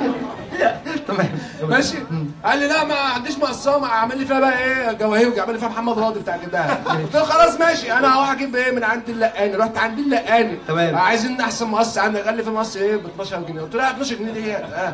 [1.07, 1.29] تمام.
[1.69, 1.97] ماشي.
[2.45, 5.69] قال لي لا ما عنديش مقصه عمل لي فيها بقى إيه جواهير عمل لي فيها
[5.69, 6.73] محمد راضي بتاع جدها
[7.03, 7.93] قلت له خلاص ماشي.
[7.93, 10.95] أنا هروح أجيب إيه من عند اللقاني رحت عند اللقاني تمام.
[10.95, 12.19] عايزين احسن مقص عندك.
[12.25, 13.61] قال لي في مقص إيه؟ ب 12 جنيه.
[13.61, 14.93] قلت له لا 12 جنيه دي آه.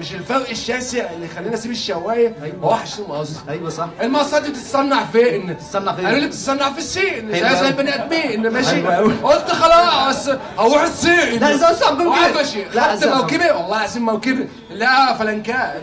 [0.00, 3.88] مش الفرق الشاسع اللي يخليني أسيب الشواية؟ وأروح اشتري مقص أيوه صح.
[4.02, 7.32] المقصات دي بتتصنع فين؟ بتتصنع فين؟ قالوا لي بتتصنع في الصين.
[7.32, 7.68] زي زي.
[7.68, 8.82] البني آدمين ماشي.
[9.22, 10.28] قلت خلاص
[10.58, 11.40] هروح الصين.
[11.40, 12.64] لا،؟ وقعد ماشي.
[12.74, 13.50] لا، خدت؟ موكبي.
[13.50, 14.48] والله العظيم موكبي.
[14.70, 15.82] لا فلنكات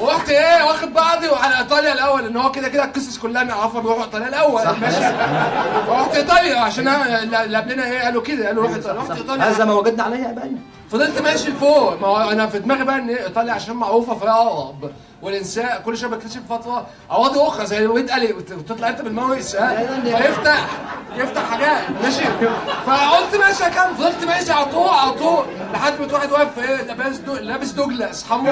[0.00, 4.04] ورحت إيه واخد بعضي وعلى إيطاليا الأول إن هو كده كده القصص كلها نعرفها بيروحوا
[4.04, 4.62] إيطاليا الأول.
[4.62, 5.00] صح، ماشي.
[5.00, 5.16] لازم.
[5.88, 9.00] رحت إيطاليا عشان اللي قبلنا إيه قالوا كده قالوا روح إيطاليا.
[9.00, 9.44] رحت إيطاليا.
[9.44, 10.58] هذا ما وجدنا عليه ابائنا
[10.90, 12.00] فضلت ماشي لفوق.
[12.00, 14.90] ما هو أنا في دماغي بقى إن إيطاليا عشان معروفة فيها اقرب
[15.22, 20.66] والانسان كل شوية بكتشف فتره اواضي أخرى زي الويد قالي وتطلع أنت بالماوس ها؟ فيفتح
[21.16, 22.24] يفتح حاجات ماشي.
[22.86, 25.44] فقلت ماشي كام فضلت ماشي على طول على طول
[25.74, 27.34] لحد ما واحد واقف إيه لابس دو...
[27.34, 28.50] لابس دوجلاس حمو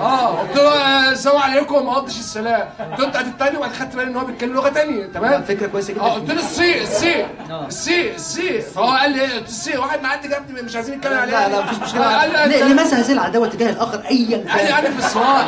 [0.00, 2.68] آه قلت له آه، السلام عليكم ما قضش السلام.
[2.98, 6.02] قلت له التاني وبعد خدت بالي إن هو بيتكلم لغة تانية تمام؟ فكرة كويسة جدا.
[6.02, 7.26] آه قلت له السي السي
[7.66, 8.60] السي السي.
[8.60, 11.32] فهو قال لي إيه السي واحد معدي جنبي مش عايزين نتكلم عليه.
[11.32, 12.18] لا لا مفيش مشكلة.
[12.20, 14.84] قال لي ليه- أنت- لماذا هذه العداوة تجاه الآخر ايا قال لي كان.
[14.86, 15.46] أنا في صراع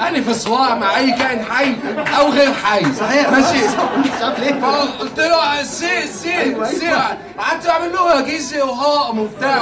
[0.00, 1.74] أنا في صراع مع أي كائن حي
[2.18, 2.94] أو غير حي.
[2.94, 3.30] صحيح.
[3.30, 3.58] ماشي.
[3.98, 6.90] مش عارف ليه؟ فقلت له السي السي السي
[7.38, 9.58] قعدت أعمل له جيزي وهاء وبتاع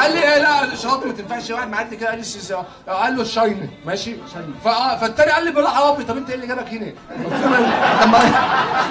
[0.00, 1.50] قال لي إيه لا الاشارات ما تنفعش.
[1.50, 2.24] واحد معدي كده قال لي
[2.88, 4.16] قال له الشاينه ماشي.
[4.64, 6.86] فا- فالتاني قال لي بالعربي طب أنت إيه اللي جابك هنا؟
[7.24, 8.20] قلت له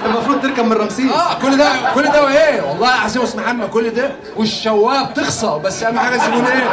[0.06, 1.12] المفروض تركب من رمسيس.
[1.12, 4.10] آه كل ده كل ده وإيه؟ والله العظيم اسم محمد كل ده.
[4.36, 6.68] والشوايه بتخسر بس أهم حاجة الزبون إيه؟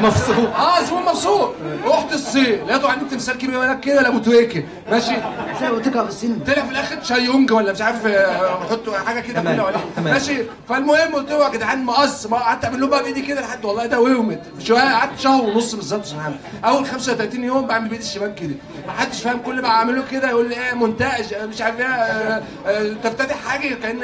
[0.00, 0.54] مبسوط.
[0.58, 1.54] آه زبون مبسوط.
[1.86, 5.12] رحت الصين لقيته عندي تمثال كبير هناك كده لابو تويكه ماشي؟
[5.56, 9.40] إزاي وتركب في السن طلع في الآخر شايونج ولا مش عارف آه، حطوا حاجة كده
[9.40, 10.12] كده ولا تمام.
[10.14, 10.36] ماشي؟
[10.68, 13.86] فالمهم قلت له يا جدعان مقص ما قعدت أعمل له بقى بإيدي كده لحد والله
[13.86, 18.34] ده ورمت شوية قعدت شهر ونص بالظبط سبحان الله أول 35 يوم بعمل بإيدي الشمال
[18.34, 18.54] كده.
[18.86, 21.86] ما حدش فاهم كل ما أعمله كده يقول لي إيه مونتاج آه، مش عارف إيه
[21.86, 24.02] آه، تفتتح حاجة كأن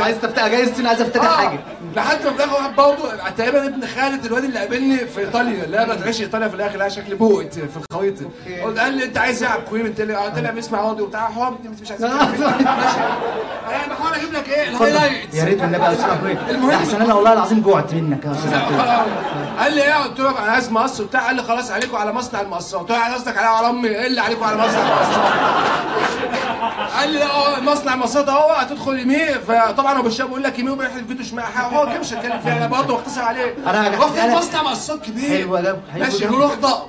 [0.00, 1.58] عايز تفتح جايز السن عايز افتتح حاجة.
[1.96, 5.82] لحد ما في الآخر واحد برضه تقريبا ابن خالد الواد اللي قابلني في إيطاليا اللي
[5.82, 8.24] أنا بتعيش إيطاليا في الآخر لها شكل بوقت في الخريطه
[8.64, 11.28] قلت قال لي أنت عايز إيه يا عبد قلت له قلت له بيسمع راضي وبتاع
[11.28, 15.34] هو مش مش عايز أنا بحاول أجيب لك إيه؟ الهايلايتس.
[15.34, 16.08] يا ريت والنبي يا أستاذ
[16.48, 19.08] المهم- أحسن أنا والله العظيم جوعت منك يا أستاذ عبد.
[19.60, 21.26] قال لي إيه؟ قلت له أنا عايز مقص وبتاع.
[21.26, 24.06] قال لي خلاص عليكم على مصنع المقصات قلت له على قصدك على على امي إيه
[24.06, 25.32] اللي عليكم على مصنع المقصات
[26.98, 31.06] قال لي آه مصنع المقصات اهو هتدخل يمين فطبعا ابو الشاب بيقول لك يمين وبيحلف
[31.08, 31.44] فيديو شمال.
[31.72, 32.56] هو كده مش هتكلم فيها.
[32.56, 33.54] أنا برضه بختصر عليه.
[33.66, 33.68] أنا-
[34.00, 35.28] رحت المصنع مقصات كبير.
[35.48, 36.30] حلو ماشي ده.
[36.30, 36.86] لون اخضر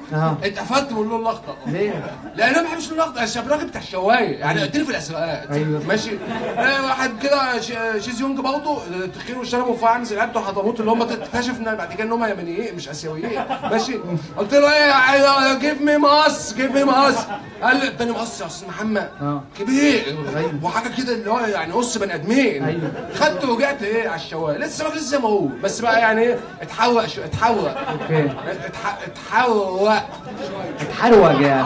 [0.86, 2.04] اتقفلت من اللون الاخضر ليه؟
[2.36, 4.38] لأن أنا ما بحبش اللون الاخضر الشاب راجل بتاع الشواية.
[4.40, 5.82] يعني قلت لي في الاسواقات أيوة.
[5.88, 6.12] ماشي.
[6.58, 7.62] آه، واحد كده
[8.00, 8.80] شيز يونج برضه
[9.16, 12.24] تخين وشربوا وفاهم زي العيال بتوع حضرموت اللي هم تكتشف إن بعد كده إن هم
[12.26, 13.46] يمنيين مش آسيويين.
[13.72, 13.94] ماشي.
[14.38, 17.16] قلت له إيه جيف مي ماس جيف مي ماس
[17.64, 19.10] قال لي اداني مقص يا أستاذ محمد.
[19.60, 20.04] كبير.
[20.38, 20.54] أيوة.
[20.64, 22.64] وحاجة كده اللي هو يعني قص بني آدمين.
[22.64, 22.92] أيوة.
[23.16, 24.58] خدته ورجعت إيه على الشواية.
[24.58, 25.46] لسه ما لسه زي ما هو.
[25.64, 27.70] بس بقى يعني إيه اتحوق شو اتحوق.
[27.78, 28.30] أوكي.
[28.48, 29.94] اتح- اتحوق.
[30.82, 31.64] اتحروج يعني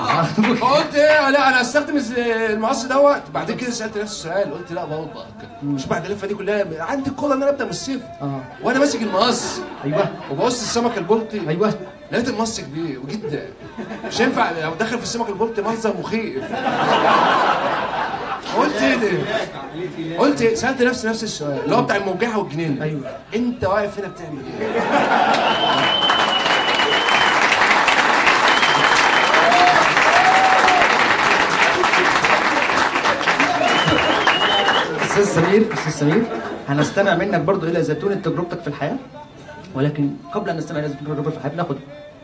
[0.61, 3.21] فقلت إيه؟ لا أنا استخدم الز- المقص دوت.
[3.33, 5.09] بعدين كده سألت نفسي السؤال قلت لا برضه
[5.63, 7.99] مش بعد اللفة دي كلها عندي القدره إن أنا أبدأ من الصفر.
[8.21, 8.39] آه.
[8.63, 9.59] وأنا ماسك المقص.
[9.85, 10.05] أيوه.
[10.31, 11.73] وببص السمك البلطي أيوه.
[12.11, 13.45] لقيت المقص كبير جدا
[14.07, 16.43] مش هينفع لو دخل في السمك البلطي منظر مخيف.
[18.57, 19.09] قلت إيه ده؟
[20.17, 23.01] قلت إيه؟ سألت نفسي نفس السؤال اللي هو بتاع الموجعة والجنين أيوه.
[23.35, 24.79] أنت واقف هنا بتعمل إيه؟
[35.21, 36.23] أستاذ سمير أستاذ سمير
[36.67, 38.97] هنستمع منك برضو إلى زيتونه تجربتك في الحياة.
[39.75, 41.75] ولكن قبل أن نستمع إلى زيتونه تجربتك في الحياة بناخد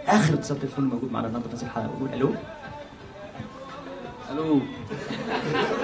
[0.08, 1.58] آخر اتصال تليفون موجود معنا النهارده.
[1.58, 2.30] في الحلقة ونقول ألو؟
[4.32, 4.60] ألو.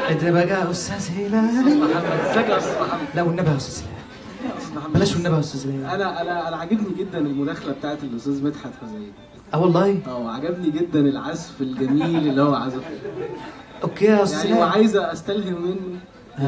[0.10, 1.80] انت بقى يا أستاذ هلال.
[1.80, 3.08] محمد ازيك يا أستاذ محمد.
[3.16, 4.94] لا والنبي يا أستاذ هلال.
[4.94, 5.86] بلاش والنبي يا أستاذ هلال.
[5.86, 9.12] أنا أنا أنا عاجبني جدا المداخلة بتاعت الأستاذ مدحت حزين
[9.54, 12.92] آه والله؟ آه عجبني جدا العزف الجميل اللي هو عزفه.
[13.84, 14.68] okay يا أستاذ يعني هلال.
[14.68, 16.00] وعايز أستلهم منه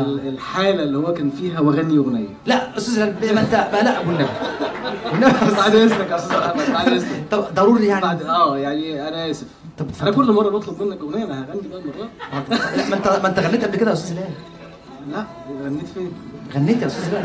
[0.01, 2.27] الحالة اللي هو كان فيها واغني أغنية.
[2.45, 4.25] لا أستاذ ما انت ما لا والنبي
[5.11, 7.23] والنبي بعد إذنك يا أستاذ محمد بعد إذنك.
[7.31, 8.01] طب ضروري يعني.
[8.01, 9.47] بعد آه يعني أنا آسف.
[9.77, 10.11] طب أنا.
[10.11, 12.09] كل مرة بطلب منك أغنية أنا هغني بقى المره
[12.49, 14.29] لا ما انت ما أنت غنيت قبل كده يا أستاذ هلال؟
[15.11, 15.23] لا
[15.65, 16.11] غنيت فين؟
[16.55, 17.23] غنيت يا أستاذ هلال.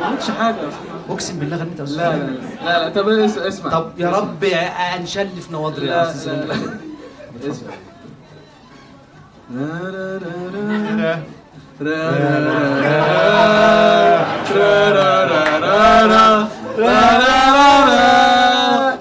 [0.00, 0.70] ما عملتش حاجة يا.
[1.10, 2.26] أقسم بالله غنيت يا أستاذ لا لا.
[2.64, 2.88] لا لا.
[2.88, 3.70] طب اس- اسمع.
[3.70, 6.54] طب يا رب هنشلف نواضري يا لا أستاذ لا لا.
[6.54, 6.78] هلال.
[7.50, 7.72] اسمع.
[9.54, 10.18] را را
[11.02, 11.22] را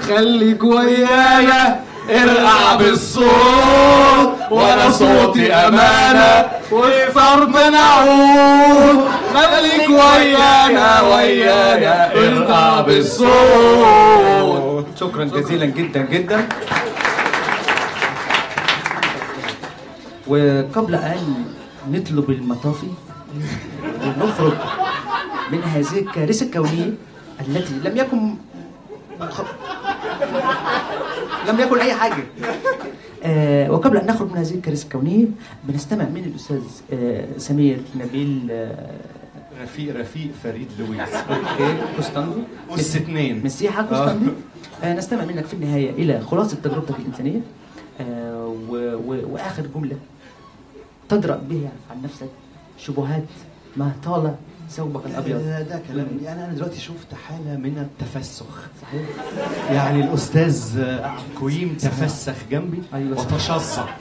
[0.07, 1.79] خليك ويانا
[2.09, 8.99] ارقع بالصوت وأنا صوتي أمانة والفرد نعود.
[9.33, 14.85] خليك ويانا ويانا ارقع بالصوت.
[14.99, 16.47] شكرا جزيلا جدا جدا.
[20.27, 21.45] وقبل أن
[21.89, 22.87] نطلب المطافي
[24.05, 24.53] ونخرج
[25.51, 26.93] من هذه الكارثة الكونية
[27.47, 28.35] التي لم يكن
[31.47, 32.23] لم يكن أي حاجة.
[33.23, 35.25] آه وقبل أن نخرج من هذه الكارثة الكونية
[35.63, 36.61] بنستمع من الأستاذ
[36.93, 38.91] آه سمير نبيل آه
[39.63, 41.09] رفيق رفيق فريد لويس.
[41.13, 41.77] أوكي.
[42.79, 44.31] أس اتنين مسيحة قسطندي
[44.83, 44.93] آه.
[44.93, 47.41] نستمع منك في النهاية إلى خلاصة تجربتك الإنسانية.
[48.01, 49.95] آه و و وآخر جملة.
[51.11, 52.29] تدرأ بها عن نفسك.
[52.77, 53.23] شبهات
[53.77, 54.35] ما طال
[54.69, 55.38] ثوبك الأبيض.
[55.38, 56.07] ده, كلام.
[56.23, 58.67] يعني أنا دلوقتي شفت حالة من التفسخ.
[58.81, 59.01] صحيح.
[59.71, 60.83] يعني الأستاذ
[61.39, 63.95] كويم تفسخ جنبي أيوة صح.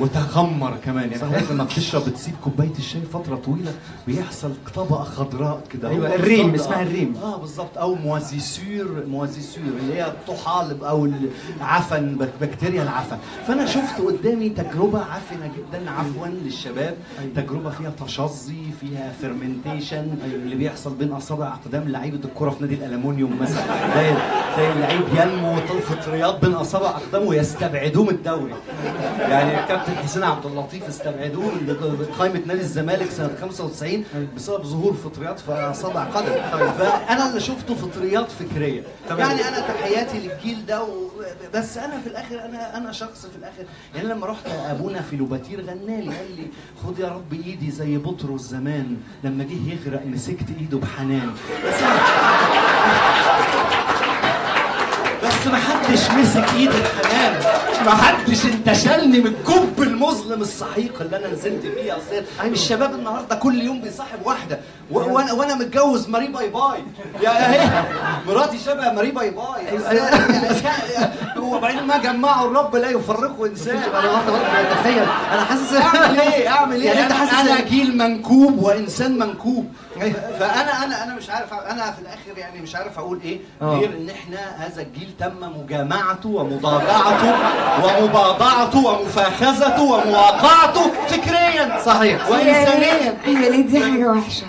[0.00, 1.10] وتخمر كمان.
[1.10, 3.72] يعني حضرتك لما بتشرب بتسيب كوباية الشاي فترة طويلة
[4.06, 5.88] بيحصل طبقة خضراء كده.
[5.88, 6.82] أيوة، هو الريم، اسمها.
[6.82, 7.14] الريم.
[7.22, 11.08] آه بالظبط أو موازيسور موازيسور اللي هي الطحالب أو
[11.60, 13.16] العفن بك- بكتيريا العفن.
[13.46, 16.94] فأنا شفت قدامي تجربة عفنه جدا عفوا للشباب.
[17.36, 23.38] تجربة فيها تشظي فيها فيرمنتيشن اللي بيحصل بين أصابع اقدام لعيبة الكرة في نادي الالومنيوم
[23.40, 23.62] مثلا.
[23.92, 24.14] تلاقي
[24.56, 28.54] تلاقي اللعيب ينمو فطريات بين أصابع اقدامه ويستبعدوه من الدوري.
[29.18, 34.04] يعني الكابتن حسين عبد اللطيف استبعدوه من قائمة نادي الزمالك سنة 95
[34.36, 36.32] بسبب ظهور فطريات في اصابع قدم.
[36.78, 38.82] فانا اللي شفته فطريات فكرية.
[39.10, 40.88] يعني أنا تحياتي للجيل ده و...
[41.54, 43.64] بس أنا في الآخر أنا أنا شخص في الآخر.
[43.94, 46.46] يعني لما رحت أبونا في لوباتير غنالي قال لي
[46.84, 51.30] خد يا رب إيدي زي بطرس زمان لما جه يغرق مسكت إيده بحنان.
[51.66, 51.74] بس
[55.24, 57.40] بس ما حدش مسك ايدي بحنان
[57.84, 62.24] ما حدش انتشلني من الكب المظلم السحيق اللي أنا نزلت فيه يا أستاذ.
[62.44, 64.60] الشباب النهارده كل يوم بيصاحب واحدة.
[64.90, 66.84] وأنا وأنا متجوز ماري باي باي.
[67.22, 67.84] يا هي
[68.26, 69.64] مراتي شبه ماري باي باي.
[69.64, 71.08] يا أستاذ.
[71.38, 73.76] وبعدين ما جمعوا الرب لا يفرقوا إنسان.
[73.76, 74.32] أنا واحدة
[74.80, 75.02] تخيل.
[75.32, 79.72] أنا حاسس أعمل إيه؟ أعمل إيه؟ يعني أنت حاسس أنا جيل منكوب وإنسان منكوب.
[80.38, 83.78] فأنا أنا أنا مش عارف أنا في الآخر يعني مش عارف أقول إيه آه.
[83.78, 87.34] غير إن إحنا هذا الجيل تم مجامعته ومضاجعته
[87.84, 92.30] ومباضعته ومفاخذته ومواقعته فكريا صحيح.
[92.30, 93.14] وانسانيا.
[93.24, 94.46] هي ليه دي حاجة وحشة؟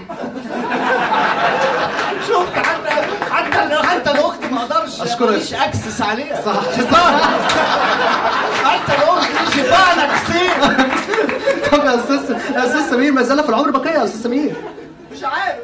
[2.28, 2.90] شفت حتى
[3.32, 5.20] حتى حتى الاخت ما أقدرش.
[5.22, 6.42] ماليش أكسس عليها.
[6.42, 6.62] صح.
[8.64, 10.52] حتى الاخت شبعنا كتير
[11.72, 14.56] طب يا أستاذ يا أستاذ سمير ما زال في العمر بقيه يا أستاذ سمير.
[15.22, 15.60] مش عارف.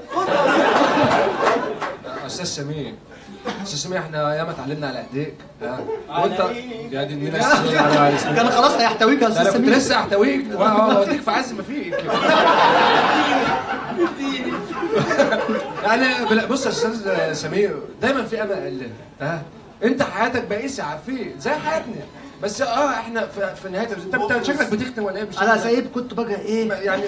[2.26, 2.94] أستاذ سمير.
[3.64, 5.80] أستاذ سمير إحنا ياما اتعلمنا على ايديك ها؟
[6.10, 6.40] وأنت
[6.92, 7.40] يا دي النيله.
[8.36, 9.76] كان خلاص هيحتويك يا أستاذ أنا كنت سمير.
[9.78, 11.96] لسه احتويك واوديك في عز ما فيك.
[15.84, 18.90] يعني بلا- بص يا أستاذ سمير دايما في أمل
[19.22, 19.42] ها؟
[19.84, 21.96] أنت حياتك بائسه عارفين زي حياتنا.
[22.44, 26.14] بس آه إحنا في, في نهاية أنت انت شكلك بتختم ولا إيه؟ أنا سايب كنت
[26.14, 27.04] بقى إيه؟ يعني-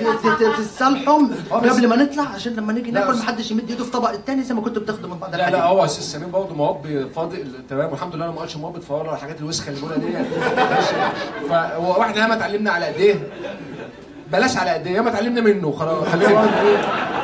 [0.58, 4.44] تتصالحم بس- قبل ما نطلع عشان لما نيجي ناكل محدش يمد ايده في طبق التاني
[4.44, 5.64] زي ما كنتوا بتاخدوا من بعض لا لا.
[5.64, 9.14] هو أستاذ سمير برضه موبي فاضي تمام والحمد لله أنا ما قلتش موبي فور ولا
[9.14, 10.06] الحاجات الوسخة اللي بقولها دي.
[10.74, 10.96] ماشي.
[11.50, 13.28] فهو وإحنا ياما اتعلمنا على ايديه
[14.32, 16.08] بلاش على ايديه ياما اتعلمنا منه خلاص.
[16.08, 16.78] خلينا إيه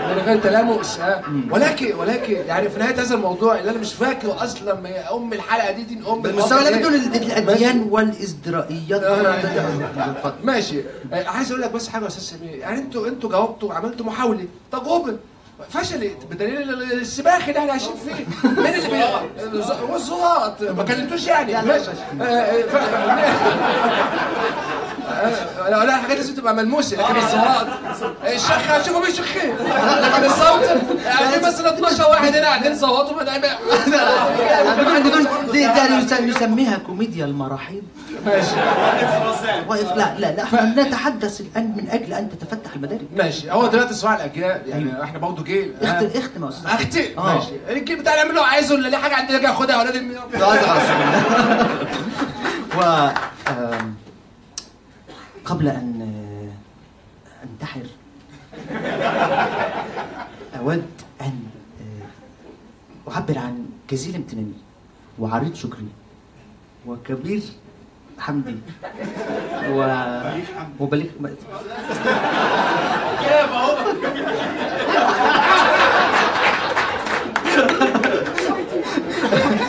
[0.15, 1.22] من غير تلامس ها.
[1.52, 5.34] ولكن ولكن يعني في نهاية هذا الموضوع اللي أنا مش فاكر أصلا ما هي أم
[5.34, 6.73] الحلقة دي دي أم بالمستوى الأب.
[6.73, 9.03] اللي إيه؟ بدون الاديان والإزدرائيات.
[9.03, 10.34] آه.
[10.44, 10.80] ماشي.
[11.14, 12.56] آه، عايز أقول لك بس حاجة يا أستاذ سمير.
[12.56, 14.45] يعني أنتوا أنتوا جاوبتوا عملتوا محاولة.
[14.72, 15.15] تجربه
[15.69, 16.18] فشلت.
[16.32, 18.26] بدليل ال- ال- السباخ اللي إحنا عايشين فيه.
[18.49, 19.03] مين اللي بي
[19.57, 21.53] الز- والزراط ما كلمتوش يعني.
[21.68, 21.90] ماشي.
[22.22, 22.65] آه، آه، آه،
[25.69, 27.68] لا لا الحاجات لازم تبقى ملموسة لكن الزراط
[28.27, 29.56] الشخ هشوفه بيشخين
[30.02, 30.64] لكن الصوت
[31.06, 32.73] يعني مثلا 12 واحد هنا قاعدين
[35.03, 37.84] بدون دي ده نسميها كوميديا المراحيض.
[38.26, 38.56] ماشي.
[39.68, 43.07] واقف لا لا لا إحنا نتحدث الآن من أجل أن تتفتح المدارك.
[43.15, 43.52] ماشي.
[43.52, 46.72] هو دلوقتي صراع الأجيال يعني إحنا برضه جيل؟ اختم اختم يا أستاذ.
[46.72, 47.36] أختي؟ آه.
[47.36, 47.52] ماشي.
[47.69, 50.15] الجيل بتاع اللي عايزه ولا ليه حاجة عندنا جاي اخدها يا أولاد المي
[52.77, 53.10] و
[55.45, 56.11] قبل أن
[57.43, 57.85] انتحر
[60.59, 60.85] أود
[61.22, 61.43] أن
[61.81, 64.53] آه، أعبر عن جزيل امتناني
[65.19, 65.88] وعريض شكري
[66.88, 67.41] وكبير
[68.19, 68.55] حمدي
[69.69, 70.03] و
[70.80, 71.35] وبليغ لكل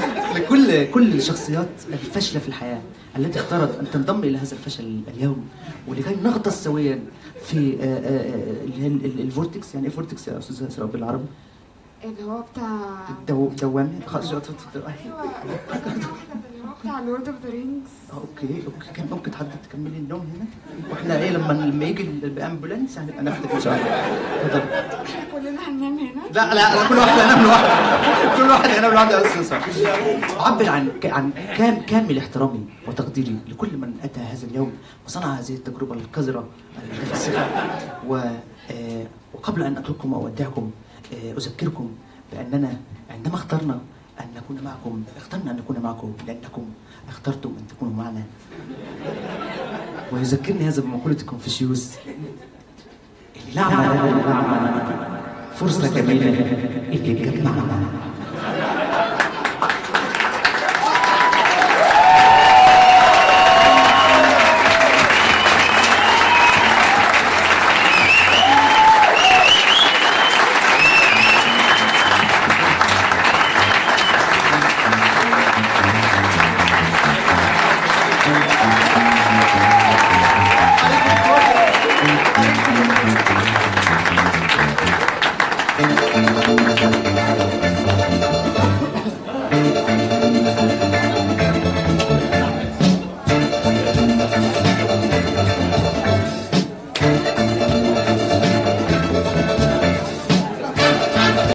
[0.67, 2.83] كل كل الشخصيات الفاشلة في الحياة
[3.17, 5.49] التي اختارت أن تنضم إلى هذا الفشل اليوم
[5.89, 7.01] ولكي نغطس سويا
[7.45, 11.27] في آه، آه، آه، ال vortex يعني إيه vortex يا أستاذ اسراء بالعربي؟
[12.05, 14.33] اللي هو بتاع الدو دوامة خلاص.
[14.33, 14.41] أيوه
[16.87, 18.93] بتاع Lord of the Rings okay okay.
[18.95, 20.47] كان ممكن حضرتك تكملي النوم هنا؟
[20.91, 23.87] وإحنا إيه لما لما يجي ال ambulance هنبقى ناخدك إن شاء الله.
[24.47, 24.73] اتفضل
[25.07, 28.37] إحنا كلنا هننام هنا؟ لا لا لا كل واحد هينام لوحده.
[28.37, 29.19] كل واحد هينام لوحده.
[29.21, 29.67] يا أستاذ صح
[30.41, 34.73] اعبر عن عن كام كامل احترامي وتقديري لكل من أتى هذا اليوم
[35.07, 36.49] وصنع هذه التجربة القذرة
[36.85, 37.47] المتفسخه
[38.09, 38.17] و
[38.71, 40.71] آه، وقبل أن أترككم وأودعكم
[41.13, 41.91] آه، أذكركم
[42.33, 42.77] بأننا
[43.11, 43.79] عندما اخترنا
[44.21, 45.03] أن نكون معكم.
[45.17, 46.13] اخترنا أن نكون معكم.
[46.27, 46.65] لأنكم
[47.09, 48.23] اخترتم أن تكونوا معنا.
[50.13, 51.95] ويذكرني هذا بمقوله كونفوشيوس
[53.49, 53.77] اللعبه
[55.55, 56.29] فرصة جميلة
[56.93, 57.87] اللي تجمعنا